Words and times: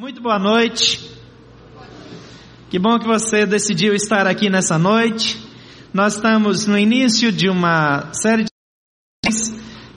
Muito 0.00 0.22
boa 0.22 0.38
noite. 0.38 1.14
Que 2.70 2.78
bom 2.78 2.98
que 2.98 3.06
você 3.06 3.44
decidiu 3.44 3.92
estar 3.92 4.26
aqui 4.26 4.48
nessa 4.48 4.78
noite. 4.78 5.38
Nós 5.92 6.14
estamos 6.14 6.66
no 6.66 6.78
início 6.78 7.30
de 7.30 7.50
uma 7.50 8.10
série 8.14 8.44
de 8.44 9.30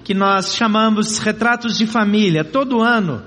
que 0.04 0.14
nós 0.14 0.56
chamamos 0.56 1.20
Retratos 1.20 1.78
de 1.78 1.88
Família. 1.88 2.44
Todo 2.44 2.84
ano 2.84 3.24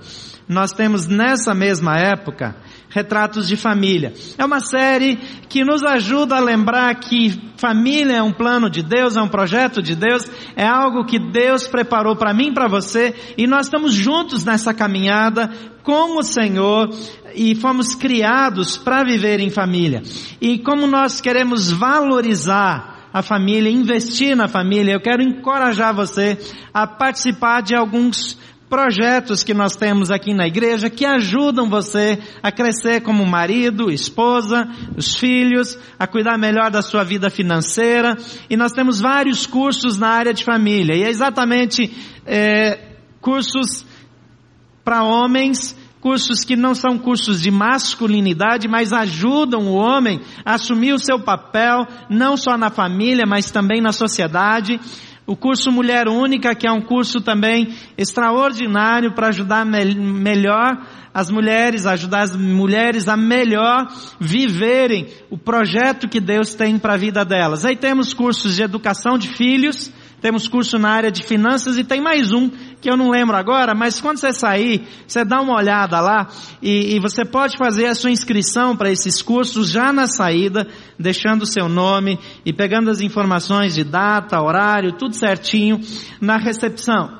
nós 0.47 0.70
temos 0.70 1.07
nessa 1.07 1.55
mesma 1.55 1.97
época 1.97 2.55
Retratos 2.97 3.47
de 3.47 3.59
Família. 3.59 4.15
É 4.39 4.45
uma 4.45 4.59
série 4.59 5.17
que 5.51 5.62
nos 5.62 5.83
ajuda 5.83 6.37
a 6.37 6.41
lembrar 6.41 6.95
que 6.95 7.39
família 7.59 8.17
é 8.17 8.23
um 8.23 8.33
plano 8.33 8.71
de 8.71 8.83
Deus, 8.83 9.19
é 9.19 9.21
um 9.21 9.29
projeto 9.29 9.83
de 9.83 9.95
Deus, 9.95 10.25
é 10.57 10.67
algo 10.67 11.05
que 11.05 11.19
Deus 11.19 11.67
preparou 11.67 12.17
para 12.17 12.33
mim, 12.33 12.55
para 12.55 12.67
você, 12.69 13.15
e 13.37 13.47
nós 13.47 13.67
estamos 13.67 13.93
juntos 13.93 14.47
nessa 14.47 14.73
caminhada 14.73 15.51
com 15.83 16.19
o 16.19 16.23
Senhor 16.23 16.89
e 17.34 17.55
fomos 17.55 17.95
criados 17.95 18.79
para 18.79 19.05
viver 19.05 19.41
em 19.41 19.51
família. 19.51 20.03
E 20.41 20.59
como 20.59 20.87
nós 20.87 21.20
queremos 21.20 21.70
valorizar 21.70 23.11
a 23.12 23.20
família, 23.20 23.70
investir 23.70 24.34
na 24.34 24.48
família, 24.48 24.95
eu 24.95 25.01
quero 25.01 25.23
encorajar 25.23 25.95
você 25.95 26.39
a 26.73 26.87
participar 26.87 27.61
de 27.61 27.75
alguns 27.75 28.39
projetos 28.69 29.45
que 29.45 29.55
nós 29.55 29.77
temos 29.77 30.11
aqui 30.11 30.34
na 30.34 30.47
igreja 30.47 30.91
que 30.91 31.05
ajudam 31.05 31.69
você 31.69 32.19
a 32.43 32.51
crescer 32.51 33.01
como 33.01 33.25
marido, 33.25 33.91
esposa, 33.91 34.69
os 34.97 35.15
filhos, 35.15 35.79
a 35.98 36.06
cuidar 36.06 36.37
melhor 36.37 36.70
da 36.70 36.83
sua 36.83 37.05
vida 37.05 37.30
financeira. 37.30 38.16
E 38.51 38.56
nós 38.56 38.73
temos 38.73 39.01
vários 39.01 39.47
cursos 39.47 39.98
na 39.98 40.09
área 40.09 40.34
de 40.34 40.45
família. 40.45 40.97
E 40.97 41.05
é 41.05 41.09
exatamente 41.09 41.92
é, 42.27 42.97
cursos 43.20 43.87
para 44.84 45.05
homens, 45.05 45.77
cursos 46.01 46.44
que 46.44 46.56
não 46.56 46.75
são 46.75 46.98
cursos 46.98 47.41
de 47.41 47.50
masculinidade, 47.50 48.69
mas 48.69 48.92
ajudam 48.92 49.67
o 49.67 49.75
homem 49.75 50.20
a 50.44 50.55
assumir 50.55 50.92
o 50.92 50.98
seu 50.98 51.20
papel, 51.20 51.87
não 52.09 52.37
só 52.37 52.56
na 52.56 52.70
família, 52.70 53.25
mas 53.27 53.50
também 53.50 53.81
na 53.81 53.92
sociedade. 53.92 54.81
O 55.27 55.34
curso 55.34 55.72
Mulher 55.72 56.06
Única, 56.06 56.55
que 56.55 56.69
é 56.69 56.72
um 56.72 56.80
curso 56.80 57.20
também 57.20 57.74
extraordinário 57.98 59.12
para 59.12 59.28
ajudar 59.28 59.66
me 59.66 59.94
melhor 59.94 60.86
as 61.12 61.30
mulheres, 61.30 61.86
ajudar 61.86 62.20
as 62.20 62.36
mulheres 62.36 63.08
a 63.08 63.16
melhor 63.16 63.88
viverem 64.20 65.08
o 65.28 65.36
projeto 65.36 66.08
que 66.08 66.20
Deus 66.20 66.54
tem 66.54 66.78
para 66.78 66.94
a 66.94 66.98
vida 66.98 67.24
delas. 67.24 67.64
Aí 67.64 67.74
temos 67.74 68.14
cursos 68.14 68.54
de 68.54 68.62
educação 68.62 69.19
de 69.19 69.28
filhos, 69.28 69.91
temos 70.20 70.47
curso 70.47 70.78
na 70.78 70.91
área 70.91 71.10
de 71.10 71.22
finanças 71.22 71.77
e 71.77 71.82
tem 71.82 72.00
mais 72.00 72.32
um 72.32 72.50
que 72.87 72.91
eu 72.92 72.97
não 72.97 73.11
lembro 73.11 73.37
agora, 73.37 73.75
mas 73.75 74.01
quando 74.01 74.19
você 74.19 74.33
sair, 74.33 74.87
você 75.09 75.25
dá 75.25 75.41
uma 75.41 75.56
olhada 75.56 75.98
lá 76.01 76.29
e, 76.62 76.95
e 76.95 77.01
você 77.01 77.25
pode 77.25 77.59
fazer 77.59 77.87
a 77.87 77.97
sua 77.97 78.12
inscrição 78.12 78.77
para 78.77 78.93
esses 78.93 79.20
cursos 79.20 79.69
já 79.69 79.93
na 79.93 80.06
saída, 80.06 80.69
deixando 80.97 81.43
o 81.43 81.47
seu 81.47 81.69
nome 81.69 82.17
e 82.45 82.53
pegando 82.53 82.89
as 82.89 83.01
informações 83.01 83.75
de 83.75 83.83
data, 83.83 84.41
horário, 84.41 84.93
tudo 84.93 85.17
certinho 85.17 85.81
na 86.20 86.37
recepção. 86.37 87.19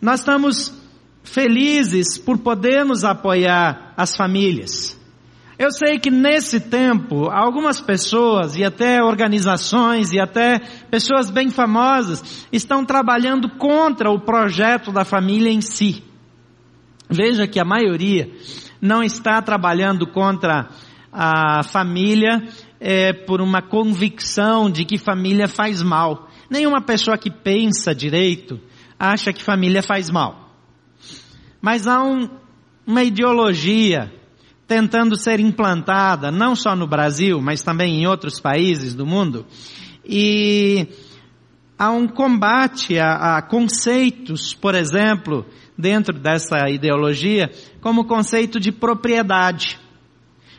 Nós 0.00 0.20
estamos 0.20 0.72
felizes 1.22 2.16
por 2.16 2.38
podermos 2.38 3.04
apoiar 3.04 3.92
as 3.94 4.16
famílias. 4.16 4.97
Eu 5.58 5.72
sei 5.72 5.98
que 5.98 6.08
nesse 6.08 6.60
tempo, 6.60 7.28
algumas 7.28 7.80
pessoas 7.80 8.54
e 8.54 8.62
até 8.62 9.02
organizações 9.02 10.12
e 10.12 10.20
até 10.20 10.60
pessoas 10.88 11.30
bem 11.30 11.50
famosas 11.50 12.46
estão 12.52 12.84
trabalhando 12.84 13.50
contra 13.56 14.08
o 14.08 14.20
projeto 14.20 14.92
da 14.92 15.04
família 15.04 15.50
em 15.50 15.60
si. 15.60 16.04
Veja 17.10 17.48
que 17.48 17.58
a 17.58 17.64
maioria 17.64 18.30
não 18.80 19.02
está 19.02 19.42
trabalhando 19.42 20.06
contra 20.06 20.68
a 21.12 21.64
família 21.64 22.46
é, 22.78 23.12
por 23.12 23.40
uma 23.40 23.60
convicção 23.60 24.70
de 24.70 24.84
que 24.84 24.96
família 24.96 25.48
faz 25.48 25.82
mal. 25.82 26.28
Nenhuma 26.48 26.80
pessoa 26.80 27.18
que 27.18 27.32
pensa 27.32 27.92
direito 27.92 28.60
acha 28.96 29.32
que 29.32 29.42
família 29.42 29.82
faz 29.82 30.08
mal. 30.08 30.50
Mas 31.60 31.88
há 31.88 32.00
um, 32.00 32.28
uma 32.86 33.02
ideologia 33.02 34.12
tentando 34.68 35.16
ser 35.16 35.40
implantada, 35.40 36.30
não 36.30 36.54
só 36.54 36.76
no 36.76 36.86
Brasil, 36.86 37.40
mas 37.40 37.62
também 37.62 38.02
em 38.02 38.06
outros 38.06 38.38
países 38.38 38.94
do 38.94 39.06
mundo. 39.06 39.46
E 40.04 40.86
há 41.78 41.90
um 41.90 42.06
combate 42.06 42.98
a, 42.98 43.38
a 43.38 43.42
conceitos, 43.42 44.52
por 44.52 44.74
exemplo, 44.74 45.46
dentro 45.76 46.18
dessa 46.18 46.68
ideologia, 46.68 47.50
como 47.80 48.02
o 48.02 48.06
conceito 48.06 48.60
de 48.60 48.70
propriedade. 48.70 49.78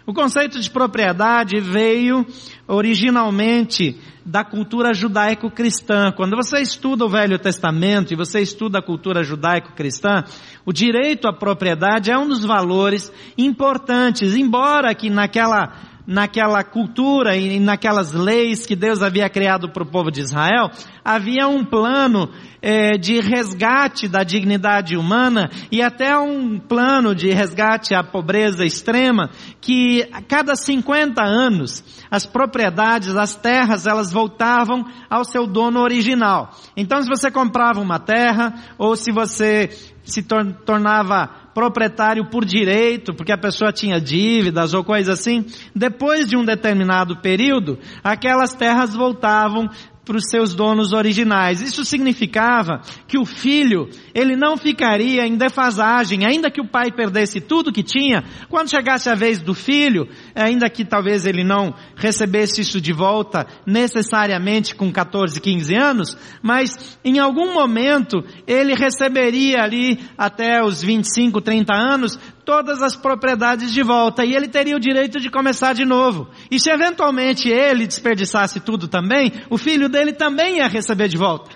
O 0.05 0.13
conceito 0.13 0.59
de 0.59 0.69
propriedade 0.69 1.59
veio 1.59 2.25
originalmente 2.67 3.99
da 4.25 4.43
cultura 4.43 4.93
judaico-cristã. 4.93 6.11
Quando 6.15 6.35
você 6.35 6.59
estuda 6.59 7.05
o 7.05 7.09
Velho 7.09 7.39
Testamento 7.39 8.13
e 8.13 8.15
você 8.15 8.41
estuda 8.41 8.79
a 8.79 8.81
cultura 8.81 9.23
judaico-cristã, 9.23 10.23
o 10.65 10.71
direito 10.71 11.27
à 11.27 11.33
propriedade 11.33 12.11
é 12.11 12.17
um 12.17 12.27
dos 12.27 12.45
valores 12.45 13.11
importantes, 13.37 14.35
embora 14.35 14.93
que 14.93 15.09
naquela 15.09 15.73
naquela 16.05 16.63
cultura 16.63 17.35
e 17.35 17.59
naquelas 17.59 18.13
leis 18.13 18.65
que 18.65 18.75
Deus 18.75 19.01
havia 19.01 19.29
criado 19.29 19.69
para 19.69 19.83
o 19.83 19.89
povo 19.89 20.11
de 20.11 20.21
Israel, 20.21 20.71
havia 21.03 21.47
um 21.47 21.63
plano 21.63 22.29
é, 22.61 22.97
de 22.97 23.19
resgate 23.19 24.07
da 24.07 24.23
dignidade 24.23 24.97
humana 24.97 25.49
e 25.71 25.81
até 25.81 26.17
um 26.17 26.59
plano 26.59 27.13
de 27.13 27.31
resgate 27.31 27.93
à 27.93 28.03
pobreza 28.03 28.65
extrema, 28.65 29.29
que 29.61 30.07
a 30.11 30.21
cada 30.21 30.55
50 30.55 31.21
anos 31.23 31.83
as 32.09 32.25
propriedades, 32.25 33.15
as 33.15 33.35
terras, 33.35 33.85
elas 33.85 34.11
voltavam 34.11 34.85
ao 35.09 35.23
seu 35.23 35.45
dono 35.45 35.79
original. 35.79 36.55
Então 36.75 37.01
se 37.01 37.07
você 37.07 37.29
comprava 37.29 37.79
uma 37.79 37.99
terra, 37.99 38.53
ou 38.77 38.95
se 38.95 39.11
você 39.11 39.69
se 40.03 40.23
tornava 40.23 41.29
proprietário 41.59 42.23
por 42.23 42.45
direito, 42.45 43.13
porque 43.13 43.33
a 43.33 43.37
pessoa 43.37 43.73
tinha 43.73 43.99
dívidas 43.99 44.73
ou 44.73 44.81
coisa 44.81 45.11
assim, 45.11 45.45
depois 45.75 46.25
de 46.25 46.37
um 46.37 46.45
determinado 46.45 47.17
período, 47.17 47.77
aquelas 48.01 48.53
terras 48.53 48.95
voltavam 48.95 49.69
para 50.09 50.17
os 50.17 50.27
seus 50.27 50.55
donos 50.55 50.91
originais. 50.91 51.61
Isso 51.61 51.85
significava 51.85 52.81
que 53.07 53.19
o 53.19 53.25
filho, 53.25 53.87
ele 54.11 54.35
não 54.35 54.57
ficaria 54.57 55.27
em 55.27 55.37
defasagem, 55.37 56.25
ainda 56.25 56.49
que 56.49 56.59
o 56.59 56.67
pai 56.67 56.91
perdesse 56.91 57.39
tudo 57.39 57.71
que 57.71 57.83
tinha, 57.83 58.23
quando 58.49 58.71
chegasse 58.71 59.07
a 59.07 59.13
vez 59.13 59.39
do 59.39 59.53
filho, 59.53 60.09
ainda 60.33 60.67
que 60.67 60.83
talvez 60.83 61.27
ele 61.27 61.43
não 61.43 61.75
recebesse 61.95 62.61
isso 62.61 62.81
de 62.81 62.91
volta 62.91 63.45
necessariamente 63.67 64.73
com 64.73 64.91
14, 64.91 65.39
15 65.39 65.75
anos, 65.75 66.17
mas 66.41 66.97
em 67.05 67.19
algum 67.19 67.53
momento 67.53 68.23
ele 68.47 68.73
receberia 68.73 69.61
ali 69.61 69.99
até 70.17 70.63
os 70.63 70.81
25, 70.81 71.39
30 71.39 71.71
anos 71.71 72.17
todas 72.49 72.81
as 72.81 72.95
propriedades 72.95 73.71
de 73.71 73.83
volta 73.83 74.25
e 74.25 74.35
ele 74.35 74.47
teria 74.47 74.75
o 74.75 74.79
direito 74.79 75.19
de 75.19 75.29
começar 75.29 75.73
de 75.73 75.85
novo. 75.85 76.27
E 76.49 76.59
se 76.59 76.71
eventualmente 76.71 77.47
ele 77.47 77.85
desperdiçasse 77.85 78.59
tudo 78.59 78.87
também, 78.87 79.31
o 79.51 79.57
filho 79.59 79.87
dele 79.87 80.13
também 80.13 80.57
ia 80.57 80.67
receber 80.67 81.07
de 81.07 81.15
volta. 81.15 81.55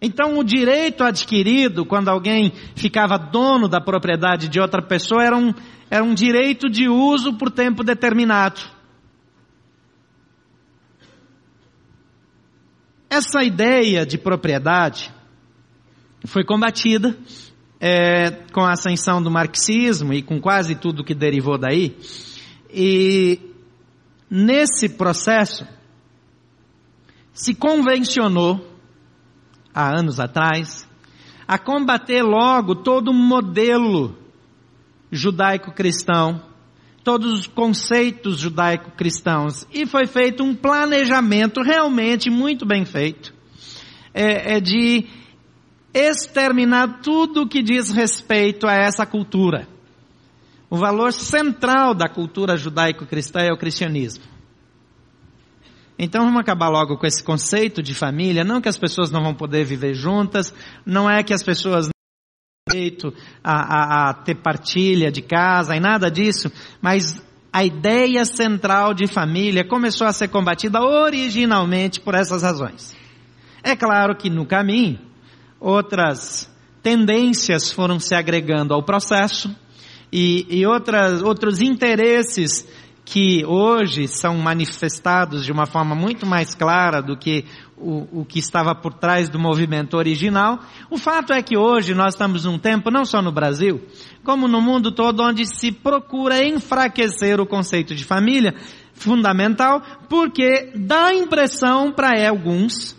Então 0.00 0.38
o 0.38 0.44
direito 0.44 1.02
adquirido, 1.02 1.84
quando 1.84 2.08
alguém 2.08 2.52
ficava 2.76 3.18
dono 3.18 3.66
da 3.66 3.80
propriedade 3.80 4.46
de 4.46 4.60
outra 4.60 4.80
pessoa, 4.80 5.24
era 5.24 5.36
um, 5.36 5.52
era 5.90 6.04
um 6.04 6.14
direito 6.14 6.70
de 6.70 6.88
uso 6.88 7.36
por 7.36 7.50
tempo 7.50 7.82
determinado. 7.82 8.60
Essa 13.10 13.42
ideia 13.42 14.06
de 14.06 14.16
propriedade 14.16 15.12
foi 16.24 16.44
combatida 16.44 17.18
é, 17.80 18.30
com 18.52 18.60
a 18.60 18.72
ascensão 18.72 19.22
do 19.22 19.30
marxismo 19.30 20.12
e 20.12 20.20
com 20.20 20.38
quase 20.38 20.74
tudo 20.74 21.02
que 21.02 21.14
derivou 21.14 21.56
daí. 21.56 21.96
E 22.70 23.40
nesse 24.30 24.90
processo 24.90 25.66
se 27.32 27.54
convencionou, 27.54 28.68
há 29.74 29.98
anos 29.98 30.20
atrás, 30.20 30.86
a 31.48 31.58
combater 31.58 32.22
logo 32.22 32.74
todo 32.74 33.08
o 33.08 33.14
modelo 33.14 34.16
judaico-cristão, 35.10 36.42
todos 37.02 37.32
os 37.32 37.46
conceitos 37.46 38.38
judaico-cristãos, 38.38 39.66
e 39.72 39.86
foi 39.86 40.06
feito 40.06 40.44
um 40.44 40.54
planejamento 40.54 41.62
realmente 41.62 42.28
muito 42.28 42.66
bem 42.66 42.84
feito, 42.84 43.34
é, 44.12 44.56
é 44.56 44.60
de 44.60 45.08
exterminar 45.92 47.00
tudo 47.02 47.48
que 47.48 47.62
diz 47.62 47.90
respeito 47.90 48.66
a 48.66 48.74
essa 48.74 49.04
cultura. 49.04 49.68
O 50.68 50.76
valor 50.76 51.12
central 51.12 51.94
da 51.94 52.08
cultura 52.08 52.56
judaico-cristã 52.56 53.40
é 53.40 53.52
o 53.52 53.58
cristianismo. 53.58 54.24
Então 55.98 56.24
vamos 56.24 56.40
acabar 56.40 56.68
logo 56.68 56.96
com 56.96 57.06
esse 57.06 57.22
conceito 57.22 57.82
de 57.82 57.94
família, 57.94 58.44
não 58.44 58.60
que 58.60 58.68
as 58.68 58.78
pessoas 58.78 59.10
não 59.10 59.22
vão 59.22 59.34
poder 59.34 59.64
viver 59.64 59.92
juntas, 59.92 60.54
não 60.86 61.10
é 61.10 61.22
que 61.22 61.34
as 61.34 61.42
pessoas 61.42 61.90
direito 62.70 63.12
a, 63.42 63.52
a, 63.52 64.10
a 64.10 64.14
ter 64.14 64.36
partilha 64.36 65.10
de 65.10 65.20
casa 65.20 65.74
e 65.76 65.80
nada 65.80 66.10
disso, 66.10 66.50
mas 66.80 67.20
a 67.52 67.64
ideia 67.64 68.24
central 68.24 68.94
de 68.94 69.06
família 69.06 69.64
começou 69.64 70.06
a 70.06 70.12
ser 70.12 70.28
combatida 70.28 70.80
originalmente 70.80 72.00
por 72.00 72.14
essas 72.14 72.42
razões. 72.42 72.96
É 73.62 73.74
claro 73.74 74.16
que 74.16 74.30
no 74.30 74.46
caminho, 74.46 75.00
outras 75.60 76.50
tendências 76.82 77.70
foram 77.70 78.00
se 78.00 78.14
agregando 78.14 78.72
ao 78.72 78.82
processo 78.82 79.54
e, 80.12 80.46
e 80.48 80.66
outras, 80.66 81.22
outros 81.22 81.60
interesses 81.60 82.66
que 83.04 83.44
hoje 83.44 84.06
são 84.06 84.38
manifestados 84.38 85.44
de 85.44 85.50
uma 85.50 85.66
forma 85.66 85.94
muito 85.94 86.24
mais 86.24 86.54
clara 86.54 87.02
do 87.02 87.16
que 87.16 87.44
o, 87.76 88.20
o, 88.20 88.24
que 88.24 88.38
estava 88.38 88.74
por 88.74 88.92
trás 88.92 89.28
do 89.28 89.38
movimento 89.38 89.96
original. 89.96 90.60
O 90.88 90.96
fato 90.96 91.32
é 91.32 91.42
que 91.42 91.56
hoje 91.56 91.92
nós 91.92 92.14
estamos 92.14 92.44
num 92.44 92.58
tempo, 92.58 92.90
não 92.90 93.04
só 93.04 93.20
no 93.20 93.32
Brasil, 93.32 93.80
como 94.22 94.46
no 94.46 94.60
mundo 94.60 94.92
todo, 94.92 95.22
onde 95.24 95.44
se 95.44 95.72
procura 95.72 96.44
enfraquecer 96.44 97.40
o 97.40 97.46
conceito 97.46 97.94
de 97.96 98.04
família 98.04 98.54
fundamental, 98.94 99.82
porque 100.08 100.72
dá 100.76 101.06
a 101.06 101.14
impressão 101.14 101.90
para 101.90 102.28
alguns, 102.28 102.96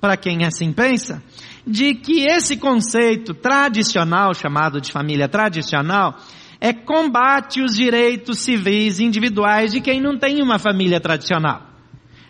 para 0.00 0.16
quem 0.16 0.44
assim 0.44 0.72
pensa, 0.72 1.22
de 1.66 1.94
que 1.94 2.26
esse 2.26 2.56
conceito 2.56 3.34
tradicional, 3.34 4.34
chamado 4.34 4.80
de 4.80 4.90
família 4.90 5.28
tradicional, 5.28 6.16
é 6.60 6.72
combate 6.72 7.62
os 7.62 7.74
direitos 7.74 8.40
civis 8.40 9.00
individuais 9.00 9.72
de 9.72 9.80
quem 9.80 10.00
não 10.00 10.18
tem 10.18 10.42
uma 10.42 10.58
família 10.58 11.00
tradicional. 11.00 11.68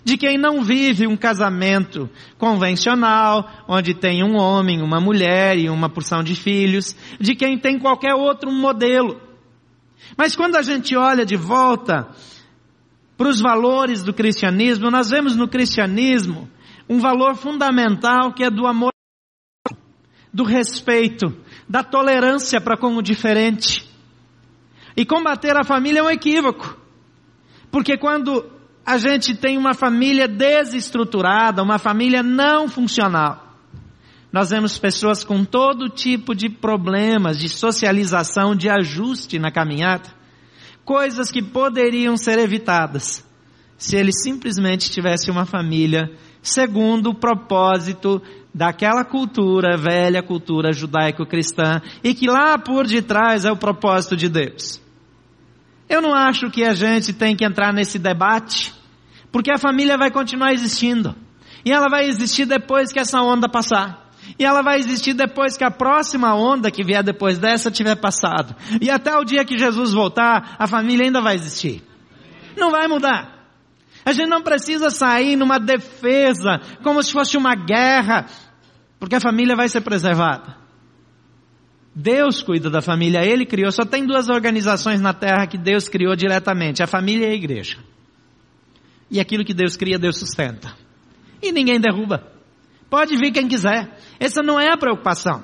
De 0.03 0.17
quem 0.17 0.39
não 0.39 0.63
vive 0.63 1.07
um 1.07 1.17
casamento 1.17 2.09
convencional, 2.39 3.49
onde 3.69 3.93
tem 3.93 4.23
um 4.25 4.37
homem, 4.37 4.81
uma 4.81 5.01
mulher 5.01 5.59
e 5.59 5.69
uma 5.69 5.91
porção 5.91 6.23
de 6.23 6.35
filhos, 6.35 6.97
de 7.21 7.35
quem 7.35 7.59
tem 7.59 7.79
qualquer 7.79 8.15
outro 8.15 8.51
modelo. 8.51 9.21
Mas 10.17 10.35
quando 10.35 10.57
a 10.57 10.63
gente 10.63 10.97
olha 10.97 11.27
de 11.27 11.37
volta 11.37 12.09
para 13.17 13.29
os 13.29 13.41
valores 13.41 14.03
do 14.03 14.15
cristianismo, 14.15 14.91
nós 14.91 15.11
vemos 15.11 15.37
no 15.37 15.47
cristianismo 15.47 16.49
um 16.89 16.99
valor 16.99 17.35
fundamental 17.35 18.33
que 18.33 18.43
é 18.43 18.51
do 18.51 18.67
amor, 18.67 18.90
do 20.33 20.45
respeito, 20.45 21.35
da 21.69 21.83
tolerância 21.83 22.61
para 22.61 22.77
com 22.77 22.97
o 22.97 23.03
diferente. 23.03 23.89
E 24.97 25.05
combater 25.05 25.57
a 25.57 25.65
família 25.65 26.01
é 26.01 26.03
um 26.03 26.11
equívoco. 26.11 26.77
Porque 27.71 27.97
quando 27.97 28.45
a 28.85 28.99
gente 28.99 29.35
tem 29.37 29.57
uma 29.57 29.75
família 29.75 30.27
desestruturada, 30.27 31.63
uma 31.63 31.79
família 31.79 32.23
não 32.23 32.69
funcional, 32.69 33.51
nós 34.33 34.51
vemos 34.51 34.79
pessoas 34.79 35.25
com 35.25 35.45
todo 35.45 35.89
tipo 35.89 36.35
de 36.35 36.49
problemas 36.49 37.39
de 37.39 37.49
socialização, 37.49 38.55
de 38.55 38.69
ajuste 38.69 39.39
na 39.39 39.51
caminhada, 39.51 40.09
coisas 40.85 41.31
que 41.31 41.43
poderiam 41.43 42.17
ser 42.17 42.39
evitadas 42.39 43.25
se 43.77 43.97
ele 43.97 44.13
simplesmente 44.13 44.91
tivesse 44.91 45.31
uma 45.31 45.47
família 45.47 46.11
segundo 46.43 47.11
o 47.11 47.15
propósito 47.15 48.21
daquela 48.53 49.05
cultura, 49.05 49.77
velha 49.77 50.23
cultura 50.23 50.73
judaico-cristã, 50.73 51.81
e 52.03 52.15
que 52.15 52.27
lá 52.27 52.59
por 52.59 52.87
detrás 52.87 53.45
é 53.45 53.53
o 53.53 53.57
propósito 53.57 54.17
de 54.17 54.29
Deus. 54.29 54.81
Eu 55.89 56.01
não 56.01 56.15
acho 56.15 56.51
que 56.51 56.65
a 56.65 56.75
gente 56.75 57.13
tem 57.13 57.35
que 57.35 57.45
entrar 57.45 57.73
nesse 57.73 57.99
debate, 57.99 58.73
porque 59.33 59.51
a 59.51 59.59
família 59.59 59.97
vai 59.97 60.11
continuar 60.11 60.53
existindo. 60.53 61.15
E 61.65 61.73
ela 61.73 61.89
vai 61.89 62.07
existir 62.07 62.47
depois 62.47 62.93
que 62.93 62.99
essa 62.99 63.21
onda 63.21 63.49
passar. 63.49 64.11
E 64.39 64.45
ela 64.45 64.63
vai 64.63 64.79
existir 64.79 65.15
depois 65.15 65.57
que 65.57 65.65
a 65.65 65.71
próxima 65.71 66.35
onda 66.35 66.71
que 66.71 66.85
vier 66.85 67.03
depois 67.03 67.39
dessa 67.39 67.71
tiver 67.71 67.97
passado. 67.97 68.55
E 68.81 68.91
até 68.91 69.17
o 69.17 69.25
dia 69.25 69.45
que 69.45 69.59
Jesus 69.59 69.93
voltar, 69.93 70.57
a 70.59 70.67
família 70.67 71.05
ainda 71.05 71.21
vai 71.21 71.35
existir. 71.35 71.83
Não 72.57 72.71
vai 72.71 72.87
mudar. 72.87 73.40
A 74.05 74.13
gente 74.13 74.29
não 74.29 74.43
precisa 74.43 74.91
sair 74.91 75.37
numa 75.37 75.59
defesa, 75.59 76.61
como 76.83 77.03
se 77.03 77.13
fosse 77.13 77.37
uma 77.37 77.55
guerra, 77.55 78.27
porque 78.99 79.17
a 79.17 79.21
família 79.21 79.55
vai 79.55 79.69
ser 79.69 79.83
preservada. 79.83 80.57
Deus 81.95 82.43
cuida 82.43 82.71
da 82.71 82.81
família, 82.81 83.25
Ele 83.25 83.45
criou. 83.45 83.71
Só 83.73 83.85
tem 83.85 84.07
duas 84.07 84.29
organizações 84.29 85.01
na 85.01 85.13
terra 85.13 85.47
que 85.47 85.59
Deus 85.59 85.89
criou 85.89 86.15
diretamente: 86.15 86.83
a 86.83 86.87
família 86.87 87.29
e 87.29 87.33
a 87.33 87.35
igreja. 87.35 87.79
E 89.11 89.19
aquilo 89.19 89.45
que 89.45 89.53
Deus 89.53 89.77
cria, 89.77 89.99
Deus 89.99 90.19
sustenta. 90.19 90.73
E 91.43 91.51
ninguém 91.51 91.81
derruba. 91.81 92.33
Pode 92.89 93.17
vir 93.17 93.33
quem 93.33 93.49
quiser. 93.49 93.99
Essa 94.19 94.43
não 94.43 94.59
é 94.59 94.73
a 94.73 94.77
preocupação. 94.77 95.43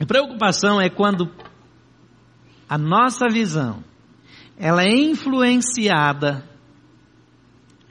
A 0.00 0.06
preocupação 0.06 0.80
é 0.80 0.88
quando 0.88 1.30
a 2.68 2.76
nossa 2.76 3.26
visão 3.28 3.82
ela 4.58 4.82
é 4.82 4.90
influenciada 4.90 6.44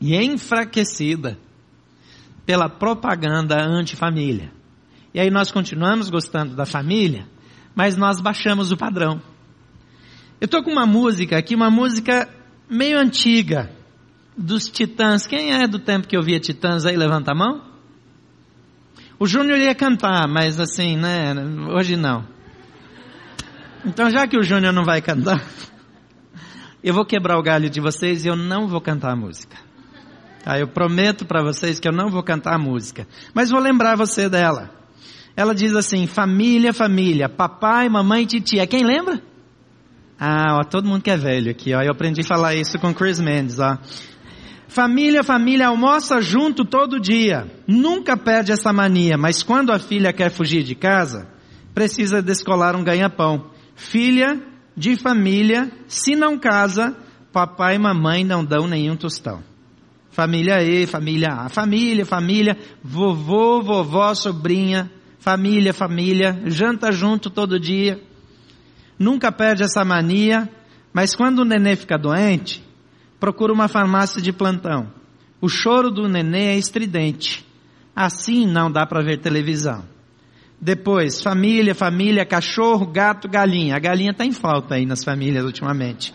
e 0.02 0.16
enfraquecida 0.16 1.38
pela 2.46 2.70
propaganda 2.70 3.56
antifamília. 3.64 4.52
E 5.14 5.20
aí 5.20 5.32
nós 5.32 5.52
continuamos 5.52 6.10
gostando 6.10 6.56
da 6.56 6.66
família, 6.66 7.26
mas 7.74 7.96
nós 7.96 8.20
baixamos 8.20 8.72
o 8.72 8.78
padrão. 8.78 9.22
Eu 10.40 10.46
estou 10.46 10.62
com 10.62 10.72
uma 10.72 10.86
música 10.86 11.38
aqui, 11.38 11.56
uma 11.56 11.72
música 11.72 12.30
meio 12.70 13.00
antiga, 13.00 13.72
dos 14.38 14.70
Titãs. 14.70 15.26
Quem 15.26 15.54
é 15.54 15.68
do 15.68 15.80
tempo 15.80 16.08
que 16.08 16.16
eu 16.16 16.22
via 16.22 16.40
Titãs 16.40 16.86
aí? 16.86 16.96
Levanta 16.96 17.32
a 17.32 17.36
mão. 17.36 17.64
O 19.18 19.26
Júnior 19.26 19.58
ia 19.58 19.74
cantar, 19.74 20.28
mas 20.28 20.60
assim, 20.60 20.96
né? 20.96 21.34
Hoje 21.74 21.96
não. 21.96 22.24
Então, 23.84 24.12
já 24.12 24.28
que 24.28 24.38
o 24.38 24.44
Júnior 24.44 24.74
não 24.74 24.84
vai 24.84 25.02
cantar, 25.02 25.44
eu 26.84 26.94
vou 26.94 27.06
quebrar 27.06 27.38
o 27.38 27.44
galho 27.44 27.70
de 27.70 27.82
vocês 27.82 28.26
e 28.26 28.28
eu 28.28 28.36
não 28.36 28.68
vou 28.68 28.80
cantar 28.80 29.12
a 29.12 29.16
música. 29.16 29.58
Tá? 30.44 30.58
Eu 30.58 30.68
prometo 30.68 31.26
para 31.26 31.44
vocês 31.44 31.80
que 31.80 31.88
eu 31.88 31.92
não 31.92 32.10
vou 32.10 32.24
cantar 32.24 32.56
a 32.56 32.60
música. 32.60 33.08
Mas 33.34 33.50
vou 33.50 33.60
lembrar 33.60 33.98
você 33.98 34.30
dela. 34.30 34.70
Ela 35.36 35.54
diz 35.54 35.76
assim, 35.76 36.08
família, 36.08 36.74
família, 36.74 37.28
papai, 37.28 37.90
mamãe, 37.90 38.26
titia. 38.26 38.66
Quem 38.66 38.84
lembra? 38.84 39.22
Ah, 40.20 40.58
ó, 40.60 40.64
todo 40.64 40.88
mundo 40.88 41.04
que 41.04 41.12
é 41.12 41.18
velho 41.18 41.52
aqui, 41.52 41.74
ó. 41.74 41.82
Eu 41.82 41.92
aprendi 41.92 42.22
a 42.22 42.24
falar 42.24 42.56
isso 42.56 42.80
com 42.80 42.94
Chris 42.94 43.20
Mendes, 43.20 43.60
ó. 43.60 43.78
Família, 44.68 45.24
família, 45.24 45.68
almoça 45.68 46.22
junto 46.22 46.66
todo 46.66 47.00
dia. 47.00 47.46
Nunca 47.68 48.18
perde 48.18 48.52
essa 48.52 48.74
mania, 48.74 49.18
mas 49.18 49.44
quando 49.44 49.72
a 49.72 49.80
filha 49.80 50.12
quer 50.12 50.32
fugir 50.32 50.64
de 50.64 50.76
casa, 50.76 51.28
precisa 51.74 52.22
descolar 52.22 52.76
um 52.76 52.84
ganha-pão. 52.84 53.52
Filha, 53.76 54.42
de 54.78 54.96
família, 54.96 55.72
se 55.88 56.16
não 56.16 56.38
casa, 56.38 56.96
papai 57.34 57.76
e 57.76 57.80
mamãe 57.80 58.24
não 58.24 58.46
dão 58.46 58.68
nenhum 58.68 58.96
tostão. 58.96 59.44
Família 60.12 60.62
E, 60.64 60.86
família 60.86 61.34
A, 61.34 61.50
família, 61.50 62.06
família, 62.06 62.56
vovô, 62.84 63.60
vovó, 63.62 64.14
sobrinha, 64.14 64.92
família, 65.18 65.74
família, 65.74 66.44
janta 66.46 66.92
junto 66.92 67.32
todo 67.32 67.60
dia. 67.60 68.00
Nunca 69.00 69.32
perde 69.32 69.64
essa 69.64 69.84
mania, 69.84 70.48
mas 70.94 71.16
quando 71.16 71.40
o 71.40 71.46
nenê 71.46 71.76
fica 71.76 71.98
doente, 71.98 72.64
procura 73.20 73.52
uma 73.52 73.68
farmácia 73.68 74.22
de 74.22 74.32
plantão. 74.32 74.92
O 75.42 75.50
choro 75.50 75.90
do 75.90 76.08
nenê 76.08 76.50
é 76.50 76.58
estridente. 76.58 77.46
Assim 77.96 78.46
não 78.46 78.72
dá 78.72 78.86
para 78.86 79.04
ver 79.04 79.20
televisão. 79.20 79.84
Depois, 80.60 81.22
família, 81.22 81.76
família, 81.76 82.26
cachorro, 82.26 82.88
gato, 82.88 83.28
galinha. 83.28 83.76
A 83.76 83.80
galinha 83.80 84.12
está 84.12 84.26
em 84.26 84.32
falta 84.32 84.76
aí 84.76 84.86
nas 84.86 85.04
famílias 85.04 85.46
ultimamente. 85.46 86.14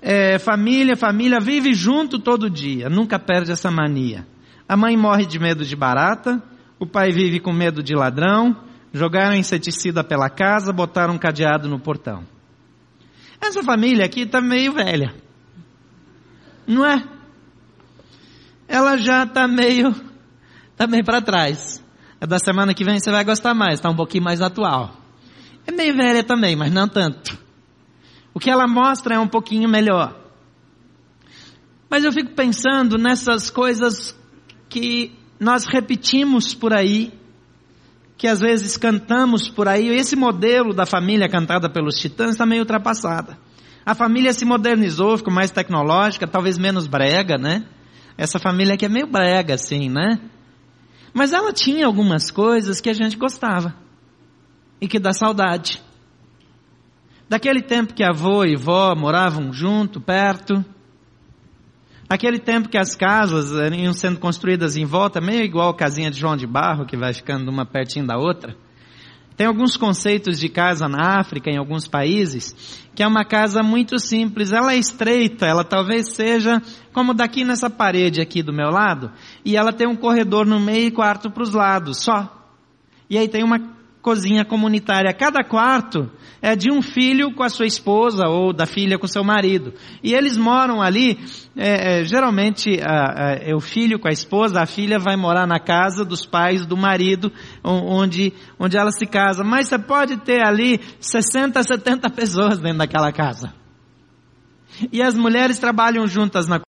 É, 0.00 0.38
família, 0.38 0.96
família, 0.96 1.40
vive 1.40 1.72
junto 1.74 2.18
todo 2.18 2.50
dia, 2.50 2.90
nunca 2.90 3.18
perde 3.18 3.52
essa 3.52 3.70
mania. 3.70 4.26
A 4.68 4.76
mãe 4.76 4.96
morre 4.96 5.24
de 5.24 5.38
medo 5.38 5.64
de 5.64 5.76
barata, 5.76 6.42
o 6.78 6.86
pai 6.86 7.12
vive 7.12 7.38
com 7.38 7.52
medo 7.52 7.82
de 7.82 7.94
ladrão, 7.94 8.56
jogaram 8.92 9.36
inseticida 9.36 10.02
pela 10.02 10.28
casa, 10.28 10.72
botaram 10.72 11.14
um 11.14 11.18
cadeado 11.18 11.68
no 11.68 11.78
portão. 11.78 12.24
Essa 13.40 13.62
família 13.62 14.04
aqui 14.04 14.22
está 14.22 14.40
meio 14.40 14.72
velha. 14.72 15.14
Não 16.66 16.84
é? 16.84 17.02
Ela 18.68 18.96
já 18.96 19.24
está 19.24 19.48
meio, 19.48 19.94
tá 20.76 20.86
meio 20.86 21.04
para 21.04 21.20
trás. 21.20 21.81
A 22.22 22.26
da 22.26 22.38
semana 22.38 22.72
que 22.72 22.84
vem 22.84 23.00
você 23.00 23.10
vai 23.10 23.24
gostar 23.24 23.52
mais, 23.52 23.80
está 23.80 23.90
um 23.90 23.96
pouquinho 23.96 24.22
mais 24.22 24.40
atual. 24.40 24.94
É 25.66 25.72
meio 25.72 25.96
velha 25.96 26.22
também, 26.22 26.54
mas 26.54 26.72
não 26.72 26.86
tanto. 26.86 27.36
O 28.32 28.38
que 28.38 28.48
ela 28.48 28.68
mostra 28.68 29.16
é 29.16 29.18
um 29.18 29.26
pouquinho 29.26 29.68
melhor. 29.68 30.16
Mas 31.90 32.04
eu 32.04 32.12
fico 32.12 32.30
pensando 32.30 32.96
nessas 32.96 33.50
coisas 33.50 34.16
que 34.68 35.12
nós 35.40 35.66
repetimos 35.66 36.54
por 36.54 36.72
aí, 36.72 37.12
que 38.16 38.28
às 38.28 38.38
vezes 38.38 38.76
cantamos 38.76 39.48
por 39.48 39.66
aí. 39.66 39.88
Esse 39.88 40.14
modelo 40.14 40.72
da 40.72 40.86
família 40.86 41.28
cantada 41.28 41.68
pelos 41.68 41.96
titãs 41.98 42.30
está 42.30 42.46
meio 42.46 42.62
ultrapassada. 42.62 43.36
A 43.84 43.96
família 43.96 44.32
se 44.32 44.44
modernizou, 44.44 45.18
ficou 45.18 45.34
mais 45.34 45.50
tecnológica, 45.50 46.28
talvez 46.28 46.56
menos 46.56 46.86
brega, 46.86 47.36
né? 47.36 47.64
Essa 48.16 48.38
família 48.38 48.74
aqui 48.74 48.86
é 48.86 48.88
meio 48.88 49.08
brega, 49.08 49.54
assim, 49.54 49.90
né? 49.90 50.20
Mas 51.12 51.32
ela 51.32 51.52
tinha 51.52 51.86
algumas 51.86 52.30
coisas 52.30 52.80
que 52.80 52.88
a 52.88 52.94
gente 52.94 53.16
gostava. 53.16 53.74
e 54.80 54.88
que 54.88 54.98
dá 54.98 55.12
saudade. 55.12 55.80
Daquele 57.28 57.62
tempo 57.62 57.94
que 57.94 58.02
avô 58.02 58.44
e 58.44 58.56
vó 58.56 58.96
moravam 58.96 59.52
junto, 59.52 60.00
perto. 60.00 60.64
Aquele 62.08 62.40
tempo 62.40 62.68
que 62.68 62.76
as 62.76 62.96
casas 62.96 63.52
iam 63.72 63.92
sendo 63.92 64.18
construídas 64.18 64.76
em 64.76 64.84
volta, 64.84 65.20
meio 65.20 65.44
igual 65.44 65.70
a 65.70 65.76
casinha 65.76 66.10
de 66.10 66.18
João 66.18 66.36
de 66.36 66.48
Barro, 66.48 66.84
que 66.84 66.96
vai 66.96 67.14
ficando 67.14 67.48
uma 67.48 67.64
pertinho 67.64 68.06
da 68.06 68.18
outra. 68.18 68.56
Tem 69.36 69.46
alguns 69.46 69.76
conceitos 69.76 70.38
de 70.38 70.48
casa 70.48 70.88
na 70.88 71.20
África, 71.20 71.48
em 71.48 71.56
alguns 71.56 71.86
países, 71.86 72.81
que 72.94 73.02
é 73.02 73.06
uma 73.06 73.24
casa 73.24 73.62
muito 73.62 73.98
simples. 73.98 74.52
Ela 74.52 74.74
é 74.74 74.76
estreita, 74.76 75.46
ela 75.46 75.64
talvez 75.64 76.08
seja 76.14 76.60
como 76.92 77.14
daqui 77.14 77.44
nessa 77.44 77.70
parede 77.70 78.20
aqui 78.20 78.42
do 78.42 78.52
meu 78.52 78.70
lado, 78.70 79.10
e 79.44 79.56
ela 79.56 79.72
tem 79.72 79.86
um 79.86 79.96
corredor 79.96 80.46
no 80.46 80.60
meio 80.60 80.88
e 80.88 80.90
quarto 80.90 81.30
para 81.30 81.42
os 81.42 81.52
lados, 81.52 81.98
só. 81.98 82.50
E 83.08 83.16
aí 83.16 83.28
tem 83.28 83.42
uma 83.42 83.58
cozinha 84.02 84.44
comunitária. 84.44 85.14
Cada 85.14 85.44
quarto 85.44 86.10
é 86.42 86.56
de 86.56 86.70
um 86.72 86.82
filho 86.82 87.32
com 87.32 87.44
a 87.44 87.48
sua 87.48 87.66
esposa 87.66 88.26
ou 88.26 88.52
da 88.52 88.66
filha 88.66 88.98
com 88.98 89.06
seu 89.06 89.22
marido. 89.22 89.72
E 90.02 90.12
eles 90.12 90.36
moram 90.36 90.82
ali, 90.82 91.20
é, 91.56 92.00
é, 92.00 92.04
geralmente 92.04 92.78
é 92.80 93.54
o 93.54 93.60
filho 93.60 93.98
com 94.00 94.08
a 94.08 94.12
esposa, 94.12 94.60
a 94.60 94.66
filha 94.66 94.98
vai 94.98 95.16
morar 95.16 95.46
na 95.46 95.60
casa 95.60 96.04
dos 96.04 96.26
pais 96.26 96.66
do 96.66 96.76
marido, 96.76 97.32
onde, 97.62 98.32
onde 98.58 98.76
ela 98.76 98.90
se 98.90 99.06
casa. 99.06 99.44
Mas 99.44 99.68
você 99.68 99.78
pode 99.78 100.16
ter 100.18 100.44
ali 100.44 100.80
60, 101.00 101.62
70 101.62 102.10
pessoas 102.10 102.58
dentro 102.58 102.78
daquela 102.78 103.12
casa. 103.12 103.54
E 104.90 105.00
as 105.00 105.14
mulheres 105.14 105.58
trabalham 105.58 106.06
juntas 106.08 106.48
na 106.48 106.60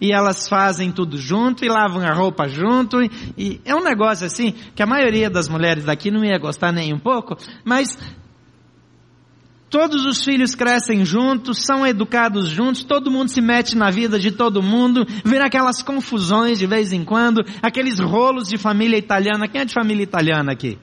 e 0.00 0.12
elas 0.12 0.48
fazem 0.48 0.90
tudo 0.90 1.16
junto 1.18 1.64
e 1.64 1.68
lavam 1.68 2.02
a 2.02 2.12
roupa 2.12 2.48
junto 2.48 3.02
e, 3.02 3.10
e, 3.36 3.60
é 3.64 3.74
um 3.74 3.82
negócio 3.82 4.26
assim 4.26 4.52
que 4.74 4.82
a 4.82 4.86
maioria 4.86 5.30
das 5.30 5.48
mulheres 5.48 5.84
daqui 5.84 6.10
não 6.10 6.24
ia 6.24 6.38
gostar 6.38 6.72
nem 6.72 6.92
um 6.92 6.98
pouco, 6.98 7.36
mas 7.64 7.98
todos 9.70 10.04
os 10.06 10.24
filhos 10.24 10.54
crescem 10.54 11.04
juntos, 11.04 11.64
são 11.64 11.86
educados 11.86 12.48
juntos, 12.48 12.84
todo 12.84 13.10
mundo 13.10 13.28
se 13.28 13.40
mete 13.40 13.76
na 13.76 13.90
vida 13.90 14.18
de 14.18 14.30
todo 14.30 14.62
mundo, 14.62 15.06
vira 15.24 15.46
aquelas 15.46 15.82
confusões 15.82 16.58
de 16.58 16.66
vez 16.66 16.92
em 16.92 17.04
quando, 17.04 17.44
aqueles 17.62 17.98
rolos 17.98 18.48
de 18.48 18.56
família 18.56 18.96
italiana. 18.96 19.48
Quem 19.48 19.62
é 19.62 19.64
de 19.64 19.74
família 19.74 20.02
italiana 20.02 20.52
aqui? 20.52 20.78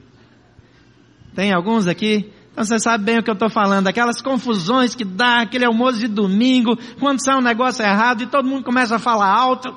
Tem 1.34 1.52
alguns 1.52 1.88
aqui? 1.88 2.30
Então 2.54 2.64
você 2.64 2.78
sabe 2.78 3.02
bem 3.02 3.18
o 3.18 3.22
que 3.22 3.28
eu 3.28 3.34
estou 3.34 3.50
falando, 3.50 3.88
aquelas 3.88 4.22
confusões 4.22 4.94
que 4.94 5.04
dá, 5.04 5.40
aquele 5.40 5.64
almoço 5.64 5.98
de 5.98 6.06
domingo, 6.06 6.78
quando 7.00 7.20
sai 7.20 7.36
um 7.36 7.42
negócio 7.42 7.84
errado 7.84 8.22
e 8.22 8.28
todo 8.28 8.46
mundo 8.46 8.62
começa 8.62 8.94
a 8.94 8.98
falar 9.00 9.28
alto. 9.28 9.74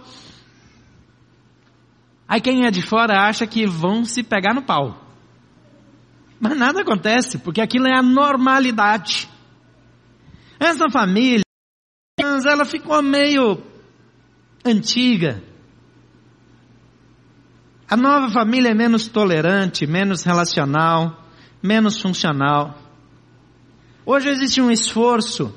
Aí 2.28 2.40
quem 2.40 2.68
é 2.68 2.72
de 2.72 2.84
fora 2.84 3.28
acha 3.28 3.48
que 3.48 3.66
vão 3.66 4.06
se 4.06 4.22
pegar 4.22 4.54
no 4.54 4.62
pau. 4.62 4.96
Mas 6.40 6.56
nada 6.56 6.82
acontece, 6.82 7.40
porque 7.40 7.62
aquilo 7.62 7.88
é 7.88 7.98
a 7.98 8.04
normalidade. 8.04 9.28
Essa 10.60 10.88
família, 10.88 11.42
ela 12.20 12.64
ficou 12.64 13.02
meio 13.02 13.60
antiga. 14.64 15.42
A 17.90 17.98
nova 17.98 18.30
família 18.30 18.70
é 18.70 18.76
menos 18.76 19.08
tolerante, 19.08 19.88
menos 19.88 20.22
relacional 20.22 21.27
menos 21.68 22.02
funcional. 22.02 22.80
Hoje 24.06 24.30
existe 24.30 24.62
um 24.62 24.72
esforço 24.72 25.54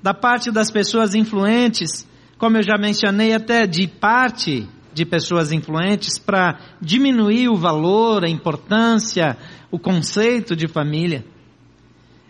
da 0.00 0.14
parte 0.14 0.50
das 0.52 0.70
pessoas 0.70 1.14
influentes, 1.14 2.08
como 2.38 2.56
eu 2.56 2.62
já 2.62 2.78
mencionei, 2.78 3.34
até 3.34 3.66
de 3.66 3.88
parte 3.88 4.68
de 4.94 5.04
pessoas 5.04 5.50
influentes, 5.52 6.18
para 6.18 6.58
diminuir 6.80 7.48
o 7.48 7.56
valor, 7.56 8.24
a 8.24 8.28
importância, 8.28 9.36
o 9.70 9.78
conceito 9.78 10.54
de 10.54 10.68
família. 10.68 11.24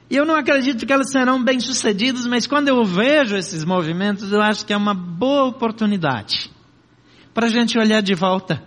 E 0.09 0.17
eu 0.17 0.25
não 0.25 0.35
acredito 0.35 0.85
que 0.85 0.93
elas 0.93 1.12
serão 1.12 1.43
bem-sucedidas, 1.43 2.27
mas 2.27 2.47
quando 2.47 2.69
eu 2.69 2.85
vejo 2.85 3.37
esses 3.37 3.65
movimentos, 3.65 4.33
eu 4.33 4.41
acho 4.41 4.65
que 4.67 4.73
é 4.73 4.77
uma 4.77 4.95
boa 4.95 5.45
oportunidade 5.45 6.50
para 7.33 7.47
a 7.47 7.50
gente 7.50 7.79
olhar 7.79 8.00
de 8.00 8.15
volta 8.15 8.62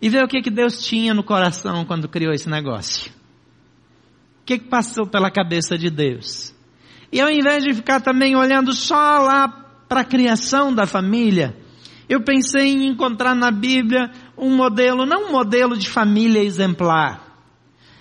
e 0.00 0.08
ver 0.08 0.22
o 0.22 0.28
que, 0.28 0.40
que 0.42 0.50
Deus 0.50 0.84
tinha 0.86 1.12
no 1.12 1.24
coração 1.24 1.84
quando 1.84 2.08
criou 2.08 2.32
esse 2.32 2.48
negócio. 2.48 3.21
O 4.42 4.44
que, 4.44 4.58
que 4.58 4.68
passou 4.68 5.06
pela 5.06 5.30
cabeça 5.30 5.78
de 5.78 5.88
Deus? 5.88 6.52
E 7.12 7.20
ao 7.20 7.30
invés 7.30 7.62
de 7.62 7.72
ficar 7.72 8.00
também 8.00 8.34
olhando 8.34 8.72
só 8.72 9.18
lá 9.18 9.48
para 9.88 10.00
a 10.00 10.04
criação 10.04 10.74
da 10.74 10.84
família, 10.84 11.56
eu 12.08 12.22
pensei 12.22 12.72
em 12.72 12.88
encontrar 12.88 13.34
na 13.34 13.52
Bíblia 13.52 14.10
um 14.36 14.54
modelo, 14.54 15.06
não 15.06 15.28
um 15.28 15.32
modelo 15.32 15.76
de 15.76 15.88
família 15.88 16.42
exemplar, 16.42 17.24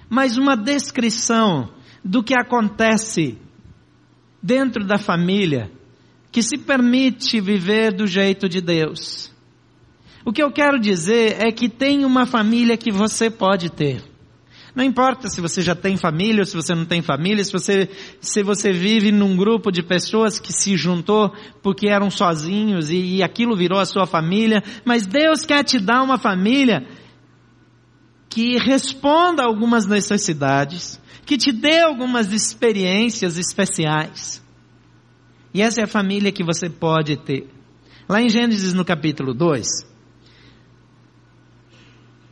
mas 0.10 0.36
uma 0.36 0.58
descrição 0.58 1.70
do 2.04 2.24
que 2.24 2.34
acontece 2.34 3.38
dentro 4.42 4.84
da 4.84 4.98
família 4.98 5.72
que 6.32 6.42
se 6.42 6.58
permite 6.58 7.40
viver 7.40 7.94
do 7.94 8.08
jeito 8.08 8.50
de 8.50 8.62
Deus. 8.62 9.32
O 10.26 10.32
que 10.32 10.42
eu 10.42 10.52
quero 10.52 10.80
dizer 10.80 11.38
é 11.40 11.52
que 11.52 11.70
tem 11.70 12.04
uma 12.04 12.26
família 12.26 12.78
que 12.78 12.92
você 12.92 13.30
pode 13.30 13.70
ter. 13.70 14.11
Não 14.74 14.84
importa 14.84 15.28
se 15.28 15.42
você 15.42 15.62
já 15.62 15.76
tem 15.76 15.98
família 15.98 16.42
ou 16.42 16.46
se 16.46 16.56
você 16.56 16.74
não 16.74 16.86
tem 16.86 17.02
família, 17.02 17.44
se 17.44 17.52
você, 17.52 17.90
se 18.22 18.42
você 18.42 18.72
vive 18.72 19.12
num 19.12 19.36
grupo 19.36 19.70
de 19.70 19.84
pessoas 19.84 20.40
que 20.40 20.54
se 20.54 20.78
juntou 20.78 21.34
porque 21.62 21.88
eram 21.88 22.10
sozinhos 22.10 22.90
e, 22.90 23.18
e 23.18 23.24
aquilo 23.24 23.56
virou 23.56 23.80
a 23.80 23.86
sua 23.86 24.08
família, 24.08 24.64
mas 24.86 25.06
Deus 25.06 25.46
quer 25.46 25.64
te 25.64 25.78
dar 25.78 26.02
uma 26.02 26.18
família 26.18 26.88
que 28.30 28.58
responda 28.58 29.44
a 29.44 29.46
algumas 29.46 29.86
necessidades, 29.86 31.02
que 31.26 31.38
te 31.38 31.52
dê 31.52 31.82
algumas 31.82 32.32
experiências 32.32 33.38
especiais. 33.38 34.42
E 35.54 35.62
essa 35.62 35.82
é 35.82 35.84
a 35.84 35.88
família 35.88 36.32
que 36.32 36.46
você 36.46 36.70
pode 36.70 37.18
ter. 37.18 37.50
Lá 38.08 38.22
em 38.22 38.30
Gênesis 38.30 38.74
no 38.74 38.86
capítulo 38.86 39.34
2, 39.34 39.68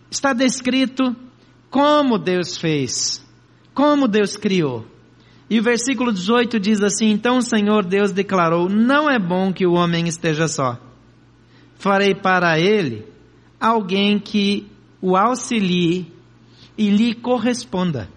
está 0.10 0.31
descrito 0.31 1.13
como 1.69 2.17
Deus 2.17 2.57
fez, 2.57 3.25
como 3.73 4.07
Deus 4.07 4.35
criou. 4.35 4.85
E 5.49 5.59
o 5.59 5.63
versículo 5.63 6.11
18 6.11 6.59
diz 6.59 6.81
assim: 6.83 7.09
Então 7.09 7.38
o 7.38 7.41
Senhor 7.41 7.83
Deus 7.83 8.11
declarou: 8.11 8.69
Não 8.69 9.09
é 9.09 9.17
bom 9.17 9.51
que 9.51 9.65
o 9.65 9.73
homem 9.73 10.07
esteja 10.07 10.47
só. 10.47 10.77
Farei 11.75 12.13
para 12.13 12.59
ele 12.59 13.05
alguém 13.59 14.19
que 14.19 14.67
o 15.01 15.15
auxilie 15.15 16.11
e 16.77 16.89
lhe 16.89 17.13
corresponda. 17.13 18.09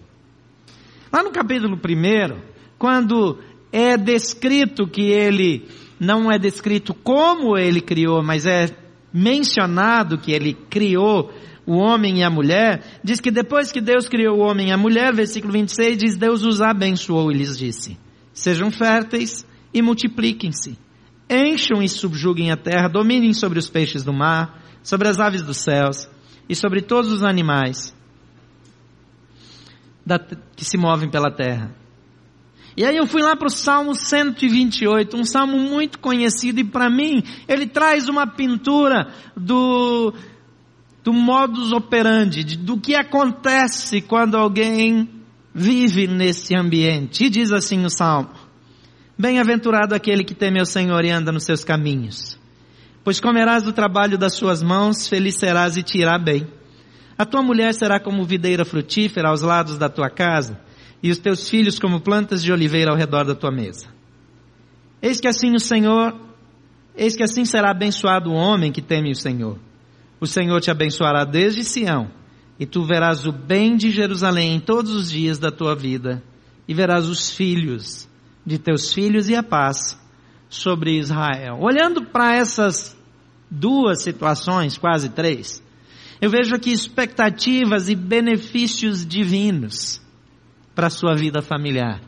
Lá 1.11 1.23
no 1.23 1.31
capítulo 1.31 1.75
1, 1.75 2.39
quando 2.77 3.39
é 3.71 3.97
descrito 3.97 4.87
que 4.87 5.01
ele, 5.01 5.67
não 5.99 6.31
é 6.31 6.37
descrito 6.37 6.93
como 6.93 7.57
ele 7.57 7.81
criou, 7.81 8.23
mas 8.23 8.45
é 8.45 8.67
mencionado 9.13 10.17
que 10.17 10.31
ele 10.31 10.53
criou 10.53 11.31
o 11.65 11.77
homem 11.77 12.19
e 12.19 12.23
a 12.23 12.29
mulher, 12.29 12.83
diz 13.03 13.19
que 13.19 13.31
depois 13.31 13.71
que 13.71 13.79
Deus 13.79 14.07
criou 14.07 14.37
o 14.37 14.41
homem 14.41 14.69
e 14.69 14.71
a 14.71 14.77
mulher, 14.77 15.13
versículo 15.13 15.53
26 15.53 15.97
diz, 15.97 16.15
Deus 16.17 16.43
os 16.43 16.61
abençoou 16.61 17.31
e 17.31 17.35
lhes 17.35 17.57
disse, 17.57 17.97
sejam 18.33 18.69
férteis 18.69 19.45
e 19.73 19.81
multipliquem-se, 19.81 20.77
encham 21.29 21.81
e 21.81 21.87
subjuguem 21.87 22.51
a 22.51 22.57
terra, 22.57 22.87
dominem 22.87 23.33
sobre 23.33 23.59
os 23.59 23.69
peixes 23.69 24.03
do 24.03 24.13
mar, 24.13 24.61
sobre 24.83 25.07
as 25.07 25.19
aves 25.19 25.41
dos 25.41 25.57
céus 25.57 26.09
e 26.49 26.55
sobre 26.55 26.81
todos 26.81 27.11
os 27.11 27.23
animais 27.23 27.95
da, 30.05 30.19
que 30.19 30.65
se 30.65 30.77
movem 30.77 31.09
pela 31.09 31.31
terra. 31.31 31.73
E 32.75 32.83
aí 32.83 32.97
eu 32.97 33.05
fui 33.05 33.21
lá 33.21 33.35
para 33.35 33.47
o 33.47 33.51
Salmo 33.51 33.93
128, 33.93 35.15
um 35.15 35.23
salmo 35.23 35.57
muito 35.57 35.99
conhecido 35.99 36.59
e 36.59 36.63
para 36.63 36.89
mim 36.89 37.23
ele 37.47 37.67
traz 37.67 38.09
uma 38.09 38.25
pintura 38.25 39.13
do 39.37 40.11
do 41.03 41.11
modus 41.11 41.71
operandi, 41.73 42.57
do 42.57 42.79
que 42.79 42.95
acontece 42.95 44.01
quando 44.01 44.35
alguém 44.35 45.09
vive 45.53 46.07
nesse 46.07 46.55
ambiente. 46.55 47.25
E 47.25 47.29
diz 47.29 47.51
assim 47.51 47.83
o 47.83 47.89
Salmo: 47.89 48.29
Bem-aventurado 49.17 49.93
aquele 49.93 50.23
que 50.23 50.33
teme 50.33 50.59
ao 50.59 50.65
Senhor 50.65 51.03
e 51.03 51.11
anda 51.11 51.31
nos 51.31 51.43
seus 51.43 51.63
caminhos. 51.63 52.39
Pois 53.03 53.19
comerás 53.19 53.63
do 53.63 53.73
trabalho 53.73 54.17
das 54.17 54.33
suas 54.35 54.63
mãos, 54.63 55.07
feliz 55.07 55.35
serás 55.35 55.75
e 55.75 55.83
te 55.83 55.97
irá 55.97 56.17
bem. 56.17 56.47
A 57.17 57.25
tua 57.25 57.43
mulher 57.43 57.73
será 57.73 57.99
como 57.99 58.23
videira 58.23 58.63
frutífera 58.63 59.29
aos 59.29 59.41
lados 59.41 59.77
da 59.77 59.89
tua 59.89 60.09
casa, 60.09 60.59
e 61.01 61.11
os 61.11 61.19
teus 61.19 61.49
filhos 61.49 61.77
como 61.77 61.99
plantas 61.99 62.41
de 62.41 62.51
oliveira 62.51 62.91
ao 62.91 62.97
redor 62.97 63.25
da 63.25 63.35
tua 63.35 63.51
mesa. 63.51 63.87
Eis 65.01 65.19
que 65.19 65.27
assim 65.27 65.53
o 65.53 65.59
Senhor, 65.59 66.17
eis 66.95 67.13
que 67.13 67.23
assim 67.23 67.43
será 67.43 67.71
abençoado 67.71 68.31
o 68.31 68.35
homem 68.35 68.71
que 68.71 68.81
teme 68.81 69.11
o 69.11 69.15
Senhor. 69.15 69.59
O 70.23 70.25
Senhor 70.25 70.61
te 70.61 70.71
abençoará 70.71 71.25
desde 71.25 71.65
Sião, 71.65 72.09
e 72.57 72.65
tu 72.65 72.85
verás 72.85 73.25
o 73.25 73.31
bem 73.33 73.75
de 73.75 73.91
Jerusalém 73.91 74.55
em 74.55 74.59
todos 74.61 74.95
os 74.95 75.11
dias 75.11 75.37
da 75.37 75.51
tua 75.51 75.75
vida, 75.75 76.23
e 76.65 76.73
verás 76.73 77.09
os 77.09 77.29
filhos 77.29 78.07
de 78.45 78.57
teus 78.57 78.93
filhos 78.93 79.27
e 79.27 79.35
a 79.35 79.43
paz 79.43 79.99
sobre 80.47 80.97
Israel. 80.97 81.57
Olhando 81.59 82.05
para 82.05 82.37
essas 82.37 82.97
duas 83.51 84.01
situações, 84.01 84.77
quase 84.77 85.09
três, 85.09 85.61
eu 86.21 86.29
vejo 86.29 86.55
aqui 86.55 86.71
expectativas 86.71 87.89
e 87.89 87.95
benefícios 87.95 89.05
divinos 89.05 90.01
para 90.73 90.87
a 90.87 90.89
sua 90.89 91.15
vida 91.15 91.41
familiar. 91.41 91.99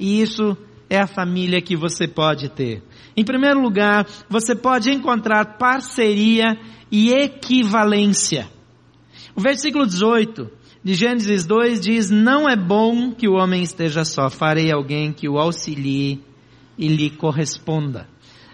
E 0.00 0.22
isso 0.22 0.56
é 0.88 0.98
a 0.98 1.06
família 1.06 1.60
que 1.60 1.76
você 1.76 2.08
pode 2.08 2.48
ter. 2.48 2.82
Em 3.14 3.24
primeiro 3.24 3.60
lugar, 3.60 4.06
você 4.26 4.54
pode 4.54 4.90
encontrar 4.90 5.58
parceria 5.58 6.56
e 6.90 7.12
equivalência. 7.12 8.48
O 9.34 9.40
versículo 9.40 9.86
18 9.86 10.50
de 10.82 10.94
Gênesis 10.94 11.44
2 11.44 11.80
diz: 11.80 12.10
Não 12.10 12.48
é 12.48 12.56
bom 12.56 13.12
que 13.12 13.28
o 13.28 13.34
homem 13.34 13.62
esteja 13.62 14.04
só, 14.04 14.30
farei 14.30 14.72
alguém 14.72 15.12
que 15.12 15.28
o 15.28 15.38
auxilie 15.38 16.20
e 16.76 16.88
lhe 16.88 17.10
corresponda. 17.10 18.08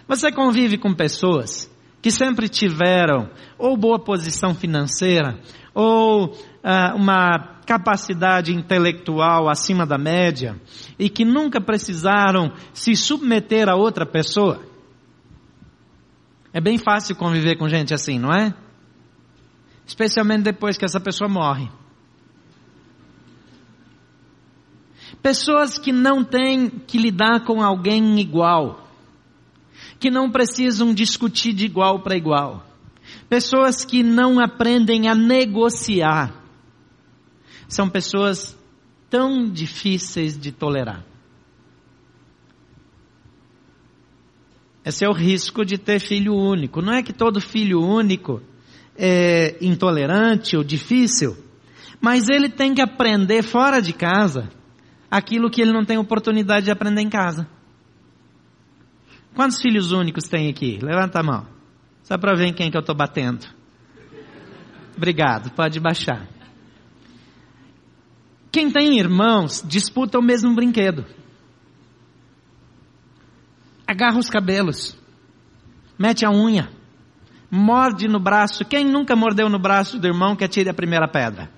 Você 0.07 0.31
convive 0.31 0.77
com 0.77 0.93
pessoas 0.93 1.71
que 2.01 2.11
sempre 2.11 2.47
tiveram 2.47 3.29
ou 3.57 3.75
boa 3.75 3.97
posição 3.97 4.53
financeira, 4.53 5.39
ou 5.73 6.25
uh, 6.27 6.95
uma 6.95 7.55
capacidade 7.65 8.53
intelectual 8.53 9.49
acima 9.49 9.87
da 9.87 9.97
média, 9.97 10.55
e 10.99 11.09
que 11.09 11.25
nunca 11.25 11.59
precisaram 11.59 12.51
se 12.73 12.95
submeter 12.95 13.67
a 13.67 13.75
outra 13.75 14.05
pessoa. 14.05 14.61
É 16.55 16.61
bem 16.61 16.77
fácil 16.77 17.17
conviver 17.17 17.57
com 17.57 17.67
gente 17.67 17.93
assim, 17.93 18.17
não 18.17 18.33
é? 18.33 18.53
Especialmente 19.85 20.43
depois 20.43 20.77
que 20.77 20.85
essa 20.85 21.01
pessoa 21.01 21.29
morre. 21.29 21.69
Pessoas 25.21 25.77
que 25.77 25.91
não 25.91 26.23
têm 26.23 26.69
que 26.69 26.97
lidar 26.97 27.43
com 27.43 27.61
alguém 27.61 28.17
igual, 28.21 28.87
que 29.99 30.09
não 30.09 30.31
precisam 30.31 30.93
discutir 30.93 31.51
de 31.51 31.65
igual 31.65 31.99
para 31.99 32.15
igual, 32.15 32.65
pessoas 33.27 33.83
que 33.83 34.01
não 34.01 34.39
aprendem 34.39 35.09
a 35.09 35.13
negociar, 35.13 36.41
são 37.67 37.89
pessoas 37.89 38.57
tão 39.09 39.49
difíceis 39.49 40.39
de 40.39 40.53
tolerar. 40.53 41.03
Esse 44.85 45.03
é 45.03 45.09
o 45.09 45.13
risco 45.13 45.65
de 45.65 45.79
ter 45.79 45.99
filho 45.99 46.35
único. 46.35 46.79
Não 46.79 46.93
é 46.93 47.01
que 47.01 47.11
todo 47.11 47.41
filho 47.41 47.81
único 47.81 48.39
é 48.95 49.57
intolerante 49.59 50.55
ou 50.55 50.63
difícil, 50.63 51.35
mas 51.99 52.29
ele 52.29 52.49
tem 52.49 52.73
que 52.75 52.81
aprender 52.81 53.41
fora 53.41 53.81
de 53.81 53.91
casa 53.91 54.47
aquilo 55.09 55.49
que 55.49 55.61
ele 55.61 55.73
não 55.73 55.83
tem 55.83 55.97
oportunidade 55.97 56.65
de 56.65 56.71
aprender 56.71 57.01
em 57.01 57.09
casa. 57.09 57.47
Quantos 59.33 59.59
filhos 59.59 59.91
únicos 59.91 60.25
tem 60.25 60.49
aqui? 60.49 60.77
Levanta 60.81 61.19
a 61.19 61.23
mão. 61.23 61.47
Só 62.03 62.17
para 62.17 62.35
ver 62.35 62.47
em 62.47 62.53
quem 62.53 62.69
que 62.69 62.77
eu 62.77 62.81
estou 62.81 62.95
batendo. 62.95 63.47
Obrigado, 64.95 65.49
pode 65.51 65.79
baixar. 65.79 66.27
Quem 68.51 68.71
tem 68.71 68.99
irmãos 68.99 69.63
disputa 69.67 70.19
o 70.19 70.21
mesmo 70.21 70.53
brinquedo. 70.53 71.05
Agarra 73.87 74.17
os 74.17 74.29
cabelos, 74.29 74.97
mete 75.97 76.25
a 76.25 76.31
unha, 76.31 76.69
morde 77.51 78.07
no 78.07 78.19
braço. 78.19 78.65
Quem 78.65 78.83
nunca 78.83 79.15
mordeu 79.15 79.47
no 79.49 79.59
braço 79.59 79.99
do 79.99 80.07
irmão 80.07 80.35
que 80.35 80.43
atire 80.43 80.69
a 80.69 80.73
primeira 80.73 81.07
pedra? 81.07 81.49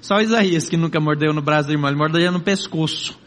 Só 0.00 0.20
Isaías 0.20 0.68
que 0.68 0.76
nunca 0.76 1.00
mordeu 1.00 1.32
no 1.32 1.42
braço 1.42 1.68
do 1.68 1.72
irmão, 1.72 1.90
ele 1.90 1.98
mordia 1.98 2.30
no 2.30 2.40
pescoço. 2.40 3.18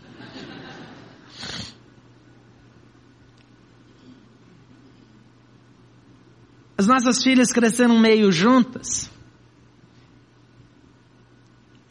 As 6.78 6.88
nossas 6.88 7.22
filhas 7.22 7.52
cresceram 7.52 8.00
meio 8.00 8.32
juntas. 8.32 9.12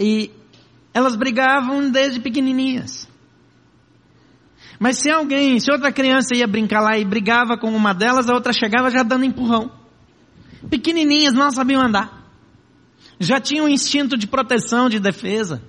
E 0.00 0.30
elas 0.94 1.14
brigavam 1.14 1.90
desde 1.90 2.20
pequenininhas. 2.20 3.06
Mas 4.78 4.98
se 4.98 5.10
alguém, 5.10 5.58
se 5.58 5.70
outra 5.72 5.90
criança 5.90 6.36
ia 6.36 6.46
brincar 6.46 6.80
lá 6.80 6.96
e 6.96 7.04
brigava 7.04 7.58
com 7.58 7.74
uma 7.74 7.92
delas, 7.92 8.28
a 8.28 8.34
outra 8.34 8.52
chegava 8.52 8.90
já 8.90 9.02
dando 9.02 9.24
empurrão. 9.24 9.72
Pequenininhas 10.70 11.32
não 11.32 11.50
sabiam 11.50 11.80
andar 11.80 12.18
já 13.18 13.40
tinha 13.40 13.62
um 13.62 13.68
instinto 13.68 14.16
de 14.16 14.26
proteção, 14.26 14.88
de 14.88 15.00
defesa. 15.00 15.62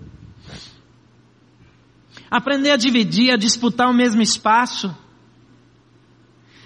Aprender 2.29 2.71
a 2.71 2.77
dividir, 2.77 3.31
a 3.31 3.37
disputar 3.37 3.89
o 3.89 3.93
mesmo 3.93 4.21
espaço. 4.21 4.95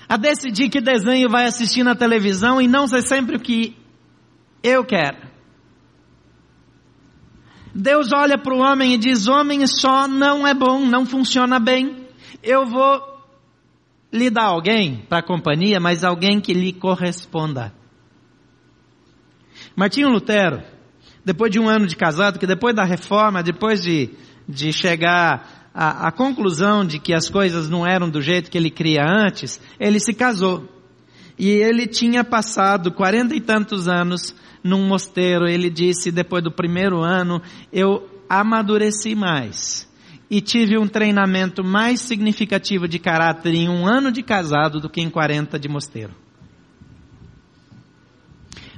A 0.09 0.17
decidir 0.17 0.69
que 0.69 0.81
desenho 0.81 1.29
vai 1.29 1.45
assistir 1.45 1.83
na 1.83 1.95
televisão 1.95 2.61
e 2.61 2.67
não 2.67 2.85
ser 2.85 3.01
sempre 3.01 3.37
o 3.37 3.39
que 3.39 3.77
eu 4.61 4.83
quero. 4.83 5.31
Deus 7.73 8.11
olha 8.13 8.37
para 8.37 8.53
o 8.53 8.59
homem 8.59 8.93
e 8.93 8.97
diz: 8.97 9.27
homem 9.27 9.65
só 9.65 10.07
não 10.07 10.45
é 10.45 10.53
bom, 10.53 10.85
não 10.85 11.05
funciona 11.05 11.59
bem. 11.59 12.02
Eu 12.43 12.65
vou 12.65 13.01
lhe 14.11 14.29
dar 14.29 14.43
alguém 14.43 15.05
para 15.07 15.19
a 15.19 15.23
companhia, 15.23 15.79
mas 15.79 16.03
alguém 16.03 16.41
que 16.41 16.53
lhe 16.53 16.73
corresponda. 16.73 17.73
Martinho 19.75 20.09
Lutero, 20.09 20.61
depois 21.23 21.49
de 21.49 21.59
um 21.59 21.69
ano 21.69 21.87
de 21.87 21.95
casado, 21.95 22.37
que 22.37 22.45
depois 22.45 22.75
da 22.75 22.83
reforma, 22.83 23.41
depois 23.41 23.81
de, 23.81 24.09
de 24.47 24.73
chegar 24.73 25.69
à, 25.73 26.09
à 26.09 26.11
conclusão 26.11 26.85
de 26.85 26.99
que 26.99 27.13
as 27.13 27.29
coisas 27.29 27.69
não 27.69 27.87
eram 27.87 28.09
do 28.09 28.21
jeito 28.21 28.51
que 28.51 28.57
ele 28.57 28.69
queria 28.69 29.03
antes, 29.03 29.59
ele 29.79 29.99
se 29.99 30.13
casou. 30.13 30.67
E 31.39 31.47
ele 31.49 31.87
tinha 31.87 32.25
passado 32.25 32.91
quarenta 32.91 33.33
e 33.33 33.39
tantos 33.39 33.87
anos 33.87 34.35
num 34.61 34.85
mosteiro. 34.85 35.47
Ele 35.47 35.69
disse, 35.69 36.11
depois 36.11 36.43
do 36.43 36.51
primeiro 36.51 37.01
ano, 37.01 37.41
eu 37.71 38.07
amadureci 38.29 39.15
mais. 39.15 39.91
E 40.33 40.41
tive 40.41 40.79
um 40.79 40.87
treinamento 40.87 41.63
mais 41.63 42.01
significativo 42.01 42.87
de 42.87 42.97
caráter 42.97 43.53
em 43.53 43.69
um 43.69 43.85
ano 43.85 44.11
de 44.11 44.23
casado 44.23 44.79
do 44.79 44.89
que 44.89 44.99
em 44.99 45.07
40 45.07 45.59
de 45.59 45.69
mosteiro. 45.69 46.11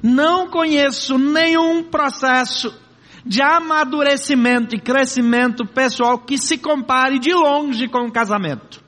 Não 0.03 0.49
conheço 0.49 1.17
nenhum 1.17 1.81
processo 1.81 2.77
de 3.25 3.41
amadurecimento 3.41 4.75
e 4.75 4.81
crescimento 4.81 5.65
pessoal 5.65 6.19
que 6.19 6.37
se 6.37 6.57
compare 6.57 7.19
de 7.19 7.33
longe 7.33 7.87
com 7.87 7.99
o 7.99 8.11
casamento. 8.11 8.83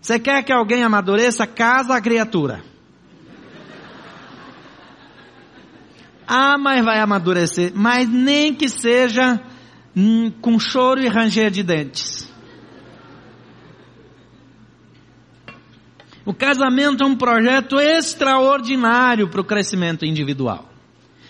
Você 0.00 0.18
quer 0.18 0.42
que 0.42 0.50
alguém 0.50 0.82
amadureça? 0.82 1.46
Casa 1.46 1.94
a 1.94 2.00
criatura. 2.00 2.64
Ah, 6.26 6.56
mas 6.56 6.82
vai 6.82 7.00
amadurecer. 7.00 7.70
Mas 7.74 8.08
nem 8.08 8.54
que 8.54 8.66
seja 8.66 9.38
hum, 9.96 10.30
com 10.40 10.58
choro 10.58 11.00
e 11.00 11.08
ranger 11.08 11.50
de 11.50 11.62
dentes. 11.62 12.30
O 16.24 16.34
casamento 16.34 17.02
é 17.02 17.06
um 17.06 17.16
projeto 17.16 17.80
extraordinário 17.80 19.28
para 19.28 19.40
o 19.40 19.44
crescimento 19.44 20.04
individual. 20.04 20.68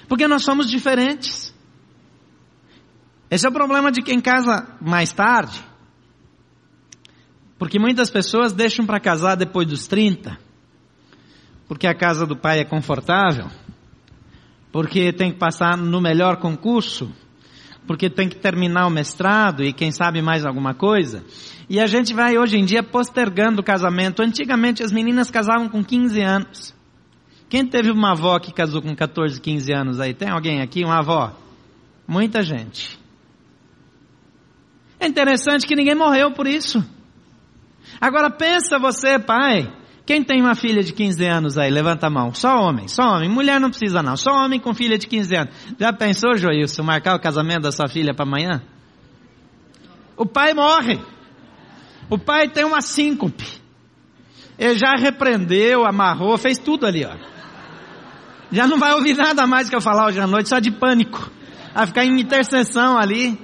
Porque 0.09 0.27
nós 0.27 0.43
somos 0.43 0.69
diferentes. 0.69 1.55
Esse 3.31 3.47
é 3.47 3.49
o 3.49 3.53
problema 3.53 3.93
de 3.93 4.03
quem 4.03 4.21
casa 4.21 4.77
mais 4.81 5.13
tarde. 5.13 5.65
Porque 7.59 7.79
muitas 7.79 8.11
pessoas 8.11 8.53
deixam 8.53 8.85
para 8.85 8.99
casar 8.99 9.37
depois 9.37 9.69
dos 9.69 9.87
30. 9.87 10.37
Porque 11.69 11.87
a 11.87 11.95
casa 11.95 12.27
do 12.27 12.37
pai 12.37 12.59
é 12.59 12.65
confortável. 12.65 13.47
Porque 14.73 15.13
tem 15.13 15.31
que 15.31 15.39
passar 15.39 15.77
no 15.77 16.01
melhor 16.01 16.39
concurso. 16.39 17.13
Porque 17.91 18.09
tem 18.09 18.29
que 18.29 18.37
terminar 18.37 18.87
o 18.87 18.91
mestrado 18.91 19.65
e 19.65 19.73
quem 19.73 19.91
sabe 19.91 20.23
mais 20.23 20.47
alguma 20.47 20.73
coisa. 20.73 21.25
E 21.69 21.81
a 21.81 21.89
gente 21.89 22.15
vai 22.15 22.39
hoje 22.39 22.57
em 22.57 22.65
dia 22.65 22.85
postergando 22.85 23.63
o 23.63 23.65
casamento. 23.65 24.23
Antigamente 24.23 24.81
as 24.81 24.93
meninas 24.93 25.29
casavam 25.29 25.69
com 25.69 25.83
15 25.83 26.21
anos. 26.21 26.75
Quem 27.49 27.67
teve 27.67 27.91
uma 27.91 28.13
avó 28.13 28.39
que 28.39 28.53
casou 28.53 28.81
com 28.81 28.95
14, 28.95 29.41
15 29.41 29.73
anos 29.73 29.99
aí? 29.99 30.15
Tem 30.15 30.29
alguém 30.31 30.63
aqui, 30.63 30.85
uma 30.85 31.01
avó? 31.01 31.37
Muita 32.07 32.43
gente. 32.43 32.97
É 35.01 35.09
interessante 35.09 35.67
que 35.67 35.75
ninguém 35.75 35.97
morreu 35.97 36.31
por 36.31 36.47
isso. 36.47 36.79
Agora 38.01 38.31
pensa 38.31 38.79
você, 38.79 39.19
pai, 39.19 39.69
quem 40.11 40.25
tem 40.25 40.41
uma 40.43 40.57
filha 40.57 40.83
de 40.83 40.93
15 40.93 41.25
anos 41.25 41.57
aí? 41.57 41.71
Levanta 41.71 42.09
a 42.09 42.11
mão. 42.11 42.35
Só 42.35 42.57
homem, 42.57 42.89
só 42.89 43.15
homem. 43.15 43.29
Mulher 43.29 43.61
não 43.61 43.71
precisa 43.71 44.03
não. 44.03 44.17
Só 44.17 44.33
homem 44.33 44.59
com 44.59 44.75
filha 44.75 44.99
de 44.99 45.07
15 45.07 45.37
anos. 45.37 45.55
Já 45.79 45.93
pensou, 45.93 46.37
Joilson, 46.37 46.83
marcar 46.83 47.15
o 47.15 47.21
casamento 47.21 47.61
da 47.61 47.71
sua 47.71 47.87
filha 47.87 48.13
para 48.13 48.27
amanhã? 48.27 48.61
O 50.17 50.27
pai 50.27 50.53
morre. 50.53 50.99
O 52.11 52.19
pai 52.19 52.49
tem 52.49 52.65
uma 52.65 52.81
síncope. 52.81 53.47
Ele 54.59 54.77
já 54.77 54.97
repreendeu, 54.97 55.87
amarrou, 55.87 56.37
fez 56.37 56.59
tudo 56.59 56.87
ali, 56.87 57.05
ó. 57.05 57.17
Já 58.51 58.67
não 58.67 58.81
vai 58.81 58.93
ouvir 58.95 59.17
nada 59.17 59.47
mais 59.47 59.71
que 59.71 59.77
eu 59.77 59.81
falar 59.81 60.09
hoje 60.09 60.19
à 60.19 60.27
noite, 60.27 60.49
só 60.49 60.59
de 60.59 60.73
pânico. 60.73 61.31
Vai 61.73 61.87
ficar 61.87 62.05
em 62.05 62.21
intercessão 62.21 62.99
ali. 62.99 63.39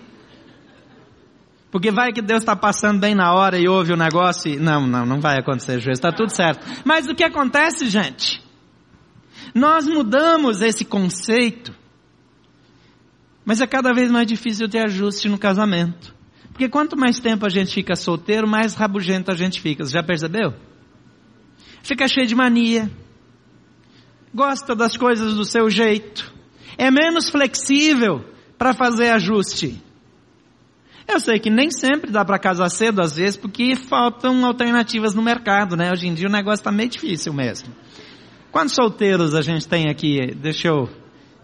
Porque 1.76 1.90
vai 1.90 2.10
que 2.10 2.22
Deus 2.22 2.40
está 2.40 2.56
passando 2.56 3.00
bem 3.00 3.14
na 3.14 3.34
hora 3.34 3.58
e 3.58 3.68
ouve 3.68 3.92
o 3.92 3.98
negócio 3.98 4.50
e... 4.50 4.56
Não, 4.56 4.86
não, 4.86 5.04
não 5.04 5.20
vai 5.20 5.38
acontecer, 5.38 5.78
juiz, 5.78 5.98
está 5.98 6.10
tudo 6.10 6.34
certo. 6.34 6.66
Mas 6.86 7.06
o 7.06 7.14
que 7.14 7.22
acontece, 7.22 7.90
gente? 7.90 8.42
Nós 9.54 9.86
mudamos 9.86 10.62
esse 10.62 10.86
conceito 10.86 11.74
Mas 13.44 13.60
é 13.60 13.66
cada 13.66 13.92
vez 13.92 14.10
mais 14.10 14.26
difícil 14.26 14.70
ter 14.70 14.86
ajuste 14.86 15.28
no 15.28 15.36
casamento. 15.36 16.14
Porque 16.48 16.66
quanto 16.66 16.96
mais 16.96 17.20
tempo 17.20 17.44
a 17.44 17.50
gente 17.50 17.74
fica 17.74 17.94
solteiro, 17.94 18.48
mais 18.48 18.74
rabugento 18.74 19.30
a 19.30 19.34
gente 19.34 19.60
fica. 19.60 19.84
Você 19.84 19.92
já 19.92 20.02
percebeu? 20.02 20.54
Fica 21.82 22.08
cheio 22.08 22.26
de 22.26 22.34
mania. 22.34 22.90
Gosta 24.34 24.74
das 24.74 24.96
coisas 24.96 25.34
do 25.34 25.44
seu 25.44 25.68
jeito. 25.68 26.32
É 26.78 26.90
menos 26.90 27.28
flexível 27.28 28.24
para 28.56 28.72
fazer 28.72 29.10
ajuste. 29.10 29.84
Eu 31.08 31.20
sei 31.20 31.38
que 31.38 31.48
nem 31.48 31.70
sempre 31.70 32.10
dá 32.10 32.24
para 32.24 32.38
casar 32.38 32.68
cedo, 32.68 33.00
às 33.00 33.16
vezes, 33.16 33.36
porque 33.36 33.76
faltam 33.76 34.44
alternativas 34.44 35.14
no 35.14 35.22
mercado, 35.22 35.76
né? 35.76 35.92
Hoje 35.92 36.08
em 36.08 36.14
dia 36.14 36.28
o 36.28 36.32
negócio 36.32 36.60
está 36.60 36.72
meio 36.72 36.88
difícil 36.88 37.32
mesmo. 37.32 37.72
Quantos 38.50 38.74
solteiros 38.74 39.34
a 39.34 39.40
gente 39.40 39.68
tem 39.68 39.88
aqui? 39.88 40.34
Deixa 40.34 40.68
eu, 40.68 40.88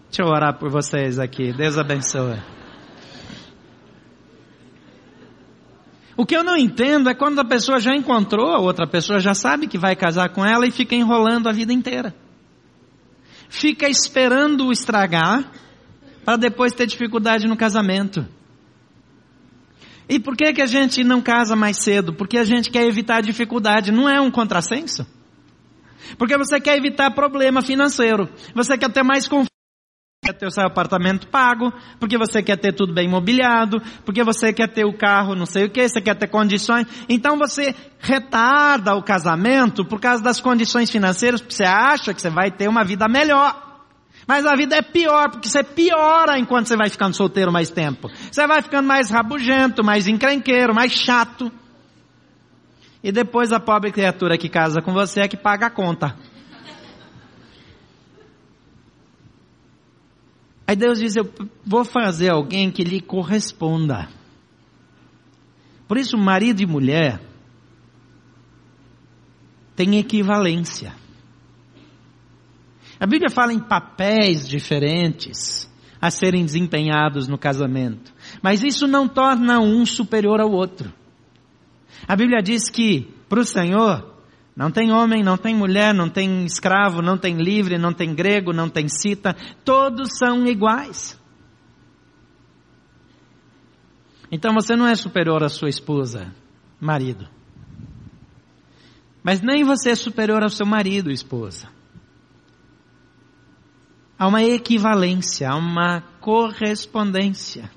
deixa 0.09 0.21
eu 0.21 0.27
orar 0.27 0.57
por 0.57 0.69
vocês 0.69 1.17
aqui. 1.17 1.53
Deus 1.53 1.77
abençoe. 1.77 2.41
O 6.15 6.25
que 6.25 6.35
eu 6.35 6.43
não 6.43 6.57
entendo 6.57 7.09
é 7.09 7.15
quando 7.15 7.39
a 7.39 7.45
pessoa 7.45 7.79
já 7.79 7.95
encontrou 7.95 8.51
a 8.51 8.59
outra 8.59 8.85
pessoa, 8.85 9.19
já 9.19 9.33
sabe 9.33 9.67
que 9.67 9.77
vai 9.77 9.95
casar 9.95 10.29
com 10.29 10.45
ela 10.45 10.67
e 10.67 10.71
fica 10.71 10.93
enrolando 10.93 11.47
a 11.47 11.51
vida 11.51 11.73
inteira. 11.73 12.13
Fica 13.49 13.87
esperando 13.87 14.71
estragar 14.71 15.51
para 16.23 16.37
depois 16.37 16.73
ter 16.73 16.85
dificuldade 16.85 17.47
no 17.47 17.57
casamento. 17.57 18.25
E 20.07 20.19
por 20.19 20.35
que, 20.35 20.53
que 20.53 20.61
a 20.61 20.65
gente 20.67 21.03
não 21.03 21.21
casa 21.21 21.55
mais 21.55 21.77
cedo? 21.77 22.13
Porque 22.13 22.37
a 22.37 22.43
gente 22.43 22.69
quer 22.69 22.85
evitar 22.85 23.21
dificuldade. 23.21 23.91
Não 23.91 24.09
é 24.09 24.19
um 24.19 24.29
contrassenso? 24.29 25.05
Porque 26.17 26.37
você 26.37 26.59
quer 26.59 26.77
evitar 26.77 27.11
problema 27.11 27.61
financeiro. 27.61 28.29
Você 28.53 28.77
quer 28.77 28.91
ter 28.91 29.03
mais 29.03 29.27
conforto. 29.27 29.53
Quer 30.23 30.33
ter 30.33 30.45
o 30.45 30.51
seu 30.51 30.63
apartamento 30.63 31.27
pago, 31.27 31.73
porque 31.99 32.17
você 32.17 32.41
quer 32.41 32.55
ter 32.55 32.73
tudo 32.73 32.93
bem 32.93 33.09
mobiliado, 33.09 33.81
porque 34.05 34.23
você 34.23 34.53
quer 34.53 34.69
ter 34.69 34.85
o 34.85 34.97
carro 34.97 35.35
não 35.35 35.45
sei 35.45 35.65
o 35.65 35.69
que, 35.69 35.85
você 35.85 35.99
quer 35.99 36.15
ter 36.15 36.27
condições. 36.27 36.87
Então 37.09 37.37
você 37.37 37.75
retarda 37.99 38.95
o 38.95 39.03
casamento 39.03 39.83
por 39.83 39.99
causa 39.99 40.23
das 40.23 40.39
condições 40.39 40.89
financeiras, 40.89 41.41
porque 41.41 41.55
você 41.55 41.65
acha 41.65 42.13
que 42.13 42.21
você 42.21 42.29
vai 42.29 42.49
ter 42.49 42.69
uma 42.69 42.85
vida 42.85 43.05
melhor. 43.09 43.62
Mas 44.27 44.45
a 44.45 44.55
vida 44.55 44.75
é 44.75 44.81
pior, 44.81 45.29
porque 45.31 45.49
você 45.49 45.63
piora 45.63 46.39
enquanto 46.39 46.67
você 46.67 46.77
vai 46.77 46.89
ficando 46.89 47.15
solteiro 47.15 47.51
mais 47.51 47.69
tempo. 47.69 48.09
Você 48.31 48.47
vai 48.47 48.61
ficando 48.61 48.87
mais 48.87 49.09
rabugento, 49.09 49.83
mais 49.83 50.07
encrenqueiro, 50.07 50.73
mais 50.73 50.91
chato. 50.91 51.51
E 53.03 53.11
depois 53.11 53.51
a 53.51 53.59
pobre 53.59 53.91
criatura 53.91 54.37
que 54.37 54.47
casa 54.47 54.81
com 54.81 54.93
você 54.93 55.21
é 55.21 55.27
que 55.27 55.35
paga 55.35 55.67
a 55.67 55.69
conta. 55.69 56.15
Aí 60.65 60.75
Deus 60.75 60.99
diz: 60.99 61.15
Eu 61.15 61.29
vou 61.65 61.83
fazer 61.83 62.29
alguém 62.29 62.71
que 62.71 62.83
lhe 62.83 63.01
corresponda. 63.01 64.07
Por 65.87 65.97
isso, 65.97 66.17
marido 66.17 66.61
e 66.61 66.65
mulher 66.65 67.19
têm 69.75 69.99
equivalência. 69.99 71.02
A 73.03 73.05
Bíblia 73.05 73.29
fala 73.29 73.51
em 73.51 73.59
papéis 73.59 74.47
diferentes 74.47 75.69
a 75.99 76.09
serem 76.09 76.45
desempenhados 76.45 77.27
no 77.27 77.37
casamento. 77.37 78.13
Mas 78.41 78.63
isso 78.63 78.87
não 78.87 79.09
torna 79.09 79.59
um 79.59 79.85
superior 79.85 80.39
ao 80.39 80.49
outro. 80.49 80.89
A 82.07 82.15
Bíblia 82.15 82.41
diz 82.41 82.69
que, 82.69 83.13
para 83.27 83.41
o 83.41 83.43
Senhor, 83.43 84.09
não 84.55 84.71
tem 84.71 84.93
homem, 84.93 85.21
não 85.21 85.35
tem 85.35 85.53
mulher, 85.53 85.93
não 85.93 86.09
tem 86.09 86.45
escravo, 86.45 87.01
não 87.01 87.17
tem 87.17 87.35
livre, 87.35 87.77
não 87.77 87.91
tem 87.91 88.15
grego, 88.15 88.53
não 88.53 88.69
tem 88.69 88.87
cita, 88.87 89.35
todos 89.65 90.17
são 90.17 90.47
iguais. 90.47 91.19
Então 94.31 94.53
você 94.53 94.77
não 94.77 94.87
é 94.87 94.95
superior 94.95 95.43
à 95.43 95.49
sua 95.49 95.67
esposa, 95.67 96.33
marido. 96.79 97.27
Mas 99.21 99.41
nem 99.41 99.65
você 99.65 99.89
é 99.89 99.95
superior 99.95 100.41
ao 100.41 100.49
seu 100.49 100.65
marido, 100.65 101.11
esposa. 101.11 101.82
Há 104.23 104.27
uma 104.27 104.41
equivalência, 104.41 105.49
há 105.49 105.55
uma 105.57 106.01
correspondência. 106.21 107.69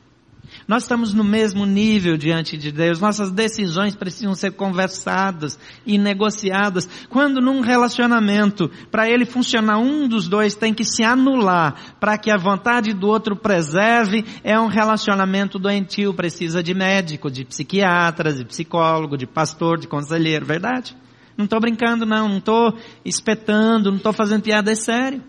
Nós 0.68 0.84
estamos 0.84 1.12
no 1.12 1.24
mesmo 1.24 1.66
nível 1.66 2.16
diante 2.16 2.56
de 2.56 2.70
Deus, 2.70 3.00
nossas 3.00 3.32
decisões 3.32 3.96
precisam 3.96 4.32
ser 4.32 4.52
conversadas 4.52 5.58
e 5.84 5.98
negociadas. 5.98 6.88
Quando 7.08 7.40
num 7.40 7.62
relacionamento, 7.62 8.70
para 8.92 9.10
ele 9.10 9.24
funcionar, 9.24 9.78
um 9.78 10.06
dos 10.06 10.28
dois 10.28 10.54
tem 10.54 10.72
que 10.72 10.84
se 10.84 11.02
anular 11.02 11.96
para 11.98 12.16
que 12.16 12.30
a 12.30 12.38
vontade 12.38 12.94
do 12.94 13.08
outro 13.08 13.34
preserve, 13.34 14.24
é 14.44 14.56
um 14.56 14.68
relacionamento 14.68 15.58
doentio, 15.58 16.14
precisa 16.14 16.62
de 16.62 16.74
médico, 16.74 17.28
de 17.28 17.44
psiquiatra, 17.44 18.32
de 18.32 18.44
psicólogo, 18.44 19.16
de 19.16 19.26
pastor, 19.26 19.80
de 19.80 19.88
conselheiro, 19.88 20.46
verdade? 20.46 20.96
Não 21.36 21.46
estou 21.46 21.58
brincando 21.58 22.06
não, 22.06 22.28
não 22.28 22.38
estou 22.38 22.78
espetando, 23.04 23.90
não 23.90 23.96
estou 23.96 24.12
fazendo 24.12 24.42
piada, 24.42 24.70
é 24.70 24.76
sério. 24.76 25.24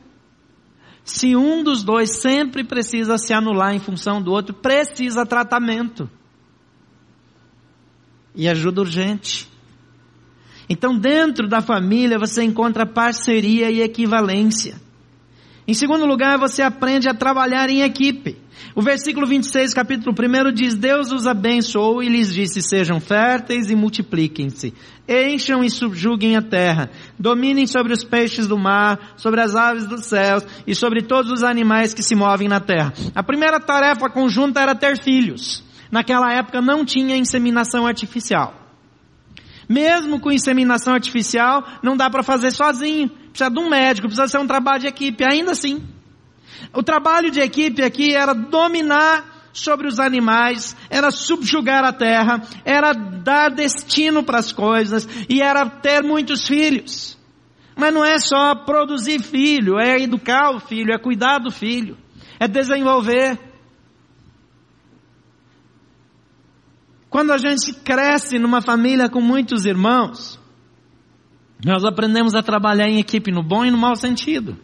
Se 1.08 1.38
um 1.38 1.64
dos 1.64 1.86
dois 1.86 2.20
sempre 2.20 2.66
precisa 2.66 3.18
se 3.18 3.34
anular 3.34 3.74
em 3.74 3.80
função 3.80 4.22
do 4.22 4.30
outro, 4.30 4.54
precisa 4.54 5.26
tratamento. 5.26 6.10
E 8.36 8.46
ajuda 8.46 8.82
urgente. 8.82 9.48
Então, 10.68 11.00
dentro 11.00 11.48
da 11.48 11.62
família, 11.62 12.20
você 12.20 12.44
encontra 12.44 12.86
parceria 12.86 13.72
e 13.72 13.82
equivalência. 13.82 14.76
Em 15.68 15.74
segundo 15.74 16.06
lugar, 16.06 16.38
você 16.38 16.62
aprende 16.62 17.10
a 17.10 17.14
trabalhar 17.14 17.70
em 17.70 17.82
equipe. 17.82 18.38
O 18.74 18.82
versículo 18.82 19.28
26, 19.28 19.74
capítulo 19.74 20.16
1 20.18 20.54
diz: 20.54 20.76
Deus 20.76 21.12
os 21.12 21.28
abençoou 21.28 22.02
e 22.02 22.08
lhes 22.08 22.34
disse: 22.34 22.62
Sejam 22.62 23.02
férteis 23.02 23.70
e 23.70 23.76
multipliquem-se, 23.76 24.74
encham 25.10 25.62
e 25.62 25.70
subjuguem 25.70 26.38
a 26.38 26.42
terra, 26.42 26.90
dominem 27.20 27.68
sobre 27.68 27.92
os 27.92 28.02
peixes 28.02 28.48
do 28.48 28.58
mar, 28.58 29.14
sobre 29.18 29.42
as 29.42 29.56
aves 29.56 29.86
dos 29.86 30.06
céus 30.06 30.46
e 30.66 30.74
sobre 30.74 31.02
todos 31.02 31.30
os 31.30 31.44
animais 31.44 31.94
que 31.94 32.02
se 32.02 32.16
movem 32.16 32.48
na 32.48 32.62
terra. 32.62 32.94
A 33.14 33.22
primeira 33.22 33.60
tarefa 33.60 34.10
conjunta 34.10 34.62
era 34.62 34.74
ter 34.74 34.98
filhos. 34.98 35.62
Naquela 35.92 36.32
época 36.34 36.62
não 36.62 36.86
tinha 36.86 37.18
inseminação 37.18 37.86
artificial. 37.86 38.54
Mesmo 39.68 40.22
com 40.22 40.32
inseminação 40.32 40.94
artificial, 40.94 41.62
não 41.84 41.98
dá 41.98 42.10
para 42.10 42.24
fazer 42.24 42.52
sozinho 42.52 43.12
precisa 43.38 43.52
de 43.52 43.60
um 43.60 43.70
médico, 43.70 44.08
precisa 44.08 44.28
ser 44.28 44.40
um 44.40 44.48
trabalho 44.48 44.82
de 44.82 44.88
equipe, 44.88 45.24
ainda 45.24 45.52
assim. 45.52 45.88
O 46.74 46.82
trabalho 46.82 47.30
de 47.30 47.40
equipe 47.40 47.84
aqui 47.84 48.16
era 48.16 48.34
dominar 48.34 49.50
sobre 49.54 49.88
os 49.88 50.00
animais, 50.00 50.76
era 50.90 51.12
subjugar 51.12 51.84
a 51.84 51.94
terra, 51.94 52.42
era 52.66 52.94
dar 52.94 53.50
destino 53.50 54.24
para 54.24 54.40
as 54.40 54.52
coisas 54.52 55.08
e 55.30 55.42
era 55.42 55.70
ter 55.70 56.04
muitos 56.04 56.48
filhos. 56.48 57.18
Mas 57.76 57.94
não 57.94 58.04
é 58.04 58.18
só 58.18 58.56
produzir 58.56 59.22
filho, 59.22 59.80
é 59.80 60.02
educar 60.02 60.56
o 60.56 60.60
filho, 60.60 60.92
é 60.92 60.98
cuidar 60.98 61.38
do 61.38 61.52
filho, 61.52 61.96
é 62.40 62.48
desenvolver. 62.48 63.40
Quando 67.10 67.32
a 67.32 67.38
gente 67.38 67.74
cresce 67.74 68.40
numa 68.40 68.62
família 68.62 69.10
com 69.10 69.22
muitos 69.22 69.66
irmãos, 69.66 70.40
nós 71.66 71.84
aprendemos 71.84 72.36
a 72.36 72.44
trabalhar 72.44 72.88
em 72.88 73.00
equipe 73.00 73.32
no 73.32 73.42
bom 73.42 73.66
e 73.66 73.72
no 73.72 73.78
mau 73.78 73.96
sentido. 73.96 74.58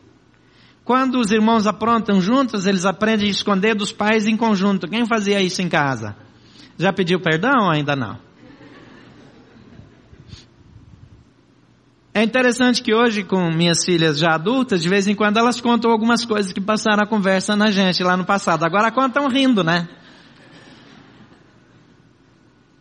Quando 0.84 1.20
os 1.20 1.32
irmãos 1.32 1.66
aprontam 1.66 2.20
juntos, 2.20 2.66
eles 2.66 2.86
aprendem 2.86 3.28
a 3.28 3.32
esconder 3.32 3.74
dos 3.74 3.92
pais 3.92 4.28
em 4.28 4.36
conjunto. 4.36 4.88
Quem 4.88 5.06
fazia 5.06 5.42
isso 5.42 5.62
em 5.62 5.70
casa? 5.70 6.16
Já 6.78 6.92
pediu 6.92 7.20
perdão 7.20 7.66
ou 7.66 7.72
ainda 7.72 7.96
não? 7.96 8.20
É 12.14 12.22
interessante 12.22 12.84
que 12.84 12.94
hoje, 12.94 13.24
com 13.24 13.50
minhas 13.50 13.84
filhas 13.84 14.20
já 14.20 14.36
adultas, 14.36 14.84
de 14.84 14.90
vez 14.90 15.08
em 15.08 15.16
quando 15.16 15.38
elas 15.38 15.60
contam 15.60 15.90
algumas 15.90 16.24
coisas 16.24 16.54
que 16.54 16.62
passaram 16.62 17.02
a 17.02 17.08
conversa 17.08 17.56
na 17.56 17.72
gente 17.72 18.04
lá 18.04 18.16
no 18.16 18.24
passado. 18.24 18.64
Agora 18.64 18.92
contam 18.92 19.28
rindo, 19.28 19.64
né? 19.64 19.88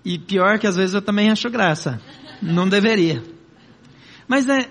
E 0.05 0.19
pior 0.19 0.59
que 0.59 0.67
às 0.67 0.77
vezes 0.77 0.95
eu 0.95 1.01
também 1.01 1.31
acho 1.31 1.49
graça. 1.49 1.99
Não 2.43 2.69
deveria. 2.69 3.23
Mas 4.29 4.49
é 4.49 4.71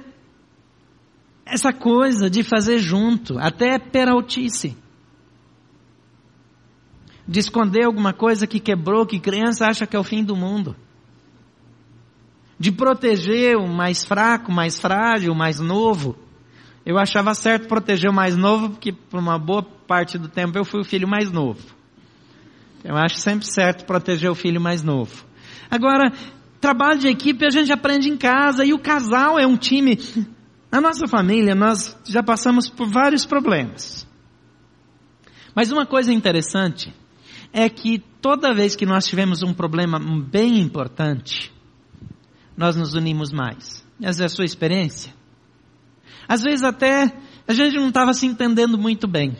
essa 1.46 1.74
coisa 1.74 2.30
de 2.30 2.44
fazer 2.44 2.80
junto, 2.80 3.38
até 3.38 3.78
peraltice. 3.78 4.78
De 7.28 7.40
esconder 7.40 7.86
alguma 7.86 8.14
coisa 8.14 8.48
que 8.48 8.60
quebrou, 8.60 9.06
que 9.06 9.20
criança 9.20 9.68
acha 9.68 9.86
que 9.86 9.96
é 9.96 10.00
o 10.00 10.04
fim 10.04 10.24
do 10.24 10.36
mundo. 10.36 10.76
De 12.58 12.72
proteger 12.72 13.58
o 13.58 13.68
mais 13.68 14.06
fraco, 14.06 14.52
mais 14.52 14.80
frágil, 14.80 15.34
mais 15.34 15.60
novo. 15.60 16.16
Eu 16.86 16.98
achava 16.98 17.34
certo 17.34 17.68
proteger 17.68 18.10
o 18.10 18.14
mais 18.14 18.38
novo, 18.38 18.72
porque 18.72 18.92
por 18.92 19.20
uma 19.20 19.38
boa 19.38 19.64
parte 19.64 20.18
do 20.18 20.28
tempo 20.28 20.58
eu 20.58 20.66
fui 20.66 20.82
o 20.82 20.86
filho 20.86 21.08
mais 21.08 21.32
novo. 21.32 21.62
Eu 22.84 22.96
acho 22.96 23.18
sempre 23.18 23.46
certo 23.46 23.86
proteger 23.86 24.30
o 24.30 24.36
filho 24.36 24.60
mais 24.60 24.82
novo. 24.82 25.26
Agora, 25.70 26.12
Trabalho 26.62 27.00
de 27.00 27.08
equipe 27.08 27.44
a 27.44 27.50
gente 27.50 27.74
aprende 27.74 28.08
em 28.08 28.16
casa 28.16 28.64
e 28.64 28.72
o 28.72 28.78
casal 28.78 29.40
é 29.40 29.48
um 29.48 29.58
time. 29.58 30.00
Na 30.72 30.80
nossa 30.80 31.08
família 31.08 31.56
nós 31.56 31.98
já 32.06 32.22
passamos 32.22 32.70
por 32.70 32.88
vários 32.88 33.26
problemas. 33.26 34.08
Mas 35.56 35.72
uma 35.72 35.88
coisa 35.88 36.14
interessante 36.14 36.94
é 37.52 37.68
que 37.68 37.98
toda 38.22 38.54
vez 38.54 38.76
que 38.76 38.86
nós 38.86 39.08
tivemos 39.08 39.42
um 39.42 39.54
problema 39.54 40.00
bem 40.00 40.60
importante, 40.60 41.52
nós 42.56 42.76
nos 42.76 42.94
unimos 42.94 43.32
mais. 43.34 43.84
Essa 44.00 44.24
é 44.24 44.26
a 44.28 44.30
sua 44.30 44.46
experiência? 44.46 45.14
Às 46.28 46.44
vezes 46.44 46.64
até 46.64 47.12
a 47.48 47.54
gente 47.54 47.76
não 47.76 47.88
estava 47.88 48.14
se 48.14 48.28
entendendo 48.28 48.78
muito 48.78 49.08
bem. 49.08 49.36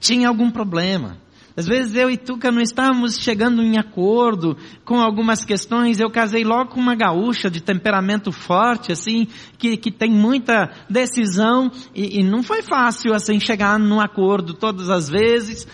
Tinha 0.00 0.28
algum 0.28 0.50
problema. 0.50 1.18
Às 1.56 1.66
vezes 1.66 1.94
eu 1.94 2.10
e 2.10 2.16
Tuca 2.16 2.50
não 2.50 2.60
estávamos 2.60 3.16
chegando 3.16 3.62
em 3.62 3.78
acordo 3.78 4.56
com 4.84 5.00
algumas 5.00 5.44
questões. 5.44 6.00
Eu 6.00 6.10
casei 6.10 6.42
logo 6.42 6.70
com 6.70 6.80
uma 6.80 6.96
gaúcha 6.96 7.48
de 7.48 7.60
temperamento 7.60 8.32
forte, 8.32 8.90
assim, 8.90 9.28
que, 9.56 9.76
que 9.76 9.92
tem 9.92 10.10
muita 10.10 10.72
decisão 10.90 11.70
e, 11.94 12.18
e 12.18 12.22
não 12.24 12.42
foi 12.42 12.60
fácil, 12.60 13.14
assim, 13.14 13.38
chegar 13.38 13.78
num 13.78 14.00
acordo 14.00 14.52
todas 14.52 14.90
as 14.90 15.08
vezes. 15.08 15.68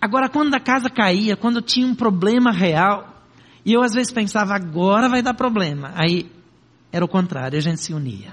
Agora, 0.00 0.28
quando 0.28 0.54
a 0.54 0.60
casa 0.60 0.88
caía, 0.88 1.36
quando 1.36 1.60
tinha 1.60 1.86
um 1.86 1.94
problema 1.94 2.52
real, 2.52 3.24
e 3.64 3.72
eu 3.72 3.82
às 3.82 3.92
vezes 3.92 4.12
pensava, 4.12 4.54
agora 4.54 5.08
vai 5.08 5.22
dar 5.22 5.34
problema. 5.34 5.92
Aí 5.96 6.30
era 6.92 7.04
o 7.04 7.08
contrário, 7.08 7.58
a 7.58 7.60
gente 7.60 7.80
se 7.80 7.92
unia. 7.92 8.32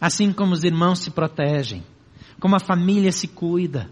Assim 0.00 0.32
como 0.32 0.52
os 0.52 0.64
irmãos 0.64 0.98
se 0.98 1.12
protegem, 1.12 1.84
como 2.40 2.56
a 2.56 2.60
família 2.60 3.12
se 3.12 3.28
cuida. 3.28 3.88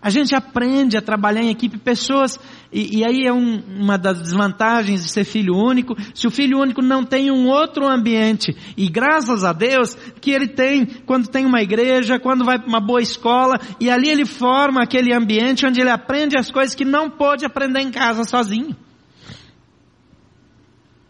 A 0.00 0.10
gente 0.10 0.32
aprende 0.32 0.96
a 0.96 1.02
trabalhar 1.02 1.42
em 1.42 1.50
equipe, 1.50 1.76
pessoas, 1.76 2.38
e, 2.72 2.98
e 2.98 3.04
aí 3.04 3.26
é 3.26 3.32
um, 3.32 3.60
uma 3.80 3.98
das 3.98 4.20
desvantagens 4.20 5.02
de 5.02 5.10
ser 5.10 5.24
filho 5.24 5.56
único, 5.56 5.96
se 6.14 6.24
o 6.24 6.30
filho 6.30 6.60
único 6.60 6.80
não 6.80 7.04
tem 7.04 7.32
um 7.32 7.48
outro 7.48 7.84
ambiente, 7.84 8.56
e 8.76 8.88
graças 8.88 9.42
a 9.42 9.52
Deus 9.52 9.96
que 10.20 10.30
ele 10.30 10.46
tem, 10.46 10.86
quando 11.04 11.26
tem 11.26 11.44
uma 11.44 11.60
igreja, 11.60 12.20
quando 12.20 12.44
vai 12.44 12.60
para 12.60 12.68
uma 12.68 12.80
boa 12.80 13.02
escola, 13.02 13.58
e 13.80 13.90
ali 13.90 14.08
ele 14.08 14.24
forma 14.24 14.80
aquele 14.80 15.12
ambiente 15.12 15.66
onde 15.66 15.80
ele 15.80 15.90
aprende 15.90 16.38
as 16.38 16.48
coisas 16.48 16.76
que 16.76 16.84
não 16.84 17.10
pôde 17.10 17.44
aprender 17.44 17.80
em 17.80 17.90
casa 17.90 18.22
sozinho. 18.22 18.76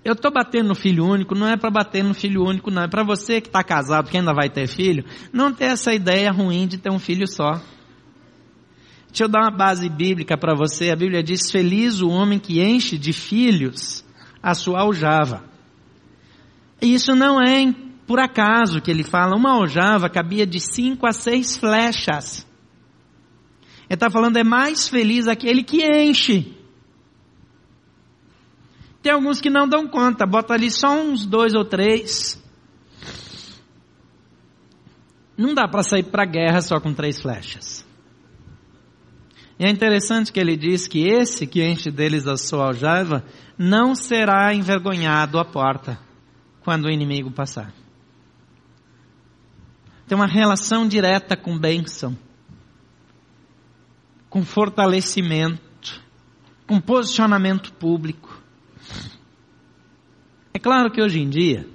Eu 0.03 0.15
estou 0.15 0.33
batendo 0.33 0.69
no 0.69 0.75
filho 0.75 1.05
único, 1.05 1.35
não 1.35 1.47
é 1.47 1.59
para 1.59 1.71
bater 1.71 2.03
no 2.03 2.15
filho 2.15 2.43
único, 2.43 2.71
não. 2.71 2.85
É 2.85 2.89
para 2.89 3.03
você 3.03 3.43
que 3.43 3.49
está 3.49 3.63
casado, 3.63 4.09
que 4.09 4.17
ainda 4.17 4.33
vai 4.33 4.49
ter 4.49 4.67
filho, 4.67 5.05
não 5.31 5.53
ter 5.53 5.67
essa 5.67 5.93
ideia 5.93 6.33
ruim 6.33 6.67
de 6.67 6.79
ter 6.79 6.91
um 6.91 6.99
filho 6.99 7.27
só. 7.27 7.61
Deixa 9.09 9.25
eu 9.25 9.29
dar 9.29 9.43
uma 9.43 9.51
base 9.51 9.89
bíblica 9.89 10.37
para 10.37 10.55
você. 10.55 10.91
A 10.91 10.97
Bíblia 10.97 11.23
diz: 11.23 11.51
Feliz 11.51 12.01
o 12.01 12.09
homem 12.09 12.39
que 12.39 12.63
enche 12.63 12.97
de 12.97 13.13
filhos 13.13 14.05
a 14.43 14.55
sua 14.55 14.81
aljava. 14.81 15.45
E 16.81 16.95
isso 16.95 17.15
não 17.15 17.41
é 17.41 17.75
por 18.07 18.21
acaso 18.21 18.81
que 18.81 18.91
ele 18.91 19.03
fala. 19.03 19.37
Uma 19.37 19.53
aljava 19.53 20.09
cabia 20.09 20.47
de 20.47 20.61
cinco 20.61 21.07
a 21.07 21.13
seis 21.13 21.57
flechas. 21.57 22.47
Ele 23.89 23.95
está 23.95 24.11
falando, 24.11 24.37
é 24.37 24.45
mais 24.45 24.89
feliz 24.89 25.27
aquele 25.27 25.63
que 25.63 25.83
enche. 25.83 26.55
Tem 29.03 29.13
alguns 29.13 29.41
que 29.41 29.49
não 29.49 29.67
dão 29.67 29.87
conta, 29.87 30.27
bota 30.27 30.53
ali 30.53 30.71
só 30.71 31.01
uns 31.01 31.25
dois 31.25 31.55
ou 31.55 31.65
três. 31.65 32.43
Não 35.37 35.55
dá 35.55 35.67
para 35.67 35.83
sair 35.83 36.03
para 36.03 36.25
a 36.25 36.27
guerra 36.27 36.61
só 36.61 36.79
com 36.79 36.93
três 36.93 37.21
flechas. 37.23 37.88
E 39.59 39.65
é 39.65 39.71
interessante 39.71 40.33
que 40.33 40.39
ele 40.39 40.57
diz 40.57 40.87
que 40.87 41.09
esse 41.09 41.47
que 41.47 41.67
enche 41.67 41.91
deles 41.91 42.27
a 42.29 42.37
sua 42.37 42.67
aljava 42.67 43.25
não 43.59 43.95
será 43.95 44.55
envergonhado 44.55 45.39
à 45.39 45.45
porta 45.45 45.99
quando 46.63 46.85
o 46.85 46.91
inimigo 46.91 47.31
passar. 47.31 47.73
Tem 50.07 50.17
uma 50.17 50.27
relação 50.29 50.87
direta 50.87 51.37
com 51.37 51.59
bênção, 51.59 52.17
com 54.31 54.45
fortalecimento, 54.45 56.03
com 56.67 56.81
posicionamento 56.81 57.73
público. 57.73 58.41
É 60.55 60.59
claro 60.59 60.91
que 60.91 61.03
hoje 61.03 61.21
em 61.21 61.29
dia 61.29 61.67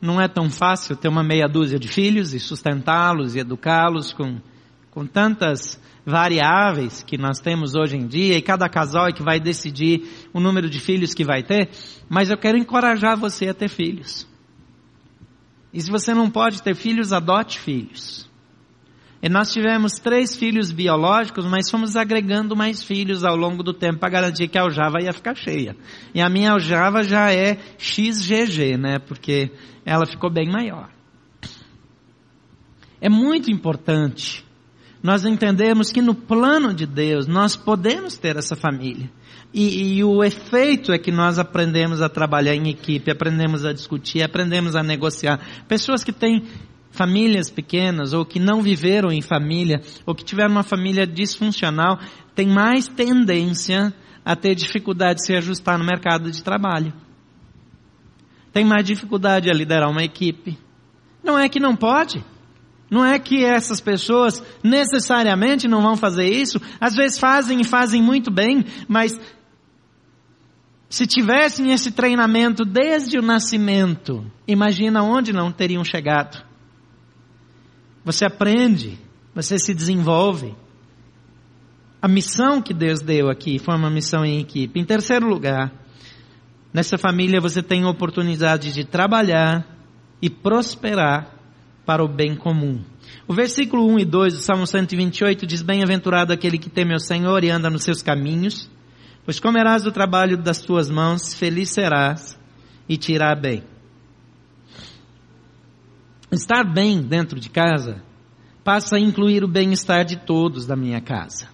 não 0.00 0.20
é 0.20 0.28
tão 0.28 0.48
fácil 0.48 0.96
ter 0.96 1.08
uma 1.08 1.24
meia 1.24 1.48
dúzia 1.48 1.78
de 1.78 1.88
filhos 1.88 2.32
e 2.32 2.38
sustentá-los 2.38 3.34
e 3.34 3.40
educá-los 3.40 4.12
com, 4.12 4.40
com 4.90 5.04
tantas 5.04 5.80
variáveis 6.08 7.02
que 7.02 7.18
nós 7.18 7.38
temos 7.38 7.74
hoje 7.74 7.94
em 7.94 8.06
dia 8.06 8.38
e 8.38 8.40
cada 8.40 8.66
casal 8.66 9.08
é 9.08 9.12
que 9.12 9.22
vai 9.22 9.38
decidir 9.38 10.28
o 10.32 10.40
número 10.40 10.70
de 10.70 10.80
filhos 10.80 11.12
que 11.12 11.22
vai 11.22 11.42
ter, 11.42 11.68
mas 12.08 12.30
eu 12.30 12.38
quero 12.38 12.56
encorajar 12.56 13.14
você 13.14 13.48
a 13.48 13.54
ter 13.54 13.68
filhos. 13.68 14.26
E 15.70 15.82
se 15.82 15.90
você 15.90 16.14
não 16.14 16.30
pode 16.30 16.62
ter 16.62 16.74
filhos, 16.74 17.12
adote 17.12 17.60
filhos. 17.60 18.26
E 19.22 19.28
nós 19.28 19.52
tivemos 19.52 19.98
três 19.98 20.34
filhos 20.34 20.70
biológicos, 20.72 21.44
mas 21.44 21.70
fomos 21.70 21.94
agregando 21.94 22.56
mais 22.56 22.82
filhos 22.82 23.22
ao 23.22 23.36
longo 23.36 23.62
do 23.62 23.74
tempo 23.74 23.98
para 23.98 24.08
garantir 24.08 24.48
que 24.48 24.56
a 24.56 24.62
aljava 24.62 25.02
ia 25.02 25.12
ficar 25.12 25.36
cheia. 25.36 25.76
E 26.14 26.22
a 26.22 26.30
minha 26.30 26.52
aljava 26.52 27.02
já 27.02 27.30
é 27.30 27.58
XGG, 27.76 28.78
né? 28.78 28.98
Porque 28.98 29.50
ela 29.84 30.06
ficou 30.06 30.32
bem 30.32 30.48
maior. 30.50 30.88
É 32.98 33.10
muito 33.10 33.50
importante 33.50 34.47
nós 35.08 35.24
entendemos 35.24 35.90
que 35.90 36.02
no 36.02 36.14
plano 36.14 36.74
de 36.74 36.84
Deus 36.84 37.26
nós 37.26 37.56
podemos 37.56 38.18
ter 38.18 38.36
essa 38.36 38.54
família. 38.54 39.10
E, 39.54 39.96
e, 39.96 40.04
o 40.04 40.22
efeito 40.22 40.92
é 40.92 40.98
que 40.98 41.10
nós 41.10 41.38
aprendemos 41.38 42.02
a 42.02 42.10
trabalhar 42.10 42.54
em 42.54 42.68
equipe, 42.68 43.10
aprendemos 43.10 43.64
a 43.64 43.72
discutir, 43.72 44.22
aprendemos 44.22 44.76
a 44.76 44.82
negociar. 44.82 45.40
Pessoas 45.66 46.04
que 46.04 46.12
têm 46.12 46.44
famílias 46.90 47.48
pequenas 47.48 48.12
ou 48.12 48.22
que 48.26 48.38
não 48.38 48.60
viveram 48.60 49.10
em 49.10 49.22
família 49.22 49.80
ou 50.04 50.14
que 50.14 50.22
tiveram 50.22 50.50
uma 50.50 50.62
família 50.62 51.06
disfuncional 51.06 51.98
têm 52.34 52.46
mais 52.46 52.86
tendência 52.86 53.94
a 54.22 54.36
ter 54.36 54.54
dificuldade 54.54 55.20
de 55.20 55.24
se 55.24 55.34
ajustar 55.34 55.78
no 55.78 55.86
mercado 55.86 56.30
de 56.30 56.42
trabalho. 56.42 56.92
Tem 58.52 58.62
mais 58.62 58.84
dificuldade 58.84 59.48
a 59.48 59.54
liderar 59.54 59.88
uma 59.88 60.04
equipe. 60.04 60.58
Não 61.24 61.38
é 61.38 61.48
que 61.48 61.58
não 61.58 61.74
pode. 61.74 62.22
Não 62.90 63.04
é 63.04 63.18
que 63.18 63.44
essas 63.44 63.80
pessoas 63.80 64.42
necessariamente 64.62 65.68
não 65.68 65.82
vão 65.82 65.96
fazer 65.96 66.28
isso. 66.28 66.60
Às 66.80 66.94
vezes 66.94 67.18
fazem 67.18 67.60
e 67.60 67.64
fazem 67.64 68.02
muito 68.02 68.30
bem, 68.30 68.64
mas 68.88 69.18
se 70.88 71.06
tivessem 71.06 71.70
esse 71.72 71.90
treinamento 71.90 72.64
desde 72.64 73.18
o 73.18 73.22
nascimento, 73.22 74.24
imagina 74.46 75.02
onde 75.02 75.34
não 75.34 75.52
teriam 75.52 75.84
chegado. 75.84 76.42
Você 78.04 78.24
aprende, 78.24 78.98
você 79.34 79.58
se 79.58 79.74
desenvolve. 79.74 80.56
A 82.00 82.08
missão 82.08 82.62
que 82.62 82.72
Deus 82.72 83.00
deu 83.02 83.28
aqui 83.28 83.58
foi 83.58 83.76
uma 83.76 83.90
missão 83.90 84.24
em 84.24 84.40
equipe. 84.40 84.80
Em 84.80 84.84
terceiro 84.84 85.28
lugar, 85.28 85.70
nessa 86.72 86.96
família 86.96 87.38
você 87.38 87.62
tem 87.62 87.82
a 87.82 87.90
oportunidade 87.90 88.72
de 88.72 88.84
trabalhar 88.86 89.66
e 90.22 90.30
prosperar 90.30 91.37
para 91.88 92.04
o 92.04 92.06
bem 92.06 92.36
comum. 92.36 92.84
O 93.26 93.32
versículo 93.32 93.90
1 93.94 94.00
e 94.00 94.04
2 94.04 94.34
do 94.34 94.40
Salmo 94.40 94.66
128 94.66 95.46
diz: 95.46 95.62
Bem-aventurado 95.62 96.34
aquele 96.34 96.58
que 96.58 96.68
teme 96.68 96.92
ao 96.92 97.00
Senhor 97.00 97.42
e 97.42 97.48
anda 97.48 97.70
nos 97.70 97.82
seus 97.82 98.02
caminhos, 98.02 98.70
pois 99.24 99.40
comerás 99.40 99.84
do 99.84 99.90
trabalho 99.90 100.36
das 100.36 100.60
tuas 100.60 100.90
mãos, 100.90 101.32
feliz 101.32 101.70
serás 101.70 102.38
e 102.86 102.98
te 102.98 103.14
irá 103.14 103.34
bem. 103.34 103.64
Estar 106.30 106.62
bem 106.62 107.00
dentro 107.00 107.40
de 107.40 107.48
casa 107.48 108.02
passa 108.62 108.96
a 108.96 109.00
incluir 109.00 109.42
o 109.42 109.48
bem-estar 109.48 110.04
de 110.04 110.16
todos 110.18 110.66
da 110.66 110.76
minha 110.76 111.00
casa. 111.00 111.48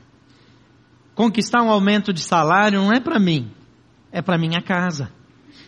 Conquistar 1.14 1.62
um 1.62 1.70
aumento 1.70 2.12
de 2.12 2.20
salário 2.20 2.80
não 2.80 2.92
é 2.92 2.98
para 2.98 3.20
mim, 3.20 3.52
é 4.10 4.20
para 4.20 4.36
minha 4.36 4.60
casa 4.60 5.12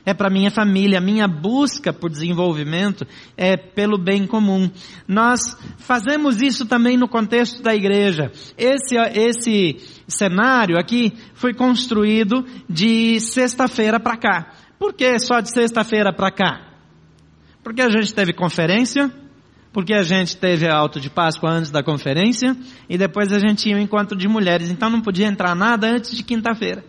é 0.05 0.15
para 0.15 0.31
minha 0.31 0.51
família, 0.51 0.99
a 0.99 1.01
minha 1.01 1.27
busca 1.27 1.93
por 1.93 2.09
desenvolvimento 2.09 3.07
é 3.37 3.57
pelo 3.57 3.99
bem 3.99 4.27
comum. 4.27 4.71
Nós 5.09 5.41
fazemos 5.79 6.41
isso 6.41 6.65
também 6.67 6.97
no 6.97 7.09
contexto 7.09 7.63
da 7.63 7.75
igreja. 7.75 8.31
Esse, 8.57 8.97
esse 8.97 9.77
cenário 10.07 10.79
aqui 10.79 11.13
foi 11.35 11.53
construído 11.53 12.45
de 12.69 13.19
sexta-feira 13.19 13.99
para 13.99 14.17
cá. 14.17 14.53
Por 14.79 14.95
que 14.95 15.19
só 15.19 15.41
de 15.41 15.51
sexta-feira 15.51 16.13
para 16.13 16.31
cá? 16.31 16.73
Porque 17.65 17.83
a 17.83 17.89
gente 17.89 18.15
teve 18.15 18.33
conferência, 18.33 19.11
porque 19.73 19.93
a 19.93 20.03
gente 20.03 20.37
teve 20.37 20.69
alto 20.69 21.01
de 21.01 21.11
Páscoa 21.11 21.51
antes 21.51 21.71
da 21.71 21.83
conferência, 21.83 22.57
e 22.89 22.97
depois 22.97 23.33
a 23.33 23.41
gente 23.41 23.65
tinha 23.65 23.77
um 23.77 23.81
encontro 23.81 24.17
de 24.17 24.29
mulheres, 24.29 24.71
então 24.71 24.89
não 24.89 25.01
podia 25.01 25.27
entrar 25.27 25.55
nada 25.57 25.89
antes 25.89 26.17
de 26.17 26.23
quinta-feira. 26.23 26.85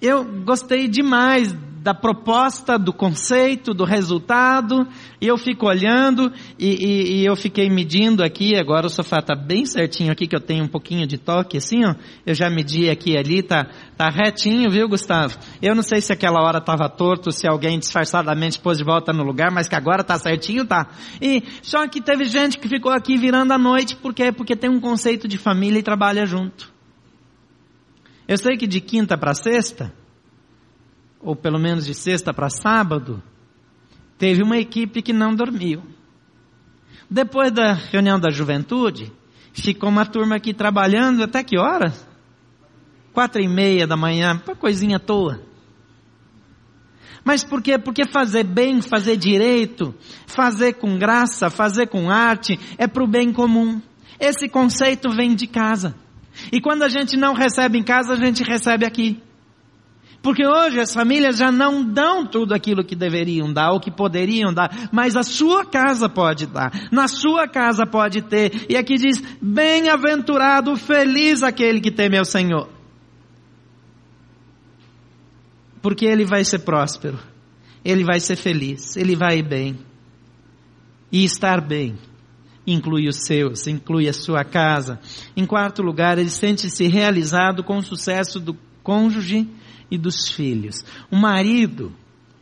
Eu 0.00 0.24
gostei 0.44 0.88
demais 0.88 1.54
da 1.86 1.94
proposta, 1.94 2.76
do 2.76 2.92
conceito, 2.92 3.72
do 3.72 3.84
resultado, 3.84 4.88
e 5.20 5.28
eu 5.28 5.38
fico 5.38 5.68
olhando 5.68 6.32
e, 6.58 6.66
e, 6.66 7.20
e 7.20 7.24
eu 7.24 7.36
fiquei 7.36 7.70
medindo 7.70 8.24
aqui, 8.24 8.56
agora 8.56 8.88
o 8.88 8.90
sofá 8.90 9.20
está 9.20 9.36
bem 9.36 9.64
certinho 9.64 10.10
aqui, 10.10 10.26
que 10.26 10.34
eu 10.34 10.40
tenho 10.40 10.64
um 10.64 10.68
pouquinho 10.68 11.06
de 11.06 11.16
toque 11.16 11.56
assim, 11.56 11.84
ó, 11.84 11.94
eu 12.26 12.34
já 12.34 12.50
medi 12.50 12.90
aqui 12.90 13.16
ali, 13.16 13.40
tá, 13.40 13.68
tá 13.96 14.10
retinho, 14.10 14.68
viu 14.68 14.88
Gustavo? 14.88 15.38
Eu 15.62 15.76
não 15.76 15.82
sei 15.84 16.00
se 16.00 16.12
aquela 16.12 16.42
hora 16.42 16.58
estava 16.58 16.88
torto, 16.88 17.30
se 17.30 17.46
alguém 17.46 17.78
disfarçadamente 17.78 18.58
pôs 18.58 18.78
de 18.78 18.84
volta 18.84 19.12
no 19.12 19.22
lugar, 19.22 19.52
mas 19.52 19.68
que 19.68 19.76
agora 19.76 20.02
tá 20.02 20.18
certinho, 20.18 20.66
tá. 20.66 20.88
E, 21.22 21.44
só 21.62 21.86
que 21.86 22.00
teve 22.00 22.24
gente 22.24 22.58
que 22.58 22.68
ficou 22.68 22.90
aqui 22.90 23.16
virando 23.16 23.52
a 23.52 23.58
noite, 23.58 23.94
por 23.94 24.12
quê? 24.12 24.32
Porque 24.32 24.56
tem 24.56 24.68
um 24.68 24.80
conceito 24.80 25.28
de 25.28 25.38
família 25.38 25.78
e 25.78 25.84
trabalha 25.84 26.26
junto. 26.26 26.75
Eu 28.28 28.36
sei 28.36 28.56
que 28.56 28.66
de 28.66 28.80
quinta 28.80 29.16
para 29.16 29.34
sexta, 29.34 29.92
ou 31.20 31.36
pelo 31.36 31.58
menos 31.58 31.86
de 31.86 31.94
sexta 31.94 32.34
para 32.34 32.50
sábado, 32.50 33.22
teve 34.18 34.42
uma 34.42 34.58
equipe 34.58 35.02
que 35.02 35.12
não 35.12 35.34
dormiu. 35.34 35.82
Depois 37.08 37.52
da 37.52 37.72
reunião 37.72 38.18
da 38.18 38.30
juventude, 38.30 39.12
ficou 39.52 39.88
uma 39.88 40.04
turma 40.04 40.36
aqui 40.36 40.52
trabalhando 40.52 41.22
até 41.22 41.44
que 41.44 41.56
horas? 41.56 42.06
Quatro 43.12 43.40
e 43.40 43.48
meia 43.48 43.86
da 43.86 43.96
manhã, 43.96 44.42
uma 44.44 44.56
coisinha 44.56 44.96
à 44.96 45.00
toa. 45.00 45.40
Mas 47.24 47.42
por 47.42 47.62
quê? 47.62 47.78
Porque 47.78 48.06
fazer 48.06 48.44
bem, 48.44 48.80
fazer 48.80 49.16
direito, 49.16 49.94
fazer 50.26 50.74
com 50.74 50.98
graça, 50.98 51.50
fazer 51.50 51.88
com 51.88 52.10
arte, 52.10 52.58
é 52.76 52.86
para 52.86 53.02
o 53.02 53.08
bem 53.08 53.32
comum. 53.32 53.80
Esse 54.18 54.48
conceito 54.48 55.10
vem 55.10 55.34
de 55.34 55.46
casa. 55.46 55.94
E 56.52 56.60
quando 56.60 56.82
a 56.82 56.88
gente 56.88 57.16
não 57.16 57.34
recebe 57.34 57.78
em 57.78 57.82
casa, 57.82 58.14
a 58.14 58.16
gente 58.16 58.42
recebe 58.42 58.86
aqui. 58.86 59.20
Porque 60.22 60.44
hoje 60.44 60.80
as 60.80 60.92
famílias 60.92 61.36
já 61.36 61.52
não 61.52 61.84
dão 61.84 62.26
tudo 62.26 62.52
aquilo 62.52 62.84
que 62.84 62.96
deveriam 62.96 63.52
dar 63.52 63.70
ou 63.70 63.78
que 63.78 63.92
poderiam 63.92 64.52
dar, 64.52 64.88
mas 64.90 65.14
a 65.14 65.22
sua 65.22 65.64
casa 65.64 66.08
pode 66.08 66.46
dar, 66.46 66.88
na 66.90 67.06
sua 67.06 67.46
casa 67.46 67.86
pode 67.86 68.22
ter. 68.22 68.66
E 68.68 68.76
aqui 68.76 68.96
diz: 68.96 69.22
bem-aventurado, 69.40 70.76
feliz 70.76 71.44
aquele 71.44 71.80
que 71.80 71.92
teme 71.92 72.18
ao 72.18 72.24
Senhor. 72.24 72.68
Porque 75.80 76.04
ele 76.04 76.24
vai 76.24 76.44
ser 76.44 76.60
próspero, 76.60 77.20
ele 77.84 78.02
vai 78.02 78.18
ser 78.18 78.34
feliz, 78.34 78.96
ele 78.96 79.14
vai 79.14 79.42
bem. 79.42 79.78
E 81.12 81.24
estar 81.24 81.60
bem 81.60 81.96
inclui 82.66 83.08
os 83.08 83.24
seus, 83.24 83.66
inclui 83.66 84.08
a 84.08 84.12
sua 84.12 84.44
casa. 84.44 84.98
Em 85.36 85.46
quarto 85.46 85.82
lugar, 85.82 86.18
ele 86.18 86.30
sente-se 86.30 86.88
realizado 86.88 87.62
com 87.62 87.76
o 87.76 87.82
sucesso 87.82 88.40
do 88.40 88.56
cônjuge 88.82 89.48
e 89.90 89.96
dos 89.96 90.28
filhos. 90.28 90.84
O 91.10 91.16
marido 91.16 91.92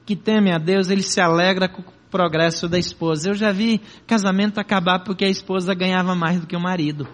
que 0.06 0.16
teme 0.16 0.52
a 0.52 0.58
Deus, 0.58 0.90
ele 0.90 1.02
se 1.02 1.20
alegra 1.20 1.68
com 1.68 1.82
o 1.82 1.84
progresso 2.10 2.68
da 2.68 2.78
esposa. 2.78 3.30
Eu 3.30 3.34
já 3.34 3.52
vi 3.52 3.80
casamento 4.06 4.58
acabar 4.58 5.00
porque 5.00 5.24
a 5.24 5.30
esposa 5.30 5.74
ganhava 5.74 6.14
mais 6.14 6.40
do 6.40 6.46
que 6.46 6.56
o 6.56 6.60
marido. 6.60 7.08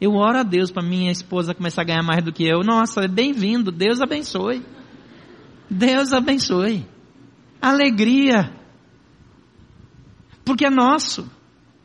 Eu 0.00 0.14
oro 0.14 0.38
a 0.38 0.42
Deus 0.42 0.70
para 0.70 0.82
minha 0.82 1.10
esposa 1.10 1.54
começar 1.54 1.82
a 1.82 1.84
ganhar 1.84 2.02
mais 2.02 2.24
do 2.24 2.32
que 2.32 2.44
eu. 2.44 2.60
Nossa, 2.62 3.02
é 3.02 3.08
bem-vindo, 3.08 3.70
Deus 3.70 4.00
abençoe. 4.00 4.64
Deus 5.68 6.12
abençoe. 6.12 6.86
Alegria. 7.60 8.50
Porque 10.44 10.64
é 10.64 10.70
nosso. 10.70 11.30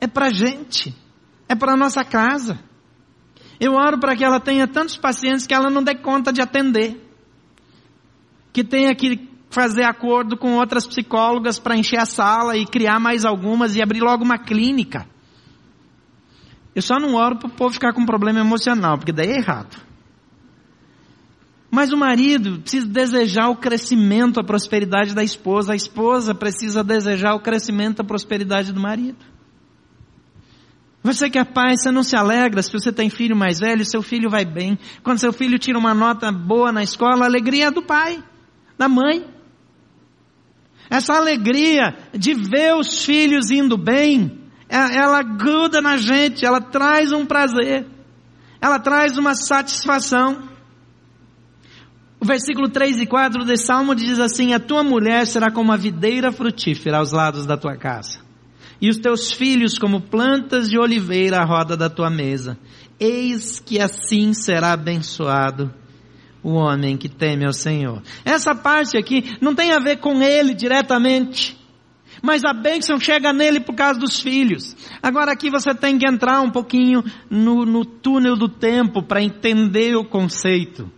É 0.06 0.08
para 0.08 0.30
gente. 0.30 0.96
É 1.50 1.56
para 1.56 1.76
nossa 1.76 2.06
casa. 2.06 2.60
Eu 3.60 3.74
oro 3.74 4.00
para 4.00 4.16
que 4.16 4.24
ela 4.24 4.40
tenha 4.40 4.68
tantos 4.68 4.96
pacientes 4.96 5.48
que 5.48 5.54
ela 5.54 5.72
não 5.72 5.84
dê 5.84 5.96
conta 5.96 6.32
de 6.32 6.42
atender 6.42 7.02
que 8.54 8.64
tenha 8.64 8.94
que 8.94 9.28
fazer 9.50 9.84
acordo 9.84 10.38
com 10.38 10.54
outras 10.58 10.86
psicólogas 10.86 11.58
para 11.58 11.76
encher 11.76 12.00
a 12.00 12.06
sala 12.06 12.56
e 12.56 12.68
criar 12.68 13.00
mais 13.00 13.26
algumas 13.26 13.76
e 13.76 13.82
abrir 13.82 14.02
logo 14.02 14.24
uma 14.24 14.38
clínica. 14.38 15.08
Eu 16.76 16.84
só 16.84 17.00
não 17.00 17.16
oro 17.16 17.40
para 17.40 17.48
o 17.48 17.52
povo 17.52 17.74
ficar 17.74 17.94
com 17.94 18.06
problema 18.06 18.40
emocional, 18.40 18.98
porque 19.00 19.12
daí 19.12 19.30
é 19.30 19.38
errado. 19.38 19.76
Mas 21.72 21.92
o 21.92 21.98
marido 21.98 22.60
precisa 22.60 22.86
desejar 22.86 23.50
o 23.50 23.56
crescimento, 23.56 24.40
a 24.40 24.44
prosperidade 24.44 25.16
da 25.16 25.24
esposa. 25.24 25.74
A 25.74 25.76
esposa 25.76 26.36
precisa 26.36 26.84
desejar 26.84 27.34
o 27.34 27.40
crescimento, 27.40 28.02
a 28.02 28.06
prosperidade 28.06 28.72
do 28.72 28.80
marido. 28.80 29.35
Você 31.06 31.30
que 31.30 31.38
é 31.38 31.44
pai, 31.44 31.78
você 31.78 31.92
não 31.92 32.02
se 32.02 32.16
alegra 32.16 32.64
se 32.64 32.72
você 32.72 32.92
tem 32.92 33.12
filho 33.12 33.36
mais 33.36 33.60
velho, 33.60 33.86
seu 33.86 34.02
filho 34.02 34.28
vai 34.28 34.44
bem. 34.44 34.76
Quando 35.04 35.20
seu 35.20 35.32
filho 35.32 35.60
tira 35.60 35.78
uma 35.78 35.94
nota 35.94 36.32
boa 36.32 36.72
na 36.72 36.82
escola, 36.82 37.26
a 37.26 37.28
alegria 37.28 37.68
é 37.68 37.72
do 37.72 37.84
pai 37.84 38.24
da 38.76 38.90
mãe. 38.90 39.24
Essa 40.90 41.14
alegria 41.14 41.96
de 42.12 42.34
ver 42.34 42.74
os 42.74 43.06
filhos 43.06 43.52
indo 43.52 43.78
bem, 43.78 44.50
é, 44.68 44.98
ela 44.98 45.22
gruda 45.22 45.80
na 45.80 45.96
gente, 45.96 46.44
ela 46.44 46.60
traz 46.60 47.12
um 47.12 47.24
prazer, 47.24 47.86
ela 48.60 48.80
traz 48.80 49.16
uma 49.16 49.36
satisfação. 49.36 50.50
O 52.20 52.26
versículo 52.26 52.68
3 52.68 53.02
e 53.02 53.06
4 53.06 53.46
desse 53.46 53.68
salmo 53.68 53.94
diz 53.94 54.18
assim: 54.20 54.54
A 54.54 54.60
tua 54.60 54.84
mulher 54.84 55.28
será 55.28 55.52
como 55.52 55.72
a 55.72 55.78
videira 55.78 56.32
frutífera 56.32 56.98
aos 56.98 57.12
lados 57.12 57.46
da 57.46 57.56
tua 57.56 57.78
casa, 57.78 58.25
e 58.82 58.90
os 58.90 58.98
teus 58.98 59.32
filhos 59.32 59.78
como 59.78 60.02
plantas 60.02 60.70
de 60.70 60.78
oliveira 60.78 61.40
à 61.40 61.46
roda 61.46 61.76
da 61.76 61.90
tua 61.90 62.10
mesa. 62.10 62.58
Eis 63.00 63.60
que 63.60 63.80
assim 63.80 64.34
será 64.34 64.74
abençoado 64.74 65.74
o 66.44 66.54
homem 66.54 66.96
que 66.96 67.10
teme 67.10 67.46
ao 67.46 67.54
Senhor. 67.54 68.02
Essa 68.24 68.54
parte 68.54 68.98
aqui 68.98 69.36
não 69.42 69.56
tem 69.56 69.72
a 69.72 69.80
ver 69.80 69.98
com 69.98 70.22
ele 70.22 70.54
diretamente. 70.54 71.58
Mas 72.22 72.44
a 72.46 72.54
bênção 72.54 73.00
chega 73.00 73.34
nele 73.34 73.60
por 73.60 73.76
causa 73.76 74.00
dos 74.00 74.20
filhos. 74.20 74.76
Agora 75.02 75.32
aqui 75.32 75.50
você 75.50 75.74
tem 75.74 75.98
que 75.98 76.08
entrar 76.08 76.42
um 76.42 76.50
pouquinho 76.50 77.04
no, 77.30 77.66
no 77.66 77.84
túnel 77.84 78.36
do 78.36 78.48
tempo 78.48 79.04
para 79.04 79.22
entender 79.22 79.96
o 79.96 80.06
conceito. 80.06 80.90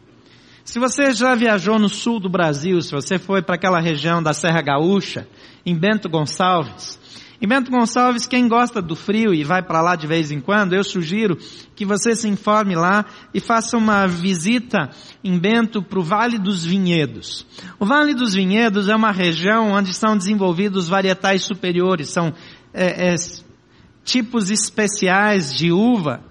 Se 0.64 0.80
você 0.80 1.12
já 1.12 1.34
viajou 1.34 1.80
no 1.80 1.88
sul 1.88 2.20
do 2.20 2.30
Brasil, 2.30 2.82
se 2.82 2.92
você 2.92 3.18
foi 3.18 3.42
para 3.42 3.56
aquela 3.56 3.80
região 3.80 4.22
da 4.22 4.34
Serra 4.34 4.62
Gaúcha, 4.62 5.28
em 5.66 5.74
Bento 5.74 6.10
Gonçalves, 6.10 7.00
em 7.40 7.48
Bento 7.48 7.70
Gonçalves, 7.70 8.26
quem 8.26 8.48
gosta 8.48 8.82
do 8.82 8.96
frio 8.96 9.32
e 9.32 9.44
vai 9.44 9.62
para 9.62 9.80
lá 9.82 9.96
de 9.96 10.08
vez 10.08 10.32
em 10.32 10.40
quando, 10.40 10.74
eu 10.74 10.84
sugiro 10.84 11.38
que 11.76 11.86
você 11.86 12.16
se 12.16 12.28
informe 12.28 12.76
lá 12.76 13.06
e 13.32 13.40
faça 13.40 13.78
uma 13.78 14.08
visita 14.08 14.90
em 15.24 15.38
Bento 15.38 15.84
para 15.84 16.00
o 16.00 16.04
Vale 16.04 16.40
dos 16.40 16.66
Vinhedos. 16.66 17.46
O 17.80 17.86
Vale 17.86 18.16
dos 18.16 18.34
Vinhedos 18.34 18.90
é 18.90 18.96
uma 18.96 19.12
região 19.12 19.74
onde 19.74 19.94
são 19.94 20.18
desenvolvidos 20.18 20.90
varietais 20.90 21.44
superiores, 21.44 22.10
são 22.10 22.34
é, 22.74 23.14
é, 23.14 23.16
tipos 24.04 24.50
especiais 24.50 25.54
de 25.54 25.72
uva 25.72 26.24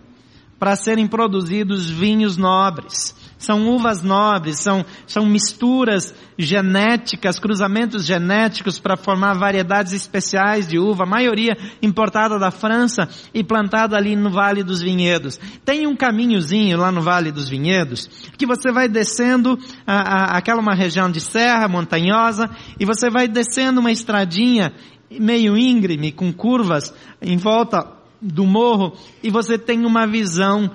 para 0.58 0.74
serem 0.74 1.06
produzidos 1.06 1.88
vinhos 1.88 2.36
nobres. 2.36 3.14
São 3.38 3.68
uvas 3.68 4.02
nobres, 4.02 4.58
são, 4.58 4.84
são 5.06 5.26
misturas 5.26 6.14
genéticas, 6.38 7.38
cruzamentos 7.38 8.04
genéticos 8.06 8.78
para 8.78 8.96
formar 8.96 9.34
variedades 9.34 9.92
especiais 9.92 10.66
de 10.66 10.78
uva, 10.78 11.04
a 11.04 11.08
maioria 11.08 11.54
importada 11.82 12.38
da 12.38 12.50
França 12.50 13.08
e 13.34 13.44
plantada 13.44 13.94
ali 13.94 14.16
no 14.16 14.30
Vale 14.30 14.62
dos 14.62 14.80
Vinhedos. 14.80 15.38
Tem 15.64 15.86
um 15.86 15.94
caminhozinho 15.94 16.78
lá 16.78 16.90
no 16.90 17.02
Vale 17.02 17.30
dos 17.30 17.48
Vinhedos 17.48 18.08
que 18.38 18.46
você 18.46 18.72
vai 18.72 18.88
descendo, 18.88 19.58
a, 19.86 19.94
a, 19.94 20.38
aquela 20.38 20.60
uma 20.60 20.74
região 20.74 21.10
de 21.10 21.20
serra 21.20 21.68
montanhosa, 21.68 22.50
e 22.80 22.86
você 22.86 23.10
vai 23.10 23.28
descendo 23.28 23.80
uma 23.80 23.92
estradinha 23.92 24.72
meio 25.10 25.56
íngreme, 25.56 26.10
com 26.10 26.32
curvas 26.32 26.92
em 27.20 27.36
volta 27.36 27.96
do 28.20 28.44
morro 28.44 28.94
e 29.22 29.30
você 29.30 29.58
tem 29.58 29.84
uma 29.84 30.06
visão 30.06 30.70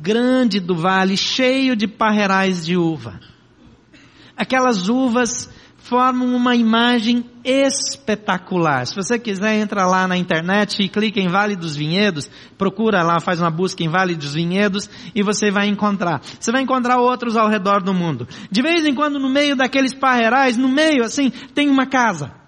grande 0.00 0.60
do 0.60 0.74
vale, 0.74 1.16
cheio 1.16 1.76
de 1.76 1.86
parreirais 1.86 2.64
de 2.64 2.76
uva. 2.76 3.20
Aquelas 4.36 4.88
uvas 4.88 5.50
formam 5.90 6.34
uma 6.34 6.54
imagem 6.54 7.24
espetacular. 7.44 8.86
Se 8.86 8.94
você 8.94 9.18
quiser, 9.18 9.56
entra 9.56 9.86
lá 9.86 10.06
na 10.06 10.16
internet 10.16 10.80
e 10.82 10.88
clica 10.88 11.18
em 11.18 11.28
Vale 11.28 11.56
dos 11.56 11.74
Vinhedos, 11.74 12.30
procura 12.56 13.02
lá, 13.02 13.18
faz 13.18 13.40
uma 13.40 13.50
busca 13.50 13.82
em 13.82 13.88
Vale 13.88 14.14
dos 14.14 14.34
Vinhedos 14.34 14.88
e 15.14 15.22
você 15.22 15.50
vai 15.50 15.66
encontrar. 15.66 16.20
Você 16.38 16.52
vai 16.52 16.62
encontrar 16.62 17.00
outros 17.00 17.36
ao 17.36 17.48
redor 17.48 17.82
do 17.82 17.92
mundo. 17.92 18.28
De 18.50 18.62
vez 18.62 18.86
em 18.86 18.94
quando, 18.94 19.18
no 19.18 19.28
meio 19.28 19.56
daqueles 19.56 19.92
parreirais, 19.92 20.56
no 20.56 20.68
meio 20.68 21.02
assim, 21.02 21.30
tem 21.54 21.68
uma 21.68 21.86
casa. 21.86 22.39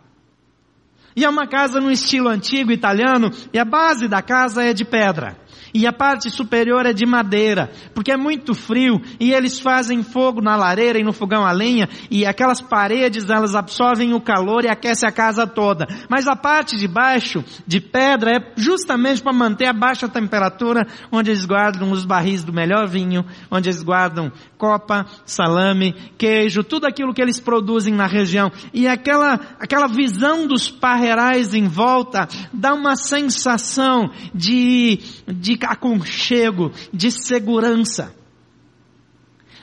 E 1.14 1.24
é 1.24 1.28
uma 1.28 1.46
casa 1.46 1.80
no 1.80 1.90
estilo 1.90 2.28
antigo 2.28 2.72
italiano, 2.72 3.30
e 3.52 3.58
a 3.58 3.64
base 3.64 4.08
da 4.08 4.22
casa 4.22 4.62
é 4.62 4.72
de 4.72 4.84
pedra. 4.84 5.36
E 5.74 5.86
a 5.86 5.92
parte 5.92 6.30
superior 6.30 6.84
é 6.84 6.92
de 6.92 7.06
madeira, 7.06 7.70
porque 7.94 8.12
é 8.12 8.16
muito 8.16 8.54
frio 8.54 9.00
e 9.18 9.32
eles 9.32 9.58
fazem 9.58 10.02
fogo 10.02 10.42
na 10.42 10.54
lareira 10.54 10.98
e 10.98 11.02
no 11.02 11.12
fogão 11.12 11.46
a 11.46 11.52
lenha 11.52 11.88
e 12.10 12.26
aquelas 12.26 12.60
paredes 12.60 13.30
elas 13.30 13.54
absorvem 13.54 14.12
o 14.12 14.20
calor 14.20 14.64
e 14.64 14.68
aquecem 14.68 15.08
a 15.08 15.12
casa 15.12 15.46
toda. 15.46 15.86
Mas 16.08 16.26
a 16.26 16.36
parte 16.36 16.76
de 16.76 16.86
baixo, 16.86 17.44
de 17.66 17.80
pedra, 17.80 18.32
é 18.32 18.52
justamente 18.56 19.22
para 19.22 19.32
manter 19.32 19.66
a 19.66 19.72
baixa 19.72 20.08
temperatura, 20.08 20.86
onde 21.10 21.30
eles 21.30 21.44
guardam 21.44 21.90
os 21.90 22.04
barris 22.04 22.44
do 22.44 22.52
melhor 22.52 22.86
vinho, 22.86 23.24
onde 23.50 23.68
eles 23.68 23.82
guardam 23.82 24.30
copa, 24.58 25.06
salame, 25.24 25.94
queijo, 26.16 26.62
tudo 26.62 26.86
aquilo 26.86 27.12
que 27.12 27.20
eles 27.20 27.40
produzem 27.40 27.92
na 27.92 28.06
região. 28.06 28.52
E 28.72 28.86
aquela, 28.86 29.40
aquela 29.58 29.88
visão 29.88 30.46
dos 30.46 30.70
parreirais 30.70 31.54
em 31.54 31.66
volta 31.66 32.28
dá 32.52 32.74
uma 32.74 32.94
sensação 32.94 34.10
de, 34.34 35.00
de 35.26 35.56
aconchego, 35.66 36.72
de 36.92 37.10
segurança. 37.10 38.14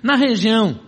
Na 0.02 0.16
região 0.16 0.80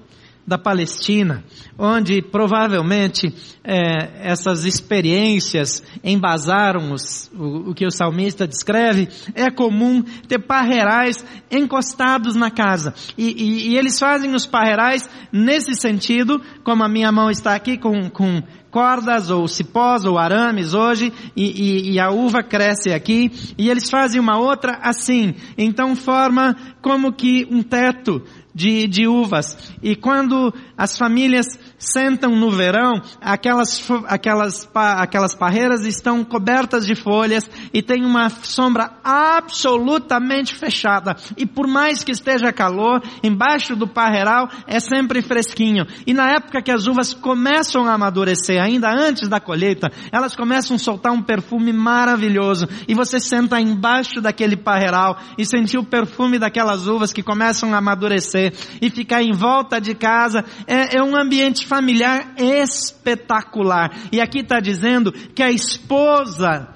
da 0.45 0.57
Palestina, 0.57 1.43
onde 1.77 2.21
provavelmente 2.21 3.33
é, 3.63 4.29
essas 4.29 4.65
experiências 4.65 5.83
embasaram 6.03 6.91
os, 6.91 7.31
o, 7.33 7.69
o, 7.69 7.73
que 7.73 7.85
o 7.85 7.91
salmista 7.91 8.47
descreve, 8.47 9.07
é 9.35 9.49
comum 9.51 10.01
ter 10.27 10.39
parreirais 10.39 11.23
encostados 11.49 12.35
na 12.35 12.49
casa. 12.49 12.93
E, 13.17 13.27
e, 13.27 13.69
e, 13.69 13.77
eles 13.77 13.99
fazem 13.99 14.33
os 14.33 14.45
parreirais 14.45 15.09
nesse 15.31 15.75
sentido, 15.75 16.41
como 16.63 16.83
a 16.83 16.89
minha 16.89 17.11
mão 17.11 17.29
está 17.29 17.55
aqui 17.55 17.77
com, 17.77 18.09
com 18.09 18.41
cordas 18.71 19.29
ou 19.29 19.47
cipós 19.47 20.05
ou 20.05 20.17
arames 20.17 20.73
hoje 20.73 21.11
e, 21.35 21.43
e, 21.43 21.91
e, 21.91 21.99
a 21.99 22.09
uva 22.09 22.41
cresce 22.41 22.91
aqui 22.91 23.29
e 23.57 23.69
eles 23.69 23.89
fazem 23.89 24.19
uma 24.19 24.39
outra 24.39 24.79
assim. 24.81 25.35
Então 25.57 25.95
forma 25.95 26.55
como 26.81 27.11
que 27.11 27.45
um 27.51 27.61
teto 27.61 28.23
de, 28.55 28.87
de 28.87 29.07
uvas. 29.07 29.73
E 29.83 29.95
quando 29.95 30.53
as 30.77 30.97
famílias 30.97 31.45
sentam 31.81 32.35
no 32.35 32.51
verão, 32.51 33.01
aquelas, 33.19 33.83
aquelas, 34.07 34.69
aquelas 34.73 35.35
parreiras 35.35 35.83
estão 35.83 36.23
cobertas 36.23 36.85
de 36.85 36.93
folhas 36.93 37.49
e 37.73 37.81
tem 37.81 38.05
uma 38.05 38.29
sombra 38.29 38.91
absolutamente 39.03 40.55
fechada. 40.55 41.15
E 41.35 41.45
por 41.45 41.67
mais 41.67 42.03
que 42.03 42.11
esteja 42.11 42.53
calor, 42.53 43.01
embaixo 43.23 43.75
do 43.75 43.87
parreiral 43.87 44.47
é 44.67 44.79
sempre 44.79 45.23
fresquinho. 45.23 45.85
E 46.05 46.13
na 46.13 46.29
época 46.31 46.61
que 46.61 46.71
as 46.71 46.85
uvas 46.85 47.13
começam 47.13 47.87
a 47.87 47.93
amadurecer, 47.93 48.61
ainda 48.61 48.91
antes 48.91 49.27
da 49.27 49.39
colheita, 49.39 49.91
elas 50.11 50.35
começam 50.35 50.75
a 50.75 50.79
soltar 50.79 51.11
um 51.11 51.21
perfume 51.21 51.73
maravilhoso. 51.73 52.67
E 52.87 52.93
você 52.93 53.19
senta 53.19 53.59
embaixo 53.59 54.21
daquele 54.21 54.55
parreiral 54.55 55.17
e 55.35 55.45
sentir 55.45 55.79
o 55.79 55.83
perfume 55.83 56.37
daquelas 56.37 56.87
uvas 56.87 57.11
que 57.11 57.23
começam 57.23 57.73
a 57.73 57.77
amadurecer 57.77 58.53
e 58.79 58.89
ficar 58.89 59.23
em 59.23 59.33
volta 59.33 59.81
de 59.81 59.95
casa. 59.95 60.45
É, 60.67 60.97
é 60.97 61.03
um 61.03 61.15
ambiente 61.15 61.65
familiar 61.71 62.33
espetacular. 62.37 64.09
E 64.11 64.19
aqui 64.19 64.39
está 64.39 64.59
dizendo 64.59 65.13
que 65.13 65.41
a 65.41 65.49
esposa 65.49 66.67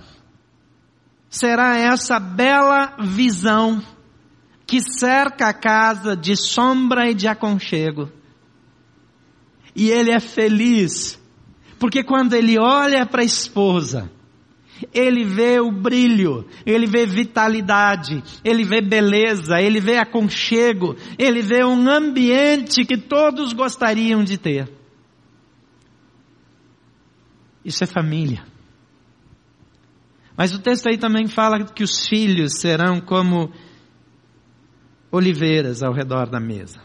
será 1.29 1.75
essa 1.75 2.17
bela 2.17 2.95
visão 3.01 3.83
que 4.65 4.79
cerca 4.79 5.49
a 5.49 5.53
casa 5.53 6.15
de 6.15 6.37
sombra 6.37 7.11
e 7.11 7.13
de 7.13 7.27
aconchego. 7.27 8.09
E 9.75 9.91
ele 9.91 10.11
é 10.11 10.19
feliz, 10.21 11.19
porque 11.77 12.01
quando 12.01 12.33
ele 12.33 12.57
olha 12.57 13.05
para 13.05 13.21
a 13.21 13.25
esposa, 13.25 14.09
ele 14.93 15.25
vê 15.25 15.59
o 15.59 15.73
brilho, 15.73 16.45
ele 16.65 16.87
vê 16.87 17.05
vitalidade, 17.05 18.23
ele 18.45 18.63
vê 18.63 18.79
beleza, 18.79 19.59
ele 19.59 19.81
vê 19.81 19.97
aconchego, 19.97 20.95
ele 21.19 21.41
vê 21.41 21.65
um 21.65 21.89
ambiente 21.89 22.85
que 22.85 22.97
todos 22.97 23.51
gostariam 23.51 24.23
de 24.23 24.37
ter. 24.37 24.74
Isso 27.65 27.83
é 27.83 27.87
família. 27.87 28.45
Mas 30.37 30.53
o 30.53 30.59
texto 30.59 30.87
aí 30.87 30.99
também 30.99 31.27
fala 31.27 31.65
que 31.65 31.83
os 31.83 32.07
filhos 32.07 32.59
serão 32.59 33.01
como 33.01 33.51
oliveiras 35.11 35.81
ao 35.81 35.91
redor 35.91 36.29
da 36.29 36.39
mesa. 36.39 36.79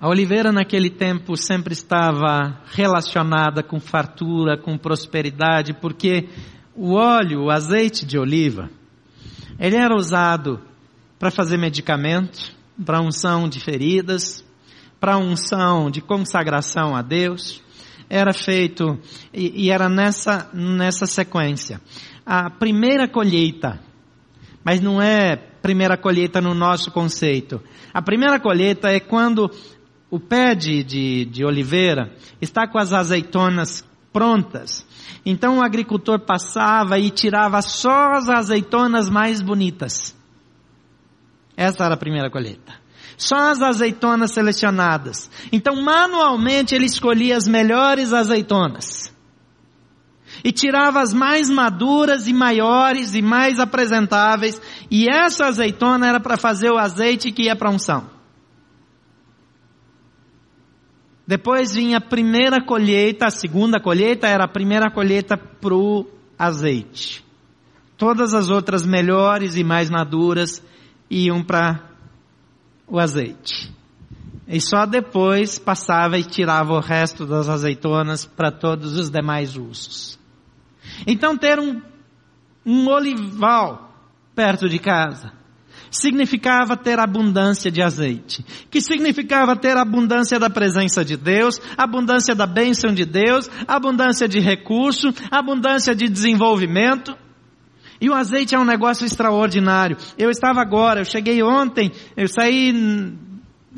A 0.00 0.08
oliveira 0.08 0.52
naquele 0.52 0.88
tempo 0.88 1.36
sempre 1.36 1.74
estava 1.74 2.62
relacionada 2.66 3.62
com 3.62 3.78
fartura, 3.78 4.56
com 4.56 4.78
prosperidade, 4.78 5.74
porque 5.74 6.28
o 6.74 6.94
óleo, 6.94 7.44
o 7.44 7.50
azeite 7.50 8.06
de 8.06 8.18
oliva, 8.18 8.70
ele 9.58 9.76
era 9.76 9.94
usado 9.94 10.62
para 11.18 11.30
fazer 11.30 11.58
medicamento, 11.58 12.54
para 12.84 13.02
unção 13.02 13.48
de 13.48 13.58
feridas, 13.58 14.44
para 15.00 15.18
unção 15.18 15.90
de 15.90 16.00
consagração 16.00 16.94
a 16.94 17.02
Deus 17.02 17.65
era 18.08 18.32
feito, 18.32 18.98
e, 19.32 19.66
e 19.66 19.70
era 19.70 19.88
nessa, 19.88 20.48
nessa 20.52 21.06
sequência. 21.06 21.80
A 22.24 22.50
primeira 22.50 23.08
colheita, 23.08 23.80
mas 24.64 24.80
não 24.80 25.00
é 25.00 25.36
primeira 25.36 25.96
colheita 25.96 26.40
no 26.40 26.54
nosso 26.54 26.90
conceito. 26.90 27.60
A 27.92 28.00
primeira 28.00 28.38
colheita 28.38 28.88
é 28.88 29.00
quando 29.00 29.50
o 30.10 30.20
pé 30.20 30.54
de, 30.54 30.84
de, 30.84 31.24
de 31.24 31.44
oliveira 31.44 32.14
está 32.40 32.66
com 32.68 32.78
as 32.78 32.92
azeitonas 32.92 33.84
prontas. 34.12 34.86
Então 35.24 35.58
o 35.58 35.62
agricultor 35.62 36.20
passava 36.20 36.98
e 36.98 37.10
tirava 37.10 37.60
só 37.60 38.12
as 38.12 38.28
azeitonas 38.28 39.10
mais 39.10 39.42
bonitas. 39.42 40.16
Essa 41.56 41.84
era 41.84 41.94
a 41.94 41.98
primeira 41.98 42.30
colheita. 42.30 42.85
Só 43.16 43.36
as 43.36 43.62
azeitonas 43.62 44.32
selecionadas. 44.32 45.30
Então, 45.50 45.82
manualmente, 45.82 46.74
ele 46.74 46.86
escolhia 46.86 47.36
as 47.36 47.48
melhores 47.48 48.12
azeitonas. 48.12 49.12
E 50.44 50.52
tirava 50.52 51.00
as 51.00 51.14
mais 51.14 51.48
maduras 51.48 52.26
e 52.26 52.32
maiores 52.32 53.14
e 53.14 53.22
mais 53.22 53.58
apresentáveis. 53.58 54.60
E 54.90 55.08
essa 55.08 55.46
azeitona 55.46 56.06
era 56.06 56.20
para 56.20 56.36
fazer 56.36 56.70
o 56.70 56.78
azeite 56.78 57.32
que 57.32 57.44
ia 57.44 57.56
para 57.56 57.70
unção. 57.70 58.10
Depois 61.26 61.74
vinha 61.74 61.96
a 61.96 62.00
primeira 62.00 62.62
colheita, 62.62 63.26
a 63.26 63.30
segunda 63.30 63.80
colheita 63.80 64.28
era 64.28 64.44
a 64.44 64.48
primeira 64.48 64.90
colheita 64.90 65.36
para 65.36 65.74
o 65.74 66.06
azeite. 66.38 67.24
Todas 67.96 68.34
as 68.34 68.50
outras 68.50 68.86
melhores 68.86 69.56
e 69.56 69.64
mais 69.64 69.90
maduras 69.90 70.62
iam 71.10 71.42
para 71.42 71.95
o 72.86 72.98
azeite. 72.98 73.72
E 74.48 74.60
só 74.60 74.86
depois 74.86 75.58
passava 75.58 76.18
e 76.18 76.24
tirava 76.24 76.72
o 76.72 76.80
resto 76.80 77.26
das 77.26 77.48
azeitonas 77.48 78.24
para 78.24 78.52
todos 78.52 78.96
os 78.96 79.10
demais 79.10 79.56
usos. 79.56 80.18
Então 81.06 81.36
ter 81.36 81.58
um, 81.58 81.82
um 82.64 82.88
olival 82.88 83.92
perto 84.34 84.68
de 84.68 84.78
casa 84.78 85.32
significava 85.90 86.76
ter 86.76 86.98
abundância 86.98 87.70
de 87.70 87.82
azeite, 87.82 88.44
que 88.70 88.80
significava 88.80 89.56
ter 89.56 89.76
abundância 89.76 90.38
da 90.38 90.50
presença 90.50 91.04
de 91.04 91.16
Deus, 91.16 91.60
abundância 91.76 92.34
da 92.34 92.46
bênção 92.46 92.92
de 92.92 93.04
Deus, 93.04 93.50
abundância 93.66 94.28
de 94.28 94.40
recurso, 94.40 95.08
abundância 95.30 95.94
de 95.94 96.08
desenvolvimento. 96.08 97.16
E 98.00 98.08
o 98.10 98.14
azeite 98.14 98.54
é 98.54 98.58
um 98.58 98.64
negócio 98.64 99.06
extraordinário. 99.06 99.96
Eu 100.18 100.30
estava 100.30 100.60
agora, 100.60 101.00
eu 101.00 101.04
cheguei 101.04 101.42
ontem, 101.42 101.92
eu 102.16 102.28
saí 102.28 102.72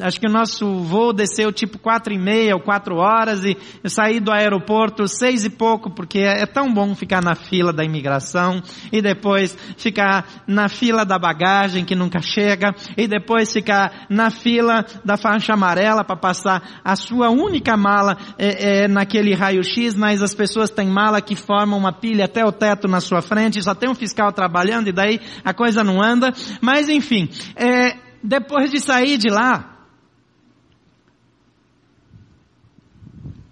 acho 0.00 0.20
que 0.20 0.26
o 0.26 0.30
nosso 0.30 0.80
voo 0.82 1.12
desceu 1.12 1.52
tipo 1.52 1.78
quatro 1.78 2.12
e 2.12 2.18
meia 2.18 2.54
ou 2.54 2.60
quatro 2.60 2.96
horas 2.96 3.44
e 3.44 3.56
eu 3.82 3.90
saí 3.90 4.20
do 4.20 4.30
aeroporto 4.30 5.06
seis 5.08 5.44
e 5.44 5.50
pouco 5.50 5.90
porque 5.90 6.18
é, 6.20 6.42
é 6.42 6.46
tão 6.46 6.72
bom 6.72 6.94
ficar 6.94 7.22
na 7.22 7.34
fila 7.34 7.72
da 7.72 7.84
imigração 7.84 8.62
e 8.92 9.02
depois 9.02 9.56
ficar 9.76 10.44
na 10.46 10.68
fila 10.68 11.04
da 11.04 11.18
bagagem 11.18 11.84
que 11.84 11.94
nunca 11.94 12.20
chega 12.20 12.74
e 12.96 13.06
depois 13.06 13.52
ficar 13.52 14.06
na 14.08 14.30
fila 14.30 14.84
da 15.04 15.16
faixa 15.16 15.54
amarela 15.54 16.04
para 16.04 16.16
passar 16.16 16.80
a 16.84 16.94
sua 16.96 17.30
única 17.30 17.76
mala 17.76 18.16
é, 18.38 18.84
é, 18.84 18.88
naquele 18.88 19.34
raio-x, 19.34 19.94
mas 19.94 20.22
as 20.22 20.34
pessoas 20.34 20.70
têm 20.70 20.88
mala 20.88 21.20
que 21.20 21.34
formam 21.34 21.78
uma 21.78 21.92
pilha 21.92 22.24
até 22.24 22.44
o 22.44 22.52
teto 22.52 22.88
na 22.88 23.00
sua 23.00 23.22
frente, 23.22 23.62
só 23.62 23.74
tem 23.74 23.88
um 23.88 23.94
fiscal 23.94 24.32
trabalhando 24.32 24.88
e 24.88 24.92
daí 24.92 25.20
a 25.44 25.52
coisa 25.52 25.82
não 25.82 26.02
anda, 26.02 26.32
mas 26.60 26.88
enfim, 26.88 27.28
é, 27.56 27.96
depois 28.22 28.70
de 28.70 28.80
sair 28.80 29.16
de 29.16 29.28
lá, 29.28 29.77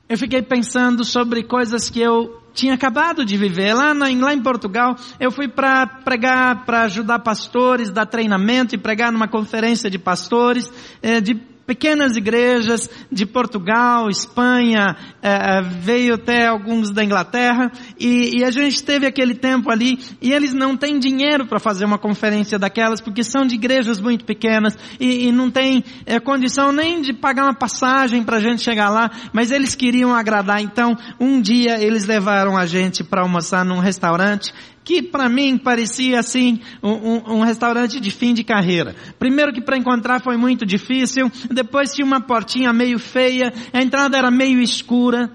eu 0.08 0.16
fiquei 0.16 0.40
pensando 0.40 1.04
sobre 1.04 1.42
coisas 1.42 1.90
que 1.90 2.00
eu 2.00 2.40
tinha 2.54 2.74
acabado 2.74 3.24
de 3.24 3.36
viver. 3.36 3.74
Lá, 3.74 3.92
na, 3.92 4.06
lá 4.08 4.32
em 4.32 4.42
Portugal, 4.42 4.96
eu 5.18 5.30
fui 5.30 5.48
para 5.48 5.86
pregar, 5.86 6.64
para 6.64 6.82
ajudar 6.82 7.18
pastores, 7.18 7.90
dar 7.90 8.06
treinamento 8.06 8.74
e 8.74 8.78
pregar 8.78 9.10
numa 9.12 9.28
conferência 9.28 9.90
de 9.90 9.98
pastores, 9.98 10.72
é, 11.02 11.20
de 11.20 11.34
pequenas 11.66 12.16
igrejas 12.16 12.88
de 13.10 13.26
Portugal, 13.26 14.08
Espanha, 14.08 14.96
é, 15.20 15.60
veio 15.62 16.14
até 16.14 16.46
alguns 16.46 16.90
da 16.90 17.02
Inglaterra, 17.02 17.72
e, 17.98 18.38
e, 18.38 18.44
a 18.44 18.50
gente 18.50 18.82
teve 18.82 19.06
aquele 19.06 19.34
tempo 19.34 19.70
ali, 19.70 19.98
e 20.22 20.32
eles 20.32 20.54
não 20.54 20.76
têm 20.76 20.98
dinheiro 20.98 21.46
para 21.46 21.58
fazer 21.58 21.84
uma 21.84 21.98
conferência 21.98 22.58
daquelas, 22.58 23.00
porque 23.00 23.24
são 23.24 23.44
de 23.44 23.56
igrejas 23.56 24.00
muito 24.00 24.24
pequenas, 24.24 24.78
e, 25.00 25.26
e 25.26 25.32
não 25.32 25.50
tem 25.50 25.82
é, 26.06 26.20
condição 26.20 26.70
nem 26.70 27.02
de 27.02 27.12
pagar 27.12 27.44
uma 27.44 27.54
passagem 27.54 28.22
para 28.22 28.36
a 28.36 28.40
gente 28.40 28.62
chegar 28.62 28.88
lá, 28.88 29.10
mas 29.32 29.50
eles 29.50 29.74
queriam 29.74 30.14
agradar, 30.14 30.62
então 30.62 30.96
um 31.18 31.40
dia 31.40 31.82
eles 31.82 32.06
levaram 32.06 32.56
a 32.56 32.66
gente 32.66 33.02
para 33.02 33.22
almoçar 33.22 33.64
num 33.64 33.80
restaurante, 33.80 34.54
que 34.86 35.02
para 35.02 35.28
mim 35.28 35.58
parecia 35.58 36.20
assim 36.20 36.60
um, 36.80 36.92
um, 36.92 37.34
um, 37.38 37.40
restaurante 37.40 37.98
de 37.98 38.08
fim 38.12 38.32
de 38.32 38.44
carreira. 38.44 38.94
Primeiro 39.18 39.52
que 39.52 39.60
para 39.60 39.76
encontrar 39.76 40.20
foi 40.20 40.36
muito 40.36 40.64
difícil, 40.64 41.28
depois 41.50 41.92
tinha 41.92 42.06
uma 42.06 42.20
portinha 42.20 42.72
meio 42.72 42.96
feia, 42.96 43.52
a 43.72 43.82
entrada 43.82 44.16
era 44.16 44.30
meio 44.30 44.60
escura, 44.62 45.28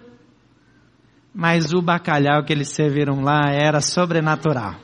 mas 1.35 1.73
o 1.73 1.81
bacalhau 1.81 2.45
que 2.45 2.53
eles 2.53 2.69
serviram 2.69 3.21
lá 3.21 3.41
era 3.51 3.81
sobrenatural. 3.81 4.75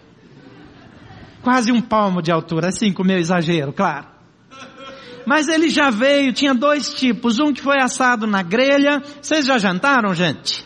Quase 1.41 1.71
um 1.71 1.79
palmo 1.79 2.21
de 2.21 2.29
altura, 2.29 2.67
assim 2.67 2.91
com 2.91 3.05
meu 3.05 3.17
exagero, 3.17 3.71
claro. 3.71 4.07
Mas 5.25 5.47
ele 5.47 5.69
já 5.69 5.89
veio, 5.89 6.33
tinha 6.33 6.53
dois 6.53 6.93
tipos, 6.93 7.39
um 7.39 7.53
que 7.53 7.61
foi 7.61 7.81
assado 7.81 8.27
na 8.27 8.43
grelha, 8.43 9.01
vocês 9.21 9.45
já 9.45 9.57
jantaram 9.57 10.13
gente? 10.13 10.65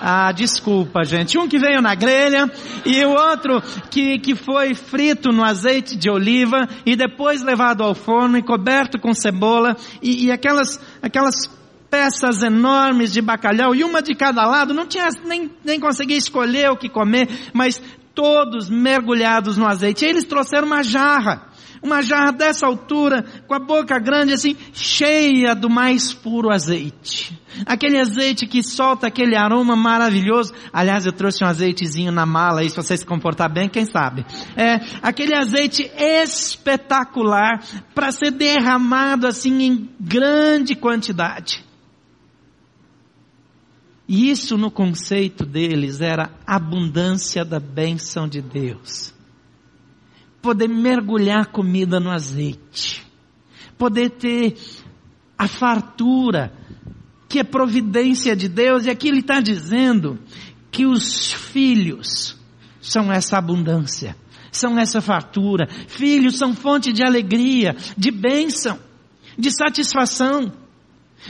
Ah, 0.00 0.32
desculpa, 0.32 1.04
gente. 1.04 1.38
Um 1.38 1.48
que 1.48 1.58
veio 1.58 1.80
na 1.80 1.94
grelha 1.94 2.50
e 2.84 3.04
o 3.04 3.10
outro 3.10 3.62
que, 3.90 4.18
que 4.18 4.34
foi 4.34 4.74
frito 4.74 5.30
no 5.32 5.42
azeite 5.42 5.96
de 5.96 6.10
oliva 6.10 6.68
e 6.84 6.94
depois 6.94 7.42
levado 7.42 7.82
ao 7.82 7.94
forno 7.94 8.36
e 8.36 8.42
coberto 8.42 8.98
com 8.98 9.14
cebola 9.14 9.76
e, 10.02 10.26
e 10.26 10.32
aquelas, 10.32 10.80
aquelas 11.02 11.48
peças 11.90 12.42
enormes 12.42 13.12
de 13.12 13.22
bacalhau 13.22 13.74
e 13.74 13.84
uma 13.84 14.02
de 14.02 14.14
cada 14.14 14.46
lado. 14.46 14.74
Não 14.74 14.86
tinha 14.86 15.08
nem, 15.24 15.50
nem 15.64 15.80
conseguia 15.80 16.16
escolher 16.16 16.70
o 16.70 16.76
que 16.76 16.88
comer, 16.88 17.28
mas 17.52 17.80
todos 18.14 18.68
mergulhados 18.68 19.56
no 19.56 19.66
azeite. 19.66 20.04
E 20.04 20.08
eles 20.08 20.24
trouxeram 20.24 20.66
uma 20.66 20.82
jarra 20.82 21.42
uma 21.86 22.02
jarra 22.02 22.32
dessa 22.32 22.66
altura, 22.66 23.24
com 23.46 23.54
a 23.54 23.58
boca 23.58 23.98
grande 23.98 24.32
assim, 24.32 24.56
cheia 24.72 25.54
do 25.54 25.70
mais 25.70 26.12
puro 26.12 26.50
azeite. 26.50 27.38
Aquele 27.64 27.98
azeite 27.98 28.46
que 28.46 28.62
solta 28.62 29.06
aquele 29.06 29.36
aroma 29.36 29.74
maravilhoso. 29.74 30.52
Aliás, 30.72 31.06
eu 31.06 31.12
trouxe 31.12 31.42
um 31.42 31.46
azeitezinho 31.46 32.12
na 32.12 32.26
mala 32.26 32.60
aí, 32.60 32.68
se 32.68 32.76
você 32.76 32.96
se 32.96 33.06
comportar 33.06 33.50
bem, 33.50 33.68
quem 33.68 33.86
sabe. 33.86 34.26
É, 34.56 34.80
aquele 35.00 35.34
azeite 35.34 35.90
espetacular 35.96 37.62
para 37.94 38.10
ser 38.10 38.32
derramado 38.32 39.26
assim 39.26 39.62
em 39.62 39.90
grande 39.98 40.74
quantidade. 40.74 41.64
E 44.08 44.30
isso 44.30 44.58
no 44.58 44.70
conceito 44.70 45.46
deles 45.46 46.00
era 46.00 46.30
abundância 46.46 47.44
da 47.44 47.58
bênção 47.58 48.28
de 48.28 48.40
Deus 48.40 49.15
poder 50.46 50.68
mergulhar 50.68 51.46
comida 51.46 51.98
no 51.98 52.08
azeite, 52.08 53.04
poder 53.76 54.10
ter 54.10 54.56
a 55.36 55.48
fartura, 55.48 56.52
que 57.28 57.40
é 57.40 57.42
providência 57.42 58.36
de 58.36 58.48
Deus, 58.48 58.86
e 58.86 58.90
aqui 58.90 59.08
ele 59.08 59.18
está 59.18 59.40
dizendo 59.40 60.20
que 60.70 60.86
os 60.86 61.32
filhos 61.32 62.38
são 62.80 63.10
essa 63.10 63.38
abundância, 63.38 64.16
são 64.52 64.78
essa 64.78 65.00
fartura. 65.00 65.66
Filhos 65.88 66.38
são 66.38 66.54
fonte 66.54 66.92
de 66.92 67.02
alegria, 67.02 67.74
de 67.98 68.12
bênção, 68.12 68.78
de 69.36 69.50
satisfação. 69.50 70.52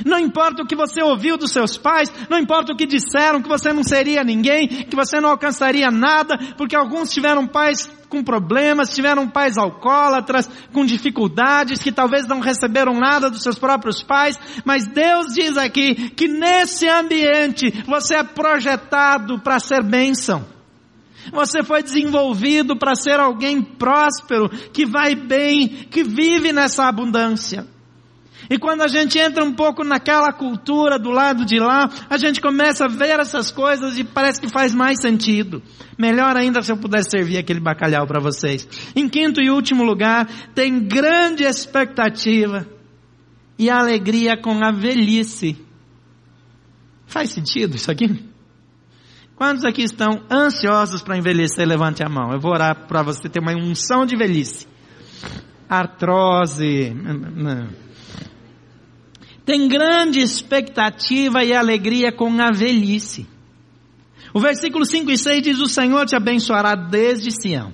Não 0.05 0.19
importa 0.19 0.63
o 0.63 0.67
que 0.67 0.77
você 0.77 1.03
ouviu 1.03 1.39
dos 1.39 1.53
seus 1.53 1.77
pais, 1.77 2.13
não 2.29 2.39
importa 2.39 2.73
o 2.73 2.77
que 2.77 2.87
disseram, 2.87 3.41
que 3.41 3.49
você 3.49 3.73
não 3.73 3.83
seria 3.83 4.23
ninguém, 4.23 4.69
que 4.69 4.97
você 4.97 5.21
não 5.21 5.31
alcançaria 5.31 5.91
nada, 5.91 6.37
porque 6.57 6.77
alguns 6.77 7.11
tiveram 7.11 7.47
pais 7.47 7.89
com 8.09 8.23
problemas, 8.23 8.95
tiveram 8.95 9.29
pais 9.29 9.57
alcoólatras, 9.57 10.51
com 10.73 10.85
dificuldades, 10.85 11.81
que 11.81 11.91
talvez 11.91 12.27
não 12.27 12.41
receberam 12.41 12.95
nada 12.95 13.31
dos 13.31 13.43
seus 13.43 13.59
próprios 13.59 14.03
pais, 14.03 14.39
mas 14.65 14.87
Deus 14.87 15.33
diz 15.35 15.57
aqui 15.57 16.11
que 16.11 16.29
nesse 16.29 16.89
ambiente 16.89 17.71
você 17.87 18.17
é 18.17 18.25
projetado 18.25 19.41
para 19.41 19.59
ser 19.59 19.83
bênção. 19.83 20.45
Você 21.33 21.63
foi 21.65 21.83
desenvolvido 21.83 22.77
para 22.77 22.95
ser 22.95 23.19
alguém 23.19 23.61
próspero, 23.61 24.49
que 24.73 24.87
vai 24.87 25.15
bem, 25.15 25.69
que 25.91 26.05
vive 26.05 26.53
nessa 26.53 26.87
abundância. 26.87 27.76
E 28.49 28.59
quando 28.59 28.83
a 28.83 28.89
gente 28.89 29.19
entra 29.19 29.45
um 29.45 29.53
pouco 29.53 29.83
naquela 29.83 30.33
cultura 30.33 30.99
do 30.99 31.11
lado 31.11 31.45
de 31.45 31.59
lá, 31.59 31.89
a 32.09 32.17
gente 32.17 32.41
começa 32.41 32.85
a 32.85 32.89
ver 32.89 33.19
essas 33.19 33.51
coisas 33.51 33.99
e 33.99 34.05
parece 34.05 34.41
que 34.41 34.49
faz 34.49 34.75
mais 34.75 35.01
sentido. 35.01 35.63
Melhor 35.99 36.37
ainda 36.37 36.63
se 36.63 36.71
eu 36.71 36.77
pudesse 36.77 37.11
servir 37.11 37.39
aquele 37.39 37.61
bacalhau 37.61 38.07
para 38.07 38.21
vocês. 38.21 38.69
Em 38.95 39.09
quinto 39.09 39.41
e 39.41 39.51
último 39.51 39.83
lugar, 39.83 40.27
tem 40.55 40.81
grande 40.81 41.45
expectativa 41.45 42.67
e 43.59 43.71
alegria 43.71 44.37
com 44.41 44.63
a 44.65 44.71
velhice. 44.71 45.57
Faz 47.07 47.31
sentido 47.31 47.77
isso 47.77 47.91
aqui? 47.91 48.07
Quantos 49.37 49.65
aqui 49.65 49.83
estão 49.83 50.23
ansiosos 50.31 51.03
para 51.03 51.19
envelhecer? 51.19 51.67
Levante 51.67 52.03
a 52.03 52.09
mão. 52.09 52.33
Eu 52.33 52.41
vou 52.41 52.53
orar 52.53 52.87
para 52.87 53.03
você 53.03 53.29
ter 53.29 53.41
uma 53.41 53.53
unção 53.53 54.07
de 54.07 54.17
velhice. 54.17 54.67
Artrose. 55.69 56.95
Não 56.95 57.86
tem 59.47 59.69
grande 59.69 60.19
expectativa 60.19 61.45
e 61.45 61.55
alegria 61.55 62.11
com 62.11 62.29
a 62.41 62.51
velhice. 62.51 63.25
O 64.35 64.41
versículo 64.41 64.85
5 64.85 65.09
e 65.13 65.17
6 65.17 65.43
diz: 65.43 65.61
O 65.61 65.69
Senhor 65.69 66.05
te 66.05 66.17
abençoará 66.17 66.75
desde 66.75 67.31
Sião, 67.31 67.73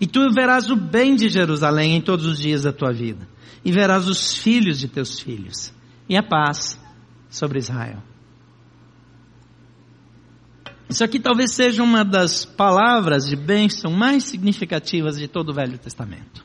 e 0.00 0.06
tu 0.06 0.32
verás 0.32 0.70
o 0.70 0.74
bem 0.74 1.14
de 1.14 1.28
Jerusalém 1.28 1.94
em 1.96 2.00
todos 2.00 2.24
os 2.24 2.38
dias 2.38 2.62
da 2.62 2.72
tua 2.72 2.92
vida, 2.92 3.28
e 3.62 3.70
verás 3.70 4.08
os 4.08 4.34
filhos 4.38 4.78
de 4.80 4.88
teus 4.88 5.20
filhos, 5.20 5.70
e 6.08 6.16
a 6.16 6.22
paz 6.22 6.80
sobre 7.28 7.58
Israel. 7.58 8.02
Isso 10.88 11.04
aqui 11.04 11.20
talvez 11.20 11.52
seja 11.52 11.82
uma 11.82 12.04
das 12.04 12.44
palavras 12.46 13.26
de 13.26 13.36
bênção 13.36 13.90
mais 13.90 14.24
significativas 14.24 15.18
de 15.18 15.28
todo 15.28 15.50
o 15.50 15.54
Velho 15.54 15.76
Testamento. 15.76 16.44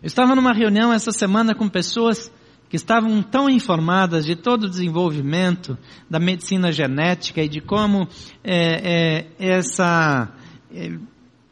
Eu 0.00 0.06
estava 0.06 0.36
numa 0.36 0.52
reunião 0.52 0.92
essa 0.92 1.10
semana 1.10 1.56
com 1.56 1.68
pessoas 1.68 2.30
que 2.68 2.76
estavam 2.76 3.20
tão 3.22 3.50
informadas 3.50 4.24
de 4.24 4.36
todo 4.36 4.64
o 4.64 4.70
desenvolvimento 4.70 5.76
da 6.08 6.20
medicina 6.20 6.70
genética 6.70 7.42
e 7.42 7.48
de 7.48 7.60
como 7.60 8.06
é, 8.44 9.26
é, 9.40 9.56
essa 9.56 10.32
é, 10.72 10.92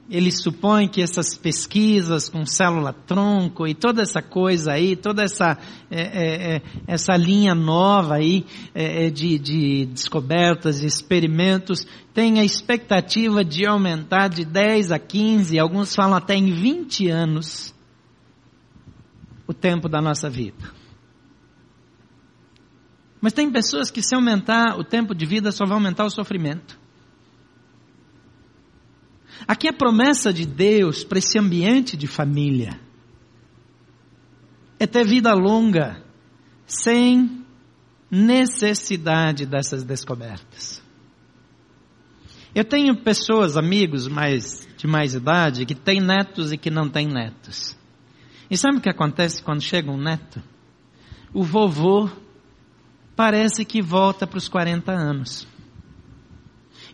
eles 0.09 0.41
supõem 0.41 0.89
que 0.89 1.03
essas 1.03 1.37
pesquisas 1.37 2.29
com 2.29 2.47
célula-tronco 2.47 3.67
e 3.67 3.75
toda 3.75 4.03
essa 4.03 4.23
coisa 4.23 4.73
aí, 4.73 4.95
toda 4.95 5.25
essa, 5.25 5.59
é, 5.91 6.01
é, 6.01 6.57
é 6.57 6.63
essa 6.87 7.17
linha 7.17 7.55
nova 7.55 8.15
aí 8.15 8.47
é, 8.75 9.07
é, 9.07 9.11
de, 9.11 9.39
de 9.39 9.87
descobertas, 9.87 10.81
de 10.81 10.87
experimentos, 10.87 11.85
tem 12.15 12.39
a 12.39 12.45
expectativa 12.45 13.45
de 13.45 13.67
aumentar 13.67 14.29
de 14.29 14.45
10 14.45 14.93
a 14.93 14.99
15, 14.99 15.59
alguns 15.59 15.95
falam 15.95 16.17
até 16.17 16.37
em 16.37 16.53
20 16.53 17.09
anos, 17.09 17.75
o 19.47 19.55
tempo 19.55 19.89
da 19.89 20.01
nossa 20.01 20.29
vida. 20.29 20.71
Mas 23.21 23.33
tem 23.33 23.51
pessoas 23.51 23.91
que 23.91 24.03
se 24.03 24.15
aumentar 24.15 24.79
o 24.79 24.85
tempo 24.85 25.15
de 25.15 25.25
vida 25.27 25.51
só 25.51 25.65
vai 25.65 25.75
aumentar 25.75 26.05
o 26.05 26.11
sofrimento. 26.11 26.79
Aqui 29.47 29.67
é 29.67 29.71
a 29.71 29.77
promessa 29.77 30.33
de 30.33 30.47
Deus 30.47 31.05
para 31.05 31.19
esse 31.19 31.39
ambiente 31.39 31.97
de 31.97 32.07
família 32.07 32.81
é 34.79 34.87
ter 34.87 35.07
vida 35.07 35.33
longa, 35.35 36.03
sem 36.67 37.45
necessidade 38.11 39.47
dessas 39.47 39.83
descobertas. 39.83 40.83
Eu 42.55 42.65
tenho 42.65 42.97
pessoas, 42.97 43.57
amigos 43.57 44.09
mais, 44.09 44.67
de 44.77 44.87
mais 44.87 45.15
idade, 45.15 45.67
que 45.67 45.75
têm 45.75 46.01
netos 46.01 46.53
e 46.53 46.57
que 46.57 46.71
não 46.71 46.89
têm 46.89 47.07
netos. 47.07 47.77
E 48.51 48.57
sabe 48.57 48.79
o 48.79 48.81
que 48.81 48.89
acontece 48.89 49.43
quando 49.43 49.61
chega 49.61 49.91
um 49.91 49.97
neto? 49.97 50.43
O 51.33 51.43
vovô 51.43 52.09
parece 53.15 53.65
que 53.65 53.83
volta 53.83 54.27
para 54.27 54.39
os 54.39 54.49
40 54.49 54.93
anos. 54.93 55.47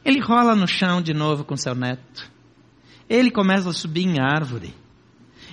Ele 0.04 0.20
rola 0.20 0.54
no 0.54 0.66
chão 0.66 1.00
de 1.00 1.12
novo 1.12 1.44
com 1.44 1.56
seu 1.56 1.74
neto. 1.74 2.30
Ele 3.08 3.30
começa 3.30 3.68
a 3.68 3.72
subir 3.72 4.06
em 4.06 4.20
árvore. 4.20 4.74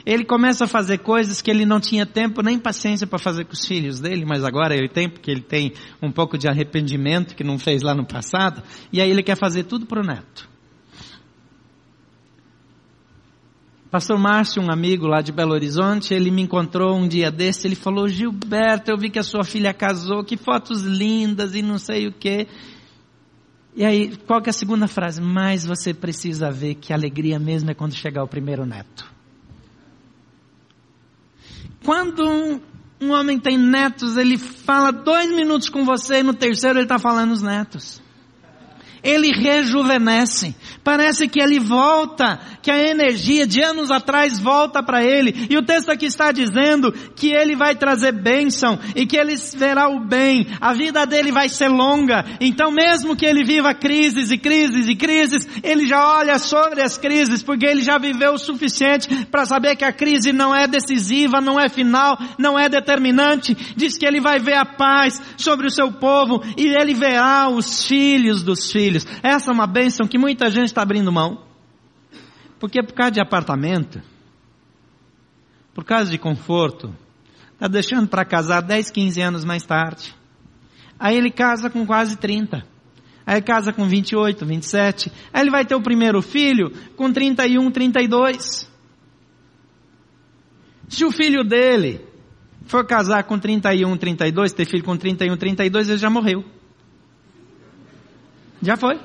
Ele 0.05 0.23
começa 0.23 0.65
a 0.65 0.67
fazer 0.67 0.99
coisas 0.99 1.41
que 1.41 1.51
ele 1.51 1.65
não 1.65 1.79
tinha 1.79 2.05
tempo 2.05 2.41
nem 2.41 2.57
paciência 2.57 3.05
para 3.05 3.19
fazer 3.19 3.45
com 3.45 3.53
os 3.53 3.65
filhos 3.65 3.99
dele, 3.99 4.25
mas 4.25 4.43
agora 4.43 4.75
ele 4.75 4.87
tem, 4.87 5.09
porque 5.09 5.29
ele 5.29 5.41
tem 5.41 5.73
um 6.01 6.11
pouco 6.11 6.37
de 6.37 6.47
arrependimento 6.47 7.35
que 7.35 7.43
não 7.43 7.59
fez 7.59 7.81
lá 7.81 7.93
no 7.93 8.05
passado, 8.05 8.63
e 8.93 9.01
aí 9.01 9.09
ele 9.11 9.21
quer 9.21 9.35
fazer 9.35 9.65
tudo 9.65 9.85
para 9.85 10.01
o 10.01 10.03
neto. 10.03 10.49
Pastor 13.91 14.19
Márcio, 14.19 14.61
um 14.61 14.71
amigo 14.71 15.07
lá 15.07 15.19
de 15.19 15.31
Belo 15.31 15.53
Horizonte, 15.53 16.13
ele 16.13 16.29
me 16.29 16.43
encontrou 16.43 16.95
um 16.95 17.07
dia 17.07 17.31
desse, 17.31 17.65
ele 17.65 17.75
falou, 17.75 18.07
Gilberto, 18.07 18.91
eu 18.91 18.97
vi 18.97 19.09
que 19.09 19.17
a 19.17 19.23
sua 19.23 19.43
filha 19.43 19.73
casou, 19.73 20.23
que 20.23 20.37
fotos 20.37 20.83
lindas 20.83 21.55
e 21.55 21.63
não 21.63 21.79
sei 21.79 22.07
o 22.07 22.13
quê. 22.13 22.47
E 23.75 23.83
aí, 23.83 24.15
qual 24.27 24.43
que 24.43 24.49
é 24.49 24.51
a 24.51 24.53
segunda 24.53 24.87
frase? 24.87 25.19
Mas 25.19 25.65
você 25.65 25.91
precisa 25.91 26.51
ver 26.51 26.75
que 26.75 26.93
a 26.93 26.95
alegria 26.95 27.39
mesmo 27.39 27.71
é 27.71 27.73
quando 27.73 27.95
chegar 27.95 28.23
o 28.23 28.27
primeiro 28.27 28.63
neto. 28.63 29.11
Quando 31.83 32.29
um, 32.29 32.61
um 33.01 33.11
homem 33.11 33.39
tem 33.39 33.57
netos, 33.57 34.17
ele 34.17 34.37
fala 34.37 34.91
dois 34.91 35.31
minutos 35.31 35.67
com 35.67 35.83
você 35.83 36.19
e 36.19 36.23
no 36.23 36.35
terceiro 36.35 36.77
ele 36.77 36.85
está 36.85 36.99
falando 36.99 37.31
os 37.31 37.41
netos 37.41 37.99
ele 39.03 39.31
rejuvenesce. 39.31 40.55
Parece 40.83 41.27
que 41.27 41.41
ele 41.41 41.59
volta, 41.59 42.39
que 42.61 42.71
a 42.71 42.89
energia 42.89 43.45
de 43.45 43.61
anos 43.61 43.91
atrás 43.91 44.39
volta 44.39 44.83
para 44.83 45.03
ele. 45.03 45.47
E 45.49 45.57
o 45.57 45.63
texto 45.63 45.89
aqui 45.89 46.05
está 46.05 46.31
dizendo 46.31 46.91
que 47.15 47.31
ele 47.31 47.55
vai 47.55 47.75
trazer 47.75 48.11
bênção 48.11 48.79
e 48.95 49.05
que 49.05 49.17
ele 49.17 49.35
verá 49.55 49.87
o 49.89 50.05
bem. 50.05 50.47
A 50.59 50.73
vida 50.73 51.05
dele 51.05 51.31
vai 51.31 51.49
ser 51.49 51.69
longa. 51.69 52.25
Então 52.39 52.71
mesmo 52.71 53.15
que 53.15 53.25
ele 53.25 53.43
viva 53.43 53.73
crises 53.73 54.31
e 54.31 54.37
crises 54.37 54.87
e 54.87 54.95
crises, 54.95 55.47
ele 55.63 55.87
já 55.87 56.17
olha 56.17 56.37
sobre 56.39 56.81
as 56.81 56.97
crises 56.97 57.43
porque 57.43 57.65
ele 57.65 57.81
já 57.81 57.97
viveu 57.97 58.33
o 58.33 58.37
suficiente 58.37 59.25
para 59.25 59.45
saber 59.45 59.75
que 59.75 59.85
a 59.85 59.93
crise 59.93 60.33
não 60.33 60.53
é 60.53 60.67
decisiva, 60.67 61.41
não 61.41 61.59
é 61.59 61.69
final, 61.69 62.17
não 62.37 62.57
é 62.57 62.67
determinante. 62.67 63.55
Diz 63.75 63.97
que 63.97 64.05
ele 64.05 64.19
vai 64.19 64.39
ver 64.39 64.55
a 64.55 64.65
paz 64.65 65.21
sobre 65.37 65.67
o 65.67 65.71
seu 65.71 65.91
povo 65.91 66.43
e 66.57 66.67
ele 66.67 66.93
verá 66.93 67.49
os 67.49 67.85
filhos 67.85 68.43
dos 68.43 68.71
filhos 68.71 68.88
filhos. 68.89 69.05
Essa 69.21 69.51
é 69.51 69.53
uma 69.53 69.67
bênção 69.67 70.07
que 70.07 70.17
muita 70.17 70.49
gente 70.49 70.65
está 70.65 70.81
abrindo 70.81 71.11
mão. 71.11 71.43
Porque 72.59 72.81
por 72.83 72.93
causa 72.93 73.11
de 73.11 73.21
apartamento, 73.21 74.01
por 75.73 75.85
causa 75.85 76.11
de 76.11 76.17
conforto, 76.17 76.93
está 77.53 77.67
deixando 77.67 78.07
para 78.07 78.25
casar 78.25 78.61
10, 78.61 78.89
15 78.91 79.21
anos 79.21 79.45
mais 79.45 79.65
tarde. 79.65 80.15
Aí 80.99 81.15
ele 81.15 81.31
casa 81.31 81.69
com 81.69 81.85
quase 81.85 82.17
30. 82.17 82.65
Aí 83.25 83.41
casa 83.41 83.71
com 83.71 83.87
28, 83.87 84.45
27. 84.45 85.11
Aí 85.31 85.41
ele 85.41 85.51
vai 85.51 85.63
ter 85.63 85.75
o 85.75 85.81
primeiro 85.81 86.21
filho 86.21 86.71
com 86.97 87.13
31, 87.13 87.71
32. 87.71 88.69
Se 90.89 91.05
o 91.05 91.11
filho 91.11 91.43
dele 91.43 92.01
for 92.65 92.85
casar 92.85 93.23
com 93.23 93.37
31, 93.37 93.95
32, 93.95 94.51
ter 94.51 94.65
filho 94.65 94.83
com 94.83 94.97
31, 94.97 95.37
32, 95.37 95.89
ele 95.89 95.97
já 95.97 96.09
morreu. 96.09 96.43
Já 98.61 98.75
foi? 98.75 98.99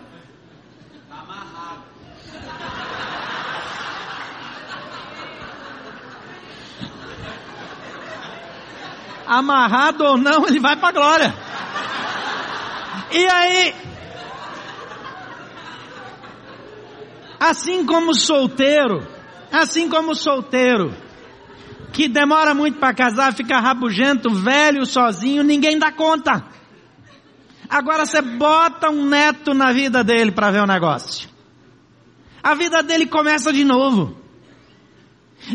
Amarrado 9.27 10.05
ou 10.05 10.19
não, 10.19 10.47
ele 10.47 10.61
vai 10.61 10.77
para 10.77 10.89
a 10.89 10.93
glória. 10.93 11.35
E 13.11 13.27
aí, 13.27 13.75
assim 17.41 17.87
como 17.87 18.15
solteiro, 18.15 19.07
assim 19.53 19.89
como 19.89 20.15
solteiro, 20.15 20.93
que 21.93 22.09
demora 22.09 22.55
muito 22.55 22.79
para 22.79 22.93
casar, 22.93 23.33
fica 23.33 23.61
rabugento, 23.61 24.31
velho, 24.31 24.85
sozinho, 24.85 25.45
ninguém 25.45 25.79
dá 25.79 25.93
conta. 25.93 26.45
Agora 27.69 28.07
você 28.07 28.21
bota 28.21 28.91
um 28.91 29.07
neto 29.07 29.55
na 29.55 29.73
vida 29.73 30.05
dele 30.05 30.33
para 30.33 30.51
ver 30.51 30.63
o 30.63 30.67
negócio. 30.67 31.29
A 32.43 32.55
vida 32.55 32.83
dele 32.83 33.07
começa 33.07 33.53
de 33.53 33.65
novo. 33.65 34.17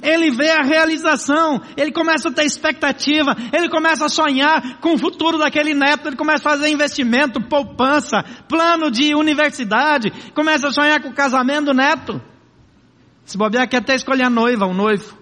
Ele 0.03 0.29
vê 0.29 0.51
a 0.51 0.61
realização, 0.61 1.61
ele 1.75 1.91
começa 1.91 2.29
a 2.29 2.31
ter 2.31 2.45
expectativa, 2.45 3.35
ele 3.51 3.69
começa 3.69 4.05
a 4.05 4.09
sonhar 4.09 4.79
com 4.79 4.93
o 4.93 4.97
futuro 4.97 5.37
daquele 5.37 5.73
neto, 5.73 6.07
ele 6.07 6.15
começa 6.15 6.47
a 6.47 6.51
fazer 6.51 6.69
investimento, 6.69 7.41
poupança, 7.41 8.23
plano 8.47 8.91
de 8.91 9.15
universidade, 9.15 10.11
começa 10.35 10.67
a 10.67 10.71
sonhar 10.71 11.01
com 11.01 11.09
o 11.09 11.13
casamento 11.13 11.65
do 11.65 11.73
neto. 11.73 12.21
Se 13.25 13.37
bobear, 13.37 13.67
quer 13.67 13.77
até 13.77 13.95
escolher 13.95 14.23
a 14.23 14.29
noiva, 14.29 14.65
o 14.65 14.73
noivo. 14.73 15.18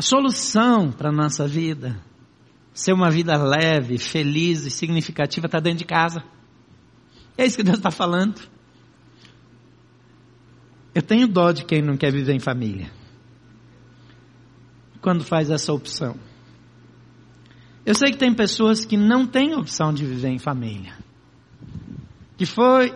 A 0.00 0.02
solução 0.02 0.90
para 0.90 1.10
a 1.10 1.12
nossa 1.12 1.46
vida, 1.46 2.02
ser 2.72 2.94
uma 2.94 3.10
vida 3.10 3.36
leve, 3.36 3.98
feliz 3.98 4.64
e 4.64 4.70
significativa, 4.70 5.44
está 5.44 5.60
dentro 5.60 5.80
de 5.80 5.84
casa. 5.84 6.24
É 7.36 7.44
isso 7.44 7.58
que 7.58 7.62
Deus 7.62 7.76
está 7.76 7.90
falando. 7.90 8.40
Eu 10.94 11.02
tenho 11.02 11.28
dó 11.28 11.52
de 11.52 11.66
quem 11.66 11.82
não 11.82 11.98
quer 11.98 12.10
viver 12.10 12.32
em 12.32 12.40
família. 12.40 12.90
Quando 15.02 15.22
faz 15.22 15.50
essa 15.50 15.70
opção. 15.70 16.16
Eu 17.84 17.94
sei 17.94 18.10
que 18.10 18.16
tem 18.16 18.32
pessoas 18.32 18.86
que 18.86 18.96
não 18.96 19.26
têm 19.26 19.54
opção 19.54 19.92
de 19.92 20.06
viver 20.06 20.30
em 20.30 20.38
família. 20.38 20.94
Que 22.38 22.46
foi 22.46 22.94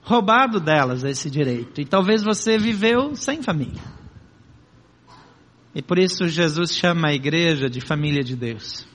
roubado 0.00 0.60
delas 0.60 1.02
esse 1.02 1.28
direito. 1.28 1.80
E 1.80 1.84
talvez 1.84 2.22
você 2.22 2.56
viveu 2.56 3.16
sem 3.16 3.42
família. 3.42 3.95
E 5.76 5.82
por 5.82 5.98
isso 5.98 6.26
Jesus 6.26 6.74
chama 6.74 7.08
a 7.08 7.12
igreja 7.12 7.68
de 7.68 7.82
família 7.82 8.24
de 8.24 8.34
Deus. 8.34 8.88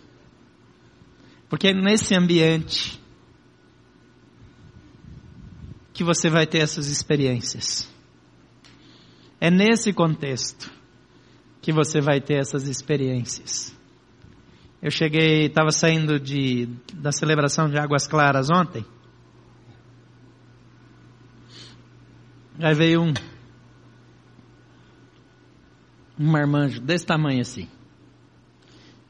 Porque 1.48 1.68
é 1.68 1.74
nesse 1.76 2.16
ambiente 2.16 3.00
que 5.94 6.04
você 6.04 6.28
vai 6.28 6.48
ter 6.48 6.58
essas 6.58 6.88
experiências. 6.88 7.88
É 9.40 9.52
nesse 9.52 9.94
contexto 9.94 10.74
que 11.62 11.72
você 11.72 12.02
vai 12.02 12.20
ter 12.20 12.40
essas 12.40 12.68
experiências. 12.68 13.78
Eu 14.82 14.90
cheguei, 14.90 15.46
estava 15.46 15.70
saindo 15.70 16.20
de, 16.20 16.68
da 16.96 17.12
celebração 17.12 17.70
de 17.70 17.78
Águas 17.78 18.08
Claras 18.08 18.50
ontem. 18.50 18.84
Aí 22.58 22.74
veio 22.74 23.04
um 23.04 23.14
um 26.22 26.32
marmanjo 26.32 26.80
desse 26.80 27.06
tamanho 27.06 27.42
assim. 27.42 27.68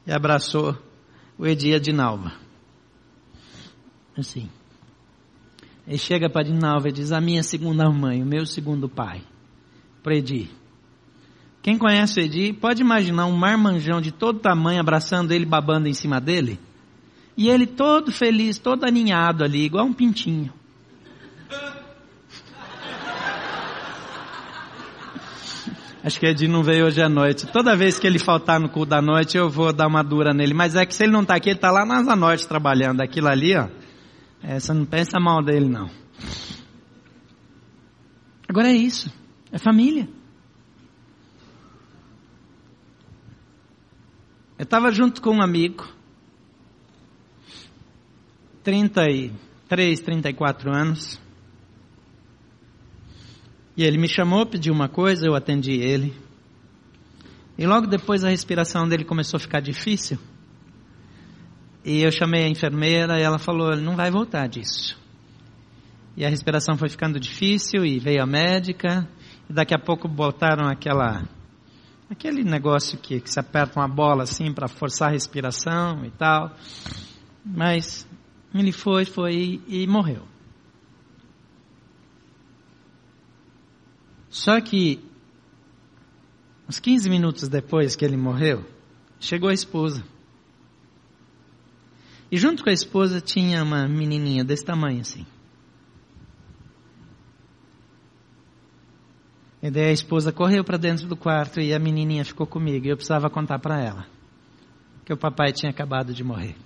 E 0.06 0.12
abraçou 0.12 0.76
o 1.38 1.46
Edir 1.46 1.76
Adinalva. 1.76 2.32
Assim. 4.16 4.48
Ele 5.86 5.98
chega 5.98 6.30
para 6.30 6.40
Adinalva 6.40 6.88
e 6.88 6.92
diz, 6.92 7.12
a 7.12 7.20
minha 7.20 7.42
segunda 7.42 7.88
mãe, 7.90 8.22
o 8.22 8.26
meu 8.26 8.46
segundo 8.46 8.88
pai. 8.88 9.22
Para 10.02 10.16
Edir. 10.16 10.48
Quem 11.60 11.76
conhece 11.76 12.18
o 12.18 12.22
Edir, 12.22 12.54
pode 12.54 12.80
imaginar 12.80 13.26
um 13.26 13.36
marmanjão 13.36 14.00
de 14.00 14.10
todo 14.10 14.40
tamanho 14.40 14.80
abraçando 14.80 15.32
ele, 15.32 15.44
babando 15.44 15.88
em 15.88 15.94
cima 15.94 16.20
dele. 16.20 16.58
E 17.36 17.48
ele 17.48 17.66
todo 17.66 18.10
feliz, 18.10 18.58
todo 18.58 18.84
aninhado 18.84 19.44
ali, 19.44 19.64
igual 19.64 19.84
um 19.84 19.92
pintinho. 19.92 20.52
Acho 26.04 26.18
que 26.18 26.26
Edi 26.26 26.48
não 26.48 26.64
veio 26.64 26.86
hoje 26.86 27.00
à 27.00 27.08
noite. 27.08 27.46
Toda 27.46 27.76
vez 27.76 27.96
que 27.96 28.06
ele 28.06 28.18
faltar 28.18 28.58
no 28.58 28.68
culto 28.68 28.90
da 28.90 29.00
noite, 29.00 29.36
eu 29.36 29.48
vou 29.48 29.72
dar 29.72 29.86
uma 29.86 30.02
dura 30.02 30.34
nele. 30.34 30.52
Mas 30.52 30.74
é 30.74 30.84
que 30.84 30.92
se 30.92 31.04
ele 31.04 31.12
não 31.12 31.22
está 31.22 31.36
aqui, 31.36 31.50
ele 31.50 31.56
está 31.56 31.70
lá 31.70 31.86
na 31.86 31.98
Asa 31.98 32.16
Norte 32.16 32.48
trabalhando. 32.48 33.00
Aquilo 33.00 33.28
ali, 33.28 33.56
ó. 33.56 33.68
É, 34.42 34.58
você 34.58 34.72
não 34.72 34.84
pensa 34.84 35.20
mal 35.20 35.40
dele, 35.44 35.68
não. 35.68 35.88
Agora 38.48 38.68
é 38.68 38.72
isso. 38.72 39.12
É 39.52 39.58
família. 39.58 40.08
Eu 44.58 44.64
estava 44.64 44.90
junto 44.90 45.22
com 45.22 45.36
um 45.36 45.42
amigo. 45.42 45.86
33, 48.64 50.00
34 50.00 50.74
anos. 50.74 51.20
E 53.76 53.84
ele 53.84 53.98
me 53.98 54.08
chamou, 54.08 54.44
pediu 54.44 54.72
uma 54.72 54.88
coisa, 54.88 55.26
eu 55.26 55.34
atendi 55.34 55.72
ele. 55.72 56.14
E 57.56 57.66
logo 57.66 57.86
depois 57.86 58.24
a 58.24 58.28
respiração 58.28 58.88
dele 58.88 59.04
começou 59.04 59.38
a 59.38 59.40
ficar 59.40 59.60
difícil. 59.60 60.18
E 61.84 62.00
eu 62.00 62.10
chamei 62.10 62.44
a 62.44 62.48
enfermeira 62.48 63.18
e 63.18 63.22
ela 63.22 63.38
falou: 63.38 63.72
ele 63.72 63.82
não 63.82 63.96
vai 63.96 64.10
voltar 64.10 64.46
disso. 64.46 64.98
E 66.16 66.24
a 66.24 66.28
respiração 66.28 66.76
foi 66.76 66.88
ficando 66.88 67.18
difícil 67.18 67.84
e 67.84 67.98
veio 67.98 68.22
a 68.22 68.26
médica. 68.26 69.08
E 69.48 69.52
daqui 69.52 69.74
a 69.74 69.78
pouco 69.78 70.06
botaram 70.06 70.68
aquela 70.68 71.24
aquele 72.10 72.44
negócio 72.44 72.98
que, 72.98 73.20
que 73.20 73.30
se 73.30 73.40
aperta 73.40 73.80
uma 73.80 73.88
bola 73.88 74.24
assim 74.24 74.52
para 74.52 74.68
forçar 74.68 75.08
a 75.08 75.12
respiração 75.12 76.04
e 76.04 76.10
tal. 76.10 76.54
Mas 77.44 78.06
ele 78.54 78.70
foi, 78.70 79.04
foi 79.04 79.60
e 79.66 79.86
morreu. 79.86 80.31
Só 84.32 84.58
que, 84.62 84.98
uns 86.66 86.80
15 86.80 87.10
minutos 87.10 87.48
depois 87.50 87.94
que 87.94 88.02
ele 88.02 88.16
morreu, 88.16 88.64
chegou 89.20 89.50
a 89.50 89.52
esposa. 89.52 90.02
E 92.30 92.38
junto 92.38 92.64
com 92.64 92.70
a 92.70 92.72
esposa 92.72 93.20
tinha 93.20 93.62
uma 93.62 93.86
menininha 93.86 94.42
desse 94.42 94.64
tamanho 94.64 95.02
assim. 95.02 95.26
E 99.62 99.70
daí 99.70 99.90
a 99.90 99.92
esposa 99.92 100.32
correu 100.32 100.64
para 100.64 100.78
dentro 100.78 101.06
do 101.06 101.14
quarto 101.14 101.60
e 101.60 101.74
a 101.74 101.78
menininha 101.78 102.24
ficou 102.24 102.46
comigo. 102.46 102.86
E 102.86 102.88
eu 102.88 102.96
precisava 102.96 103.28
contar 103.28 103.58
para 103.58 103.78
ela 103.78 104.06
que 105.04 105.12
o 105.12 105.16
papai 105.16 105.52
tinha 105.52 105.68
acabado 105.68 106.14
de 106.14 106.24
morrer. 106.24 106.56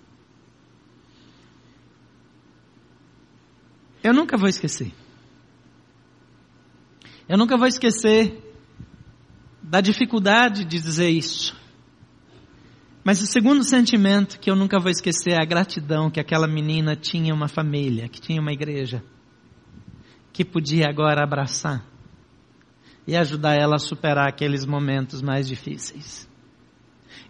Eu 4.04 4.14
nunca 4.14 4.36
vou 4.36 4.48
esquecer. 4.48 4.92
Eu 7.28 7.36
nunca 7.36 7.56
vou 7.56 7.66
esquecer 7.66 8.42
da 9.62 9.80
dificuldade 9.80 10.64
de 10.64 10.80
dizer 10.80 11.10
isso. 11.10 11.56
Mas 13.02 13.20
o 13.20 13.26
segundo 13.26 13.64
sentimento 13.64 14.38
que 14.38 14.50
eu 14.50 14.56
nunca 14.56 14.78
vou 14.78 14.90
esquecer 14.90 15.32
é 15.32 15.42
a 15.42 15.44
gratidão 15.44 16.10
que 16.10 16.20
aquela 16.20 16.46
menina 16.46 16.96
tinha 16.96 17.34
uma 17.34 17.48
família, 17.48 18.08
que 18.08 18.20
tinha 18.20 18.40
uma 18.40 18.52
igreja, 18.52 19.02
que 20.32 20.44
podia 20.44 20.88
agora 20.88 21.22
abraçar 21.22 21.84
e 23.06 23.16
ajudar 23.16 23.54
ela 23.54 23.76
a 23.76 23.80
superar 23.80 24.28
aqueles 24.28 24.64
momentos 24.64 25.22
mais 25.22 25.48
difíceis. 25.48 26.28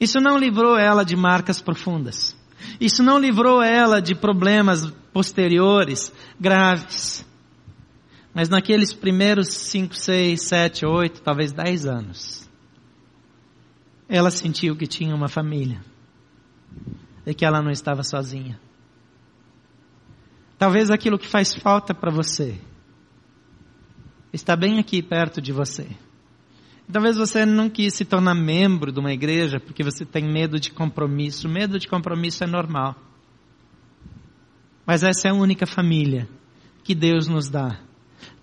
Isso 0.01 0.19
não 0.19 0.39
livrou 0.39 0.77
ela 0.77 1.05
de 1.05 1.17
marcas 1.17 1.61
profundas. 1.61 2.37
Isso 2.81 3.03
não 3.03 3.19
livrou 3.19 3.63
ela 3.63 4.01
de 4.01 4.15
problemas 4.15 4.91
posteriores 5.13 6.13
graves. 6.41 7.27
Mas 8.37 8.51
naqueles 8.51 8.93
primeiros 8.93 9.49
cinco, 9.49 9.97
seis, 9.97 10.43
sete, 10.43 10.85
oito, 10.85 11.23
talvez 11.23 11.53
dez 11.53 11.87
anos, 11.87 12.47
ela 14.07 14.31
sentiu 14.31 14.77
que 14.77 14.87
tinha 14.87 15.15
uma 15.15 15.27
família 15.27 15.83
e 17.25 17.33
que 17.33 17.47
ela 17.47 17.63
não 17.63 17.71
estava 17.71 18.03
sozinha. 18.03 18.61
Talvez 20.59 20.91
aquilo 20.91 21.19
que 21.19 21.27
faz 21.27 21.55
falta 21.55 21.95
para 21.95 22.11
você 22.11 22.61
está 24.35 24.55
bem 24.55 24.79
aqui 24.79 25.03
perto 25.03 25.41
de 25.41 25.51
você. 25.51 25.89
Talvez 26.93 27.17
você 27.17 27.47
não 27.47 27.71
quis 27.71 27.95
se 27.95 28.05
tornar 28.05 28.35
membro 28.35 28.93
de 28.93 29.01
uma 29.01 29.15
igreja 29.15 29.59
porque 29.59 29.83
você 29.83 30.05
tem 30.05 30.31
medo 30.31 30.61
de 30.61 30.71
compromisso. 30.73 31.49
Medo 31.49 31.79
de 31.79 31.89
compromisso 31.89 32.45
é 32.45 32.47
normal. 32.47 32.97
Mas 34.87 35.03
essa 35.03 35.29
é 35.29 35.31
a 35.31 35.35
única 35.35 35.67
família 35.67 36.29
que 36.85 36.95
Deus 36.95 37.29
nos 37.29 37.49
dá 37.49 37.86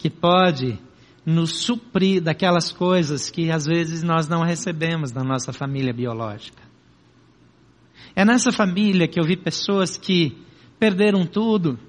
que 0.03 0.09
pode 0.09 0.77
nos 1.25 1.59
suprir 1.59 2.21
daquelas 2.21 2.73
coisas 2.73 3.29
que 3.29 3.49
às 3.49 3.63
vezes 3.63 4.03
nós 4.03 4.27
não 4.27 4.43
recebemos 4.43 5.13
da 5.13 5.23
nossa 5.23 5.53
família 5.53 5.93
biológica. 5.93 6.61
É 8.13 8.25
nessa 8.25 8.51
família 8.51 9.07
que 9.07 9.17
eu 9.17 9.23
vi 9.23 9.37
pessoas 9.37 9.95
que 9.95 10.37
perderam 10.77 11.25
tudo, 11.25 11.79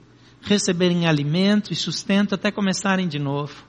receberem 0.42 1.08
alimento 1.08 1.72
e 1.72 1.74
sustento 1.74 2.36
até 2.36 2.52
começarem 2.52 3.08
de 3.08 3.18
novo. 3.18 3.64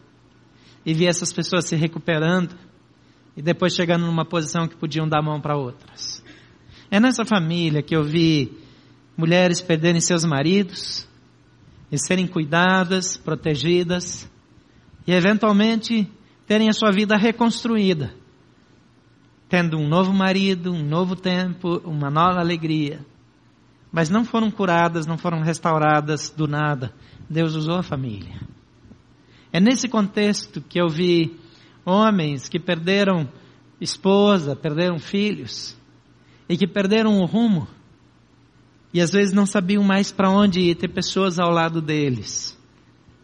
E 0.85 0.93
vi 0.93 1.07
essas 1.07 1.33
pessoas 1.33 1.65
se 1.65 1.75
recuperando 1.75 2.55
e 3.35 3.41
depois 3.41 3.73
chegando 3.73 4.05
numa 4.05 4.25
posição 4.25 4.67
que 4.67 4.75
podiam 4.75 5.07
dar 5.09 5.23
mão 5.23 5.41
para 5.41 5.57
outras. 5.57 6.23
É 6.91 6.99
nessa 6.99 7.25
família 7.25 7.81
que 7.81 7.95
eu 7.95 8.03
vi 8.03 8.55
mulheres 9.17 9.59
perderem 9.59 9.99
seus 9.99 10.23
maridos, 10.23 11.07
e 11.91 11.97
serem 11.97 12.27
cuidadas, 12.27 13.17
protegidas 13.17 14.29
e 15.05 15.13
eventualmente 15.13 16.09
terem 16.47 16.69
a 16.69 16.73
sua 16.73 16.91
vida 16.91 17.15
reconstruída, 17.15 18.13
tendo 19.49 19.77
um 19.77 19.87
novo 19.87 20.13
marido, 20.13 20.71
um 20.71 20.83
novo 20.83 21.15
tempo, 21.15 21.81
uma 21.85 22.09
nova 22.09 22.39
alegria. 22.39 23.05
Mas 23.91 24.09
não 24.09 24.25
foram 24.25 24.51
curadas, 24.51 25.05
não 25.05 25.17
foram 25.17 25.41
restauradas 25.41 26.29
do 26.29 26.47
nada. 26.47 26.93
Deus 27.29 27.55
usou 27.55 27.77
a 27.77 27.83
família. 27.83 28.41
É 29.53 29.59
nesse 29.59 29.87
contexto 29.87 30.61
que 30.61 30.79
eu 30.79 30.89
vi 30.89 31.39
homens 31.85 32.49
que 32.49 32.59
perderam 32.59 33.29
esposa, 33.79 34.55
perderam 34.55 34.99
filhos 34.99 35.77
e 36.49 36.57
que 36.57 36.67
perderam 36.67 37.19
o 37.19 37.25
rumo 37.25 37.67
e 38.95 39.01
às 39.01 39.11
vezes 39.11 39.33
não 39.33 39.45
sabiam 39.45 39.83
mais 39.83 40.09
para 40.09 40.29
onde 40.29 40.61
ir, 40.61 40.75
ter 40.75 40.87
pessoas 40.87 41.37
ao 41.37 41.51
lado 41.51 41.81
deles, 41.81 42.54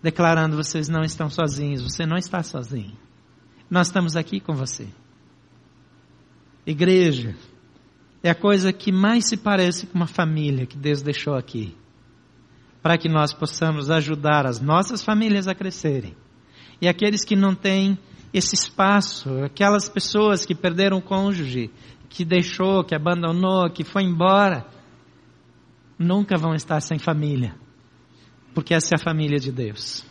declarando: 0.02 0.56
vocês 0.56 0.90
não 0.90 1.04
estão 1.04 1.30
sozinhos, 1.30 1.82
você 1.82 2.06
não 2.06 2.18
está 2.18 2.42
sozinho. 2.44 2.98
Nós 3.70 3.88
estamos 3.88 4.16
aqui 4.16 4.40
com 4.40 4.54
você. 4.54 4.88
Igreja 6.66 7.36
é 8.24 8.30
a 8.30 8.36
coisa 8.36 8.72
que 8.72 8.92
mais 8.92 9.26
se 9.26 9.38
parece 9.38 9.88
com 9.88 9.98
uma 9.98 10.08
família 10.08 10.66
que 10.66 10.78
Deus 10.78 11.02
deixou 11.02 11.36
aqui, 11.36 11.76
para 12.82 12.98
que 12.98 13.10
nós 13.10 13.34
possamos 13.34 13.90
ajudar 13.90 14.46
as 14.46 14.60
nossas 14.60 15.04
famílias 15.04 15.48
a 15.48 15.56
crescerem. 15.56 16.16
E 16.80 16.88
aqueles 16.88 17.24
que 17.24 17.36
não 17.36 17.56
têm 17.56 17.98
esse 18.34 18.56
espaço, 18.56 19.44
aquelas 19.44 19.90
pessoas 19.90 20.46
que 20.46 20.56
perderam 20.56 20.98
o 20.98 21.02
cônjuge, 21.02 21.72
que 22.10 22.26
deixou, 22.26 22.84
que 22.84 22.96
abandonou, 22.96 23.70
que 23.70 23.84
foi 23.84 24.04
embora, 24.04 24.66
nunca 25.98 26.38
vão 26.38 26.54
estar 26.54 26.82
sem 26.82 27.00
família, 27.00 27.56
porque 28.54 28.74
essa 28.74 28.96
é 28.96 28.98
a 29.00 29.04
família 29.04 29.40
de 29.40 29.52
Deus. 29.52 30.06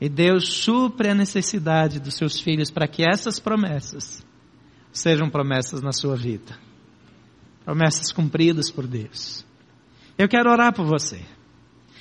E 0.00 0.08
Deus 0.08 0.48
supre 0.48 1.08
a 1.08 1.14
necessidade 1.14 1.98
dos 1.98 2.14
seus 2.14 2.40
filhos 2.40 2.70
para 2.70 2.86
que 2.86 3.02
essas 3.02 3.40
promessas 3.40 4.24
sejam 4.92 5.28
promessas 5.28 5.82
na 5.82 5.92
sua 5.92 6.16
vida. 6.16 6.56
Promessas 7.64 8.12
cumpridas 8.12 8.70
por 8.70 8.86
Deus. 8.86 9.44
Eu 10.16 10.28
quero 10.28 10.50
orar 10.50 10.72
por 10.72 10.86
você. 10.86 11.20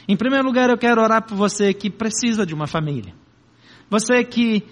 Em 0.07 0.15
primeiro 0.15 0.45
lugar, 0.45 0.69
eu 0.69 0.77
quero 0.77 1.01
orar 1.01 1.23
por 1.23 1.35
você 1.35 1.73
que 1.73 1.89
precisa 1.89 2.45
de 2.45 2.53
uma 2.53 2.67
família. 2.67 3.13
Você 3.89 4.23
que 4.23 4.63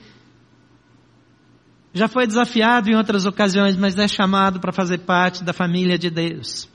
já 1.94 2.08
foi 2.08 2.28
desafiado 2.28 2.90
em 2.90 2.96
outras 2.96 3.26
ocasiões, 3.26 3.76
mas 3.76 3.98
é 3.98 4.08
chamado 4.08 4.60
para 4.60 4.72
fazer 4.72 5.00
parte 5.00 5.44
da 5.44 5.54
família 5.54 5.98
de 5.98 6.10
Deus 6.10 6.70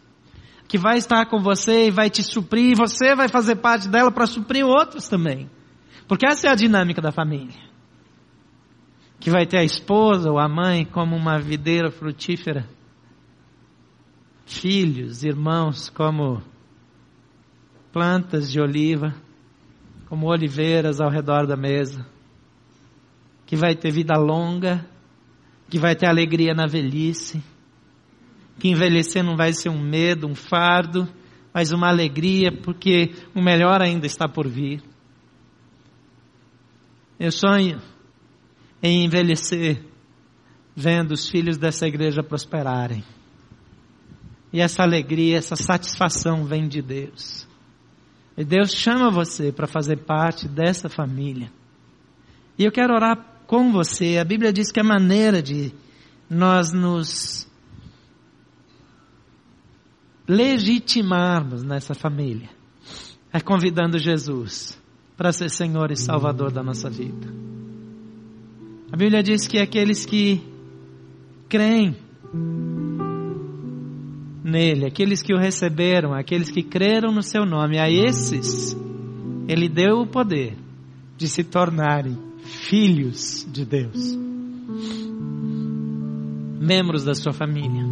que 0.70 0.78
vai 0.78 0.98
estar 0.98 1.26
com 1.26 1.40
você 1.40 1.88
e 1.88 1.90
vai 1.90 2.08
te 2.08 2.22
suprir, 2.22 2.70
e 2.70 2.74
você 2.76 3.16
vai 3.16 3.28
fazer 3.28 3.56
parte 3.56 3.88
dela 3.88 4.12
para 4.12 4.24
suprir 4.24 4.64
outros 4.64 5.08
também. 5.08 5.50
Porque 6.06 6.24
essa 6.24 6.46
é 6.46 6.50
a 6.50 6.54
dinâmica 6.54 7.02
da 7.02 7.10
família. 7.10 7.58
Que 9.18 9.30
vai 9.30 9.44
ter 9.46 9.58
a 9.58 9.64
esposa 9.64 10.30
ou 10.30 10.38
a 10.38 10.48
mãe 10.48 10.84
como 10.84 11.16
uma 11.16 11.40
videira 11.40 11.90
frutífera. 11.90 12.68
Filhos, 14.46 15.24
irmãos 15.24 15.90
como 15.90 16.40
plantas 17.92 18.48
de 18.48 18.60
oliva, 18.60 19.12
como 20.08 20.28
oliveiras 20.28 21.00
ao 21.00 21.10
redor 21.10 21.48
da 21.48 21.56
mesa. 21.56 22.06
Que 23.44 23.56
vai 23.56 23.74
ter 23.74 23.90
vida 23.90 24.16
longa, 24.16 24.86
que 25.68 25.80
vai 25.80 25.96
ter 25.96 26.06
alegria 26.06 26.54
na 26.54 26.68
velhice 26.68 27.42
que 28.60 28.68
envelhecer 28.68 29.24
não 29.24 29.36
vai 29.36 29.52
ser 29.52 29.70
um 29.70 29.80
medo, 29.80 30.28
um 30.28 30.34
fardo, 30.34 31.08
mas 31.52 31.72
uma 31.72 31.88
alegria, 31.88 32.52
porque 32.52 33.12
o 33.34 33.42
melhor 33.42 33.82
ainda 33.82 34.06
está 34.06 34.28
por 34.28 34.46
vir. 34.46 34.82
Eu 37.18 37.32
sonho 37.32 37.80
em 38.82 39.04
envelhecer 39.04 39.84
vendo 40.76 41.12
os 41.12 41.28
filhos 41.28 41.58
dessa 41.58 41.86
igreja 41.86 42.22
prosperarem. 42.22 43.02
E 44.52 44.60
essa 44.60 44.82
alegria, 44.82 45.38
essa 45.38 45.56
satisfação 45.56 46.44
vem 46.44 46.68
de 46.68 46.82
Deus. 46.82 47.46
E 48.36 48.44
Deus 48.44 48.72
chama 48.72 49.10
você 49.10 49.52
para 49.52 49.66
fazer 49.66 49.98
parte 50.04 50.48
dessa 50.48 50.88
família. 50.88 51.50
E 52.58 52.64
eu 52.64 52.72
quero 52.72 52.94
orar 52.94 53.16
com 53.46 53.72
você. 53.72 54.18
A 54.18 54.24
Bíblia 54.24 54.52
diz 54.52 54.70
que 54.70 54.80
a 54.80 54.84
maneira 54.84 55.42
de 55.42 55.72
nós 56.28 56.72
nos 56.72 57.49
legitimarmos 60.30 61.64
nessa 61.64 61.92
família 61.92 62.48
é 63.32 63.40
convidando 63.40 63.98
Jesus 63.98 64.80
para 65.16 65.32
ser 65.32 65.50
Senhor 65.50 65.90
e 65.90 65.96
Salvador 65.96 66.52
da 66.52 66.62
nossa 66.62 66.88
vida. 66.88 67.26
A 68.92 68.96
Bíblia 68.96 69.24
diz 69.24 69.48
que 69.48 69.58
aqueles 69.58 70.06
que 70.06 70.40
creem 71.48 71.96
nele, 74.44 74.86
aqueles 74.86 75.20
que 75.20 75.34
o 75.34 75.38
receberam, 75.38 76.14
aqueles 76.14 76.48
que 76.48 76.62
creram 76.62 77.12
no 77.12 77.24
seu 77.24 77.44
nome, 77.44 77.78
a 77.78 77.90
esses 77.90 78.76
ele 79.48 79.68
deu 79.68 80.02
o 80.02 80.06
poder 80.06 80.56
de 81.16 81.26
se 81.26 81.42
tornarem 81.42 82.16
filhos 82.44 83.44
de 83.50 83.64
Deus, 83.64 84.16
membros 86.60 87.02
da 87.02 87.14
sua 87.14 87.32
família. 87.32 87.89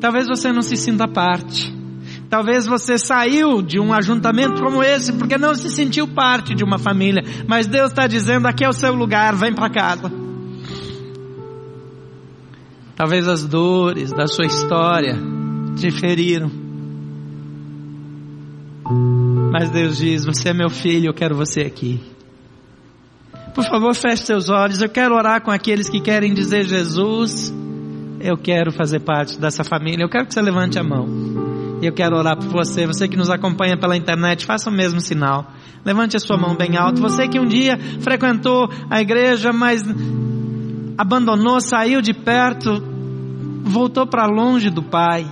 Talvez 0.00 0.26
você 0.26 0.52
não 0.52 0.62
se 0.62 0.76
sinta 0.76 1.08
parte. 1.08 1.76
Talvez 2.30 2.66
você 2.66 2.98
saiu 2.98 3.62
de 3.62 3.80
um 3.80 3.92
ajuntamento 3.92 4.62
como 4.62 4.82
esse 4.82 5.14
porque 5.14 5.38
não 5.38 5.54
se 5.54 5.70
sentiu 5.70 6.06
parte 6.06 6.54
de 6.54 6.62
uma 6.62 6.78
família. 6.78 7.22
Mas 7.46 7.66
Deus 7.66 7.90
está 7.90 8.06
dizendo: 8.06 8.46
aqui 8.46 8.64
é 8.64 8.68
o 8.68 8.72
seu 8.72 8.94
lugar, 8.94 9.34
vem 9.34 9.54
para 9.54 9.70
casa. 9.70 10.12
Talvez 12.94 13.26
as 13.28 13.46
dores 13.46 14.12
da 14.12 14.26
sua 14.26 14.44
história 14.44 15.16
te 15.76 15.90
feriram. 15.90 16.50
Mas 19.50 19.70
Deus 19.70 19.96
diz: 19.96 20.24
Você 20.24 20.50
é 20.50 20.54
meu 20.54 20.68
filho, 20.68 21.08
eu 21.08 21.14
quero 21.14 21.34
você 21.34 21.62
aqui. 21.62 22.00
Por 23.54 23.64
favor, 23.64 23.94
feche 23.94 24.24
seus 24.24 24.48
olhos. 24.50 24.82
Eu 24.82 24.88
quero 24.88 25.14
orar 25.14 25.42
com 25.42 25.50
aqueles 25.50 25.88
que 25.88 26.00
querem 26.00 26.34
dizer 26.34 26.64
Jesus. 26.64 27.52
Eu 28.20 28.36
quero 28.36 28.72
fazer 28.72 29.00
parte 29.00 29.38
dessa 29.38 29.62
família. 29.62 30.02
Eu 30.02 30.08
quero 30.08 30.26
que 30.26 30.34
você 30.34 30.40
levante 30.42 30.78
a 30.78 30.82
mão. 30.82 31.06
E 31.80 31.86
eu 31.86 31.92
quero 31.92 32.16
orar 32.16 32.36
por 32.36 32.48
você. 32.48 32.86
Você 32.86 33.06
que 33.06 33.16
nos 33.16 33.30
acompanha 33.30 33.76
pela 33.76 33.96
internet, 33.96 34.44
faça 34.44 34.68
o 34.68 34.72
mesmo 34.72 35.00
sinal. 35.00 35.52
Levante 35.84 36.16
a 36.16 36.20
sua 36.20 36.36
mão 36.36 36.56
bem 36.56 36.76
alto. 36.76 37.00
Você 37.00 37.28
que 37.28 37.38
um 37.38 37.46
dia 37.46 37.78
frequentou 38.00 38.68
a 38.90 39.00
igreja, 39.00 39.52
mas 39.52 39.82
abandonou, 40.96 41.60
saiu 41.60 42.02
de 42.02 42.12
perto, 42.12 42.82
voltou 43.62 44.06
para 44.06 44.26
longe 44.26 44.70
do 44.70 44.82
Pai. 44.82 45.24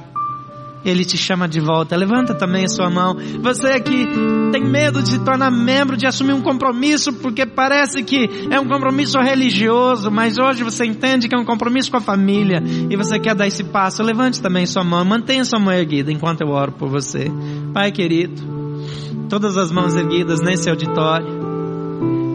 Ele 0.87 1.05
te 1.05 1.19
chama 1.19 1.49
de 1.49 1.61
volta. 1.61 1.97
Levanta 1.97 2.33
também 2.33 2.65
a 2.65 2.69
sua 2.69 2.89
mão. 2.89 3.17
Você 3.43 3.81
que 3.81 4.07
tem 4.53 4.65
medo 4.65 5.03
de 5.03 5.11
se 5.11 5.19
tornar 5.25 5.51
membro, 5.51 5.97
de 5.97 6.07
assumir 6.07 6.33
um 6.33 6.41
compromisso, 6.41 7.13
porque 7.13 7.45
parece 7.45 8.05
que 8.05 8.49
é 8.51 8.61
um 8.61 8.69
compromisso 8.69 9.19
religioso, 9.19 10.11
mas 10.11 10.39
hoje 10.39 10.63
você 10.63 10.87
entende 10.87 11.29
que 11.29 11.35
é 11.35 11.39
um 11.39 11.45
compromisso 11.45 11.91
com 11.91 11.97
a 11.97 12.01
família 12.01 12.63
e 12.89 12.97
você 12.97 13.19
quer 13.19 13.35
dar 13.35 13.47
esse 13.47 13.65
passo. 13.65 14.03
Levante 14.03 14.41
também 14.41 14.65
sua 14.65 14.85
mão. 14.85 15.05
Mantenha 15.05 15.45
sua 15.45 15.59
mão 15.59 15.75
erguida 15.75 16.13
enquanto 16.13 16.43
eu 16.43 16.49
oro 16.49 16.73
por 16.73 16.89
você. 16.89 17.31
Pai 17.75 17.91
querido, 17.91 18.41
todas 19.29 19.57
as 19.57 19.73
mãos 19.73 19.97
erguidas 19.97 20.41
nesse 20.41 20.71
auditório, 20.71 21.27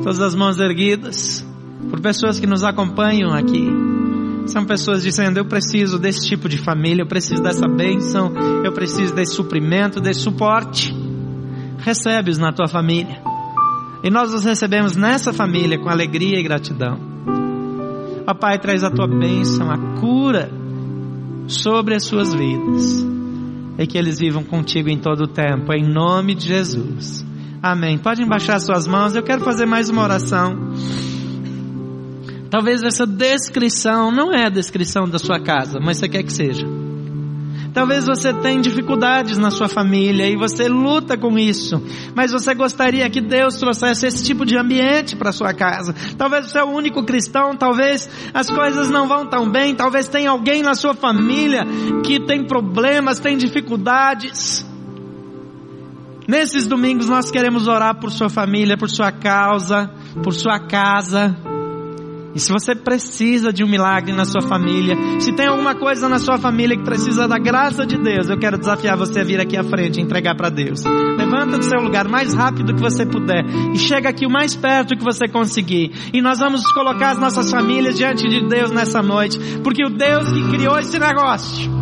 todas 0.03 0.19
as 0.19 0.35
mãos 0.35 0.59
erguidas 0.59 1.45
por 1.89 1.99
pessoas 2.01 2.39
que 2.39 2.47
nos 2.47 2.63
acompanham 2.63 3.33
aqui. 3.33 4.00
São 4.51 4.65
pessoas 4.65 5.01
dizendo: 5.01 5.37
Eu 5.37 5.45
preciso 5.45 5.97
desse 5.97 6.27
tipo 6.27 6.49
de 6.49 6.57
família, 6.57 7.03
eu 7.03 7.07
preciso 7.07 7.41
dessa 7.41 7.67
bênção, 7.67 8.33
eu 8.65 8.73
preciso 8.73 9.13
desse 9.15 9.33
suprimento, 9.33 10.01
desse 10.01 10.21
suporte. 10.21 10.93
Recebe-os 11.79 12.37
na 12.37 12.51
tua 12.51 12.67
família. 12.67 13.21
E 14.03 14.09
nós 14.09 14.33
os 14.33 14.43
recebemos 14.43 14.95
nessa 14.95 15.31
família 15.31 15.79
com 15.79 15.89
alegria 15.89 16.39
e 16.39 16.43
gratidão. 16.43 16.99
Ó 18.27 18.33
Pai, 18.33 18.59
traz 18.59 18.83
a 18.83 18.91
tua 18.91 19.07
bênção, 19.07 19.71
a 19.71 19.99
cura 19.99 20.51
sobre 21.47 21.95
as 21.95 22.03
suas 22.03 22.33
vidas. 22.33 23.05
E 23.77 23.87
que 23.87 23.97
eles 23.97 24.19
vivam 24.19 24.43
contigo 24.43 24.89
em 24.89 24.97
todo 24.97 25.23
o 25.23 25.27
tempo, 25.27 25.73
em 25.73 25.83
nome 25.83 26.35
de 26.35 26.47
Jesus. 26.47 27.25
Amém. 27.63 27.97
Podem 27.97 28.27
baixar 28.27 28.59
suas 28.59 28.85
mãos, 28.85 29.15
eu 29.15 29.23
quero 29.23 29.43
fazer 29.43 29.65
mais 29.65 29.89
uma 29.89 30.03
oração. 30.03 30.73
Talvez 32.51 32.83
essa 32.83 33.07
descrição 33.07 34.11
não 34.11 34.33
é 34.33 34.45
a 34.45 34.49
descrição 34.49 35.07
da 35.07 35.17
sua 35.17 35.39
casa, 35.39 35.79
mas 35.79 35.97
você 35.97 36.09
quer 36.09 36.21
que 36.21 36.33
seja. 36.33 36.67
Talvez 37.73 38.05
você 38.05 38.33
tenha 38.33 38.61
dificuldades 38.61 39.37
na 39.37 39.49
sua 39.49 39.69
família 39.69 40.27
e 40.27 40.35
você 40.35 40.67
luta 40.67 41.17
com 41.17 41.39
isso, 41.39 41.81
mas 42.13 42.33
você 42.33 42.53
gostaria 42.53 43.09
que 43.09 43.21
Deus 43.21 43.55
trouxesse 43.55 44.05
esse 44.05 44.25
tipo 44.25 44.45
de 44.45 44.57
ambiente 44.57 45.15
para 45.15 45.31
sua 45.31 45.53
casa. 45.53 45.95
Talvez 46.17 46.51
você 46.51 46.59
é 46.59 46.63
o 46.65 46.71
único 46.71 47.05
cristão, 47.05 47.55
talvez 47.55 48.09
as 48.33 48.49
coisas 48.49 48.89
não 48.89 49.07
vão 49.07 49.25
tão 49.25 49.49
bem, 49.49 49.73
talvez 49.73 50.09
tenha 50.09 50.31
alguém 50.31 50.61
na 50.61 50.75
sua 50.75 50.93
família 50.93 51.65
que 52.03 52.19
tem 52.19 52.45
problemas, 52.45 53.19
tem 53.19 53.37
dificuldades. 53.37 54.65
Nesses 56.27 56.67
domingos 56.67 57.07
nós 57.07 57.31
queremos 57.31 57.69
orar 57.69 57.97
por 57.97 58.11
sua 58.11 58.29
família, 58.29 58.75
por 58.75 58.89
sua 58.89 59.13
causa, 59.13 59.89
por 60.21 60.33
sua 60.33 60.59
casa. 60.59 61.50
E 62.33 62.39
se 62.39 62.51
você 62.51 62.73
precisa 62.73 63.51
de 63.51 63.63
um 63.63 63.67
milagre 63.67 64.13
na 64.13 64.25
sua 64.25 64.41
família, 64.41 64.95
se 65.19 65.33
tem 65.33 65.47
alguma 65.47 65.75
coisa 65.75 66.07
na 66.07 66.19
sua 66.19 66.37
família 66.37 66.77
que 66.77 66.83
precisa 66.83 67.27
da 67.27 67.37
graça 67.37 67.85
de 67.85 67.97
Deus, 67.97 68.29
eu 68.29 68.37
quero 68.37 68.57
desafiar 68.57 68.97
você 68.97 69.19
a 69.19 69.23
vir 69.23 69.39
aqui 69.39 69.57
à 69.57 69.63
frente 69.63 69.99
e 69.99 70.01
entregar 70.03 70.35
para 70.35 70.49
Deus. 70.49 70.83
Levanta 71.17 71.57
do 71.57 71.65
seu 71.65 71.79
lugar 71.79 72.07
mais 72.07 72.33
rápido 72.33 72.73
que 72.73 72.81
você 72.81 73.05
puder 73.05 73.43
e 73.73 73.77
chega 73.77 74.09
aqui 74.09 74.25
o 74.25 74.29
mais 74.29 74.55
perto 74.55 74.95
que 74.95 75.03
você 75.03 75.27
conseguir. 75.27 75.91
E 76.13 76.21
nós 76.21 76.39
vamos 76.39 76.61
colocar 76.73 77.11
as 77.11 77.17
nossas 77.17 77.49
famílias 77.51 77.95
diante 77.95 78.27
de 78.27 78.47
Deus 78.47 78.71
nessa 78.71 79.01
noite, 79.01 79.37
porque 79.63 79.85
o 79.85 79.89
Deus 79.89 80.31
que 80.31 80.49
criou 80.49 80.77
esse 80.79 80.97
negócio, 80.97 81.80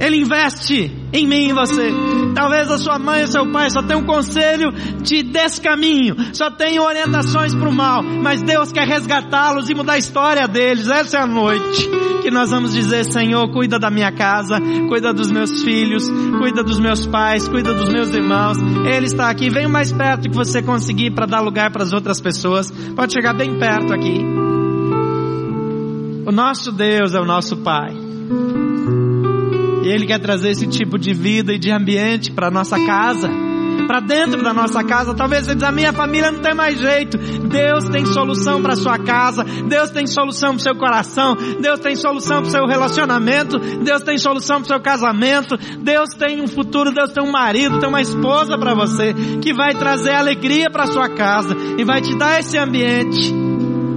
ele 0.00 0.18
investe 0.18 0.92
em 1.12 1.26
mim 1.26 1.48
e 1.48 1.52
você. 1.52 1.90
Talvez 2.34 2.70
a 2.70 2.78
sua 2.78 2.98
mãe 2.98 3.22
e 3.22 3.28
seu 3.28 3.50
pai 3.50 3.70
só 3.70 3.82
tenham 3.82 4.02
um 4.02 4.06
conselho 4.06 4.72
de 5.02 5.22
descaminho, 5.22 6.16
só 6.34 6.50
tenham 6.50 6.84
orientações 6.84 7.54
para 7.54 7.68
o 7.68 7.72
mal, 7.72 8.02
mas 8.02 8.42
Deus 8.42 8.72
quer 8.72 8.86
resgatá-los 8.86 9.70
e 9.70 9.74
mudar 9.74 9.94
a 9.94 9.98
história 9.98 10.46
deles. 10.46 10.88
Essa 10.88 11.18
é 11.18 11.20
a 11.22 11.26
noite 11.26 11.88
que 12.22 12.30
nós 12.30 12.50
vamos 12.50 12.74
dizer, 12.74 13.04
Senhor, 13.04 13.48
cuida 13.52 13.78
da 13.78 13.88
minha 13.88 14.10
casa, 14.10 14.60
cuida 14.88 15.14
dos 15.14 15.30
meus 15.30 15.62
filhos, 15.62 16.10
cuida 16.38 16.62
dos 16.62 16.80
meus 16.80 17.06
pais, 17.06 17.46
cuida 17.46 17.72
dos 17.72 17.88
meus 17.88 18.12
irmãos. 18.12 18.58
Ele 18.84 19.06
está 19.06 19.30
aqui, 19.30 19.48
vem 19.48 19.68
mais 19.68 19.92
perto 19.92 20.28
que 20.28 20.34
você 20.34 20.60
conseguir 20.60 21.12
para 21.12 21.26
dar 21.26 21.40
lugar 21.40 21.70
para 21.70 21.84
as 21.84 21.92
outras 21.92 22.20
pessoas. 22.20 22.70
Pode 22.96 23.12
chegar 23.12 23.32
bem 23.32 23.58
perto 23.58 23.94
aqui. 23.94 24.24
O 26.26 26.32
nosso 26.32 26.72
Deus 26.72 27.14
é 27.14 27.20
o 27.20 27.24
nosso 27.24 27.58
Pai. 27.58 27.94
E 29.86 29.88
Ele 29.88 30.04
quer 30.04 30.18
trazer 30.18 30.50
esse 30.50 30.66
tipo 30.66 30.98
de 30.98 31.12
vida 31.12 31.52
e 31.52 31.58
de 31.60 31.70
ambiente 31.70 32.32
para 32.32 32.50
nossa 32.50 32.76
casa, 32.76 33.30
para 33.86 34.00
dentro 34.00 34.42
da 34.42 34.52
nossa 34.52 34.82
casa. 34.82 35.14
Talvez 35.14 35.46
você 35.46 35.54
diz, 35.54 35.62
a 35.62 35.70
minha 35.70 35.92
família 35.92 36.32
não 36.32 36.40
tem 36.40 36.56
mais 36.56 36.76
jeito. 36.76 37.16
Deus 37.16 37.88
tem 37.88 38.04
solução 38.04 38.60
para 38.60 38.74
sua 38.74 38.98
casa. 38.98 39.44
Deus 39.44 39.90
tem 39.90 40.04
solução 40.08 40.54
para 40.54 40.58
seu 40.58 40.74
coração. 40.74 41.36
Deus 41.60 41.78
tem 41.78 41.94
solução 41.94 42.42
para 42.42 42.50
seu 42.50 42.66
relacionamento. 42.66 43.60
Deus 43.60 44.02
tem 44.02 44.18
solução 44.18 44.56
para 44.56 44.66
seu 44.66 44.80
casamento. 44.80 45.56
Deus 45.78 46.08
tem 46.18 46.42
um 46.42 46.48
futuro. 46.48 46.92
Deus 46.92 47.12
tem 47.12 47.22
um 47.22 47.30
marido, 47.30 47.78
tem 47.78 47.88
uma 47.88 48.00
esposa 48.00 48.58
para 48.58 48.74
você 48.74 49.14
que 49.40 49.54
vai 49.54 49.72
trazer 49.72 50.14
alegria 50.14 50.68
para 50.68 50.86
sua 50.86 51.08
casa 51.10 51.56
e 51.78 51.84
vai 51.84 52.00
te 52.00 52.12
dar 52.18 52.40
esse 52.40 52.58
ambiente 52.58 53.45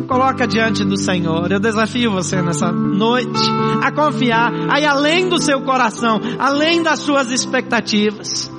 coloca 0.09 0.47
diante 0.47 0.83
do 0.83 0.97
Senhor. 0.97 1.51
Eu 1.51 1.59
desafio 1.59 2.11
você 2.11 2.41
nessa 2.41 2.71
noite 2.71 3.39
a 3.83 3.91
confiar 3.91 4.51
aí 4.67 4.83
além 4.83 5.29
do 5.29 5.37
seu 5.39 5.61
coração, 5.61 6.19
além 6.39 6.81
das 6.81 6.99
suas 7.01 7.29
expectativas. 7.29 8.51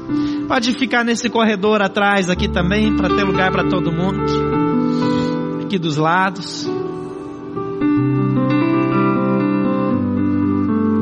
Pode 0.46 0.72
ficar 0.74 1.04
nesse 1.04 1.28
corredor 1.28 1.82
atrás 1.82 2.30
aqui 2.30 2.48
também 2.48 2.96
para 2.96 3.08
ter 3.08 3.24
lugar 3.24 3.50
para 3.50 3.68
todo 3.68 3.90
mundo. 3.90 4.22
Aqui 5.64 5.76
dos 5.76 5.96
lados. 5.96 6.68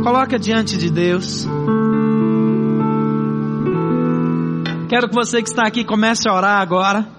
Coloca 0.03 0.39
diante 0.39 0.79
de 0.79 0.91
Deus. 0.91 1.47
Quero 4.89 5.09
que 5.11 5.15
você 5.15 5.43
que 5.43 5.51
está 5.51 5.65
aqui 5.67 5.85
comece 5.85 6.27
a 6.27 6.35
orar 6.35 6.63
agora. 6.63 7.18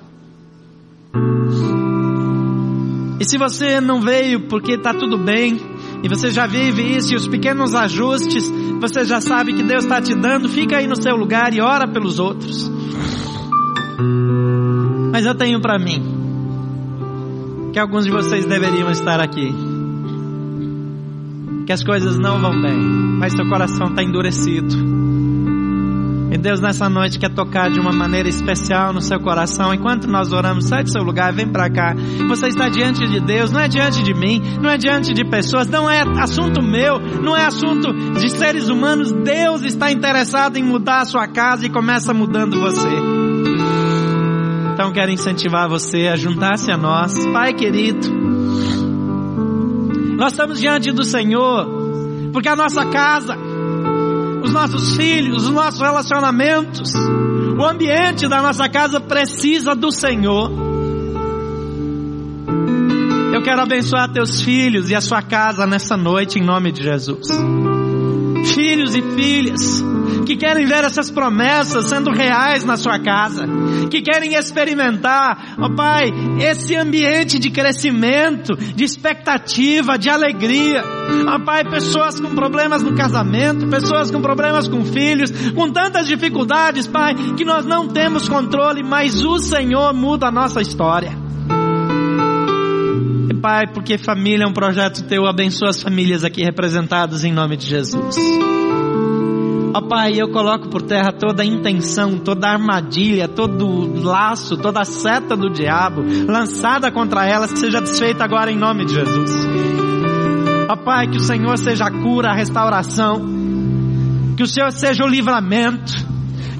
E 3.20 3.26
se 3.26 3.38
você 3.38 3.82
não 3.82 4.00
veio 4.00 4.48
porque 4.48 4.74
está 4.74 4.94
tudo 4.94 5.18
bem, 5.18 5.60
e 6.02 6.08
você 6.08 6.32
já 6.32 6.48
vive 6.48 6.96
isso, 6.96 7.14
e 7.14 7.16
os 7.18 7.28
pequenos 7.28 7.76
ajustes, 7.76 8.50
você 8.80 9.04
já 9.04 9.20
sabe 9.20 9.54
que 9.54 9.64
Deus 9.64 9.84
está 9.84 10.02
te 10.02 10.16
dando, 10.16 10.48
fica 10.48 10.78
aí 10.78 10.88
no 10.88 10.96
seu 10.96 11.16
lugar 11.16 11.54
e 11.54 11.60
ora 11.60 11.88
pelos 11.88 12.20
outros. 12.20 12.72
Mas 15.12 15.26
eu 15.26 15.36
tenho 15.36 15.60
para 15.60 15.78
mim 15.78 16.02
que 17.74 17.80
alguns 17.80 18.06
de 18.06 18.12
vocês 18.12 18.46
deveriam 18.46 18.90
estar 18.90 19.20
aqui. 19.20 19.54
Que 21.66 21.74
as 21.74 21.84
coisas 21.84 22.18
não 22.18 22.40
vão 22.40 22.62
bem, 22.62 22.80
mas 23.20 23.34
seu 23.34 23.48
coração 23.48 23.88
está 23.88 24.02
endurecido 24.02 25.09
e 26.32 26.38
Deus 26.38 26.60
nessa 26.60 26.88
noite 26.88 27.18
quer 27.18 27.34
tocar 27.34 27.72
de 27.72 27.80
uma 27.80 27.92
maneira 27.92 28.30
especial 28.30 28.94
no 28.94 29.02
seu 29.02 29.20
coração. 29.20 29.74
Enquanto 29.74 30.08
nós 30.08 30.32
oramos, 30.32 30.66
sai 30.66 30.84
do 30.84 30.92
seu 30.92 31.02
lugar, 31.02 31.34
vem 31.34 31.48
para 31.48 31.70
cá. 31.70 31.96
Você 32.28 32.48
está 32.48 32.70
diante 32.70 33.08
de 33.08 33.20
Deus, 33.20 33.52
não 33.52 33.60
é 33.60 33.68
diante 33.68 34.04
de 34.04 34.14
mim, 34.14 34.42
não 34.62 34.70
é 34.70 34.78
diante 34.78 35.14
de 35.14 35.26
pessoas, 35.26 35.68
não 35.68 35.90
é 35.90 36.04
assunto 36.20 36.62
meu, 36.62 37.00
não 37.00 37.36
é 37.36 37.46
assunto 37.46 37.92
de 38.14 38.30
seres 38.30 38.70
humanos. 38.70 39.12
Deus 39.12 39.64
está 39.64 39.92
interessado 39.92 40.58
em 40.58 40.64
mudar 40.64 41.02
a 41.02 41.06
sua 41.06 41.28
casa 41.28 41.66
e 41.66 41.70
começa 41.70 42.14
mudando 42.14 42.60
você. 42.60 42.90
Então 44.74 44.94
quero 44.94 45.12
incentivar 45.12 45.68
você 45.68 46.08
a 46.08 46.16
juntar-se 46.16 46.72
a 46.72 46.78
nós. 46.78 47.14
Pai 47.34 47.54
querido, 47.54 48.08
nós 50.16 50.32
estamos 50.34 50.60
diante 50.60 50.92
do 50.92 51.04
Senhor, 51.04 51.68
porque 52.32 52.48
a 52.48 52.56
nossa 52.56 52.86
casa, 52.86 53.49
os 54.44 54.52
nossos 54.52 54.96
filhos, 54.96 55.44
os 55.44 55.50
nossos 55.50 55.80
relacionamentos, 55.80 56.92
o 57.58 57.64
ambiente 57.64 58.28
da 58.28 58.42
nossa 58.42 58.70
casa 58.70 59.00
precisa 59.00 59.76
do 59.76 59.92
Senhor. 59.92 60.52
Eu 63.34 63.44
quero 63.44 63.62
abençoar 63.62 64.12
teus 64.12 64.42
filhos 64.42 64.90
e 64.90 64.96
a 64.96 65.02
sua 65.02 65.22
casa 65.22 65.66
nessa 65.66 65.96
noite 65.96 66.40
em 66.40 66.44
nome 66.46 66.72
de 66.72 66.84
Jesus. 66.84 67.28
Filhos 68.54 68.96
e 68.96 69.02
filhas, 69.02 69.84
que 70.30 70.38
querem 70.38 70.68
ver 70.68 70.84
essas 70.84 71.10
promessas 71.10 71.86
sendo 71.86 72.12
reais 72.12 72.64
na 72.64 72.78
sua 72.78 73.00
casa, 73.00 73.48
que 73.90 74.00
querem 74.00 74.36
experimentar, 74.36 75.56
ó 75.58 75.66
oh 75.66 75.76
Pai, 75.76 76.14
esse 76.40 76.76
ambiente 76.76 77.40
de 77.40 77.50
crescimento, 77.50 78.56
de 78.56 78.84
expectativa, 78.84 79.98
de 79.98 80.08
alegria. 80.08 80.84
Ó 81.28 81.36
oh 81.36 81.40
Pai, 81.44 81.64
pessoas 81.64 82.20
com 82.20 82.36
problemas 82.36 82.84
no 82.84 82.96
casamento, 82.96 83.68
pessoas 83.70 84.12
com 84.12 84.22
problemas 84.22 84.68
com 84.68 84.86
filhos, 84.86 85.32
com 85.56 85.72
tantas 85.72 86.06
dificuldades, 86.06 86.86
Pai, 86.86 87.16
que 87.36 87.44
nós 87.44 87.66
não 87.66 87.88
temos 87.88 88.30
controle, 88.30 88.84
mas 88.84 89.26
o 89.26 89.40
Senhor 89.40 89.96
muda 89.96 90.28
a 90.28 90.32
nossa 90.32 90.62
história. 90.62 91.12
Pai, 93.42 93.66
porque 93.74 93.98
família 93.98 94.44
é 94.44 94.48
um 94.48 94.54
projeto 94.54 95.08
teu, 95.08 95.26
abençoa 95.26 95.70
as 95.70 95.82
famílias 95.82 96.24
aqui 96.24 96.44
representadas 96.44 97.24
em 97.24 97.32
nome 97.32 97.56
de 97.56 97.66
Jesus. 97.66 98.16
Ó 99.74 99.82
Pai, 99.82 100.14
eu 100.20 100.30
coloco 100.30 100.68
por 100.68 100.82
terra 100.82 101.12
toda 101.12 101.44
a 101.44 101.46
intenção, 101.46 102.18
toda 102.18 102.48
a 102.48 102.54
armadilha, 102.54 103.28
todo 103.28 103.68
o 103.68 104.02
laço, 104.02 104.58
toda 104.58 104.82
a 104.82 104.86
seta 104.86 105.36
do 105.36 105.50
diabo 105.50 106.02
lançada 106.28 106.92
contra 106.92 107.26
elas, 107.26 107.52
que 107.52 107.60
seja 107.60 107.80
desfeita 107.80 108.24
agora 108.24 108.52
em 108.52 108.58
nome 108.58 108.86
de 108.86 108.96
Jesus. 108.96 109.32
Ó 110.68 110.76
Pai, 110.76 111.08
que 111.08 111.18
o 111.18 111.22
Senhor 111.22 111.58
seja 111.58 111.86
a 111.86 111.92
cura, 111.92 112.30
a 112.30 112.36
restauração, 112.36 113.22
que 114.36 114.44
o 114.44 114.48
Senhor 114.48 114.72
seja 114.72 115.04
o 115.04 115.08
livramento, 115.08 115.94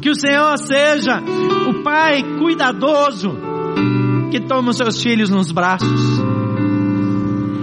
que 0.02 0.10
o 0.10 0.16
Senhor 0.16 0.58
seja 0.60 1.20
o 1.68 1.84
Pai 1.84 2.24
cuidadoso, 2.38 3.38
que 4.30 4.40
toma 4.40 4.70
os 4.70 4.78
seus 4.78 5.02
filhos 5.02 5.32
nos 5.32 5.52
braços. 5.52 6.20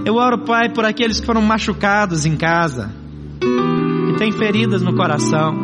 Eu 0.04 0.16
oro, 0.16 0.44
Pai, 0.44 0.70
por 0.70 0.84
aqueles 0.84 1.20
que 1.20 1.26
foram 1.26 1.42
machucados 1.42 2.26
em 2.26 2.36
casa, 2.36 3.05
têm 4.18 4.32
feridas 4.32 4.82
no 4.82 4.94
coração. 4.94 5.54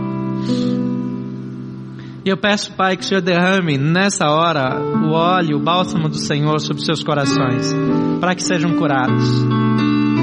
E 2.24 2.28
eu 2.28 2.36
peço, 2.36 2.72
Pai, 2.72 2.96
que 2.96 3.02
o 3.02 3.06
Senhor 3.06 3.20
derrame 3.20 3.76
nessa 3.76 4.26
hora 4.30 4.80
o 4.80 5.10
óleo, 5.10 5.56
o 5.56 5.60
bálsamo 5.60 6.08
do 6.08 6.16
Senhor 6.16 6.60
sobre 6.60 6.84
seus 6.84 7.02
corações, 7.02 7.74
para 8.20 8.34
que 8.34 8.42
sejam 8.42 8.74
curados, 8.74 9.44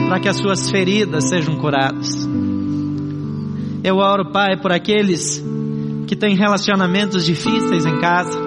para 0.08 0.20
que 0.20 0.30
as 0.30 0.38
suas 0.38 0.70
feridas 0.70 1.28
sejam 1.28 1.56
curadas. 1.58 2.28
Eu 3.84 3.98
oro, 3.98 4.32
Pai, 4.32 4.58
por 4.62 4.72
aqueles 4.72 5.44
que 6.08 6.16
têm 6.16 6.36
relacionamentos 6.36 7.26
difíceis 7.26 7.86
em 7.86 8.00
casa, 8.00 8.40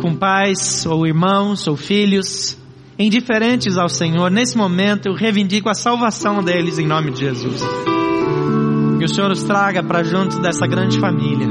com 0.00 0.14
pais, 0.14 0.86
ou 0.86 1.04
irmãos, 1.04 1.66
ou 1.66 1.76
filhos, 1.76 2.56
indiferentes 2.96 3.76
ao 3.76 3.88
Senhor. 3.88 4.30
Nesse 4.30 4.56
momento 4.56 5.06
eu 5.06 5.14
reivindico 5.14 5.68
a 5.68 5.74
salvação 5.74 6.42
deles 6.42 6.78
em 6.78 6.86
nome 6.86 7.10
de 7.10 7.20
Jesus. 7.20 7.60
Que 8.98 9.04
o 9.04 9.08
Senhor 9.08 9.30
os 9.30 9.44
traga 9.44 9.82
para 9.82 10.02
junto 10.02 10.40
dessa 10.40 10.66
grande 10.66 10.98
família. 10.98 11.48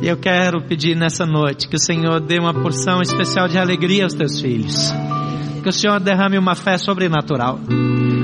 E 0.00 0.06
eu 0.06 0.16
quero 0.16 0.62
pedir 0.62 0.96
nessa 0.96 1.26
noite 1.26 1.68
que 1.68 1.76
o 1.76 1.80
Senhor 1.80 2.20
dê 2.20 2.38
uma 2.38 2.54
porção 2.54 3.00
especial 3.00 3.48
de 3.48 3.58
alegria 3.58 4.04
aos 4.04 4.14
teus 4.14 4.40
filhos. 4.40 4.92
Que 5.62 5.68
o 5.68 5.72
Senhor 5.72 5.98
derrame 6.00 6.38
uma 6.38 6.54
fé 6.54 6.78
sobrenatural. 6.78 7.60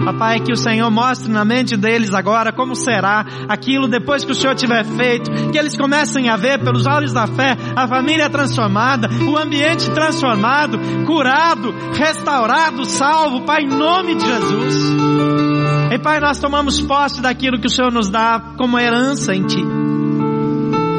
Papai, 0.05 0.41
que 0.41 0.53
o 0.53 0.57
Senhor 0.57 0.91
mostre 0.91 1.33
na 1.33 1.45
mente 1.45 1.77
deles 1.77 2.12
agora 2.12 2.53
como 2.53 2.77
será 2.77 3.25
aquilo 3.49 3.89
depois 3.89 4.25
que 4.25 4.33
o 4.33 4.35
Senhor 4.35 4.55
tiver 4.55 4.85
feito, 4.85 5.31
que 5.51 5.59
eles 5.59 5.77
comecem 5.77 6.29
a 6.29 6.37
ver 6.37 6.59
pelos 6.59 6.87
olhos 6.87 7.12
da 7.12 7.27
fé 7.27 7.57
a 7.75 7.89
família 7.89 8.29
transformada, 8.29 9.09
o 9.27 9.37
ambiente 9.37 9.91
transformado, 9.91 10.79
curado, 11.07 11.75
restaurado, 11.95 12.85
salvo, 12.85 13.45
Pai, 13.45 13.62
em 13.62 13.69
nome 13.69 14.15
de 14.15 14.27
Jesus. 14.27 15.54
E 15.95 15.99
Pai, 15.99 16.18
nós 16.18 16.40
tomamos 16.40 16.80
posse 16.80 17.22
daquilo 17.22 17.61
que 17.61 17.68
o 17.68 17.70
Senhor 17.70 17.92
nos 17.92 18.11
dá 18.11 18.55
como 18.59 18.76
herança 18.78 19.32
em 19.32 19.47
Ti, 19.47 19.62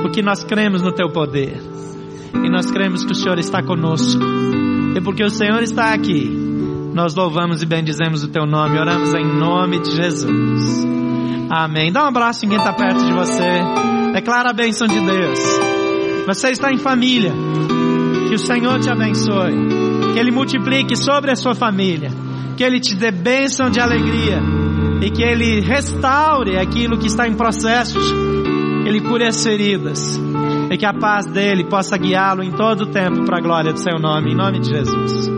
porque 0.02 0.22
nós 0.22 0.42
cremos 0.46 0.82
no 0.82 0.94
Teu 0.94 1.12
poder 1.12 1.62
e 2.34 2.50
nós 2.50 2.72
cremos 2.72 3.04
que 3.04 3.12
o 3.12 3.16
Senhor 3.16 3.38
está 3.38 3.62
conosco, 3.62 4.24
e 4.96 5.02
porque 5.02 5.24
o 5.24 5.30
Senhor 5.30 5.62
está 5.64 5.94
aqui 5.94 6.46
nós 6.96 7.14
louvamos 7.14 7.62
e 7.62 7.66
bendizemos 7.66 8.24
o 8.24 8.30
teu 8.30 8.46
nome, 8.46 8.80
oramos 8.80 9.14
em 9.14 9.26
nome 9.38 9.82
de 9.82 9.92
Jesus. 9.98 10.86
Amém. 11.50 11.92
Dá 11.92 12.06
um 12.06 12.08
abraço 12.08 12.46
em 12.46 12.48
quem 12.50 12.58
está 12.58 12.72
perto 12.72 13.04
de 13.04 13.12
você. 13.12 13.62
Declara 14.14 14.52
a 14.52 14.54
bênção 14.54 14.88
de 14.88 15.02
Deus. 15.02 15.40
Você 16.26 16.52
está 16.52 16.72
em 16.72 16.78
família. 16.78 17.34
Que 18.30 18.36
o 18.36 18.40
Senhor 18.40 18.80
te 18.80 18.90
abençoe. 18.90 20.14
Que 20.14 20.20
Ele 20.20 20.32
multiplique 20.32 20.96
sobre 20.96 21.32
a 21.32 21.36
sua 21.36 21.54
família. 21.54 22.12
Que 22.56 22.64
Ele 22.64 22.80
te 22.80 22.96
dê 22.96 23.12
bênção 23.12 23.70
de 23.70 23.82
alegria. 23.82 24.42
E 25.02 25.10
que 25.10 25.24
Ele 25.24 25.62
restaure 25.62 26.58
aquilo 26.58 26.98
que 26.98 27.08
está 27.08 27.28
em 27.28 27.36
processos. 27.36 28.12
Que 28.84 28.90
Ele 28.90 29.02
cure 29.02 29.26
as 29.26 29.44
feridas. 29.44 30.20
E 30.70 30.78
que 30.78 30.86
a 30.86 30.94
paz 30.94 31.26
dele 31.26 31.64
possa 31.66 31.98
guiá-lo 31.98 32.44
em 32.44 32.52
todo 32.52 32.82
o 32.82 32.88
tempo 32.88 33.26
para 33.26 33.38
a 33.38 33.42
glória 33.42 33.74
do 33.74 33.80
seu 33.80 34.00
nome. 34.00 34.32
Em 34.32 34.36
nome 34.36 34.60
de 34.60 34.70
Jesus. 34.70 35.30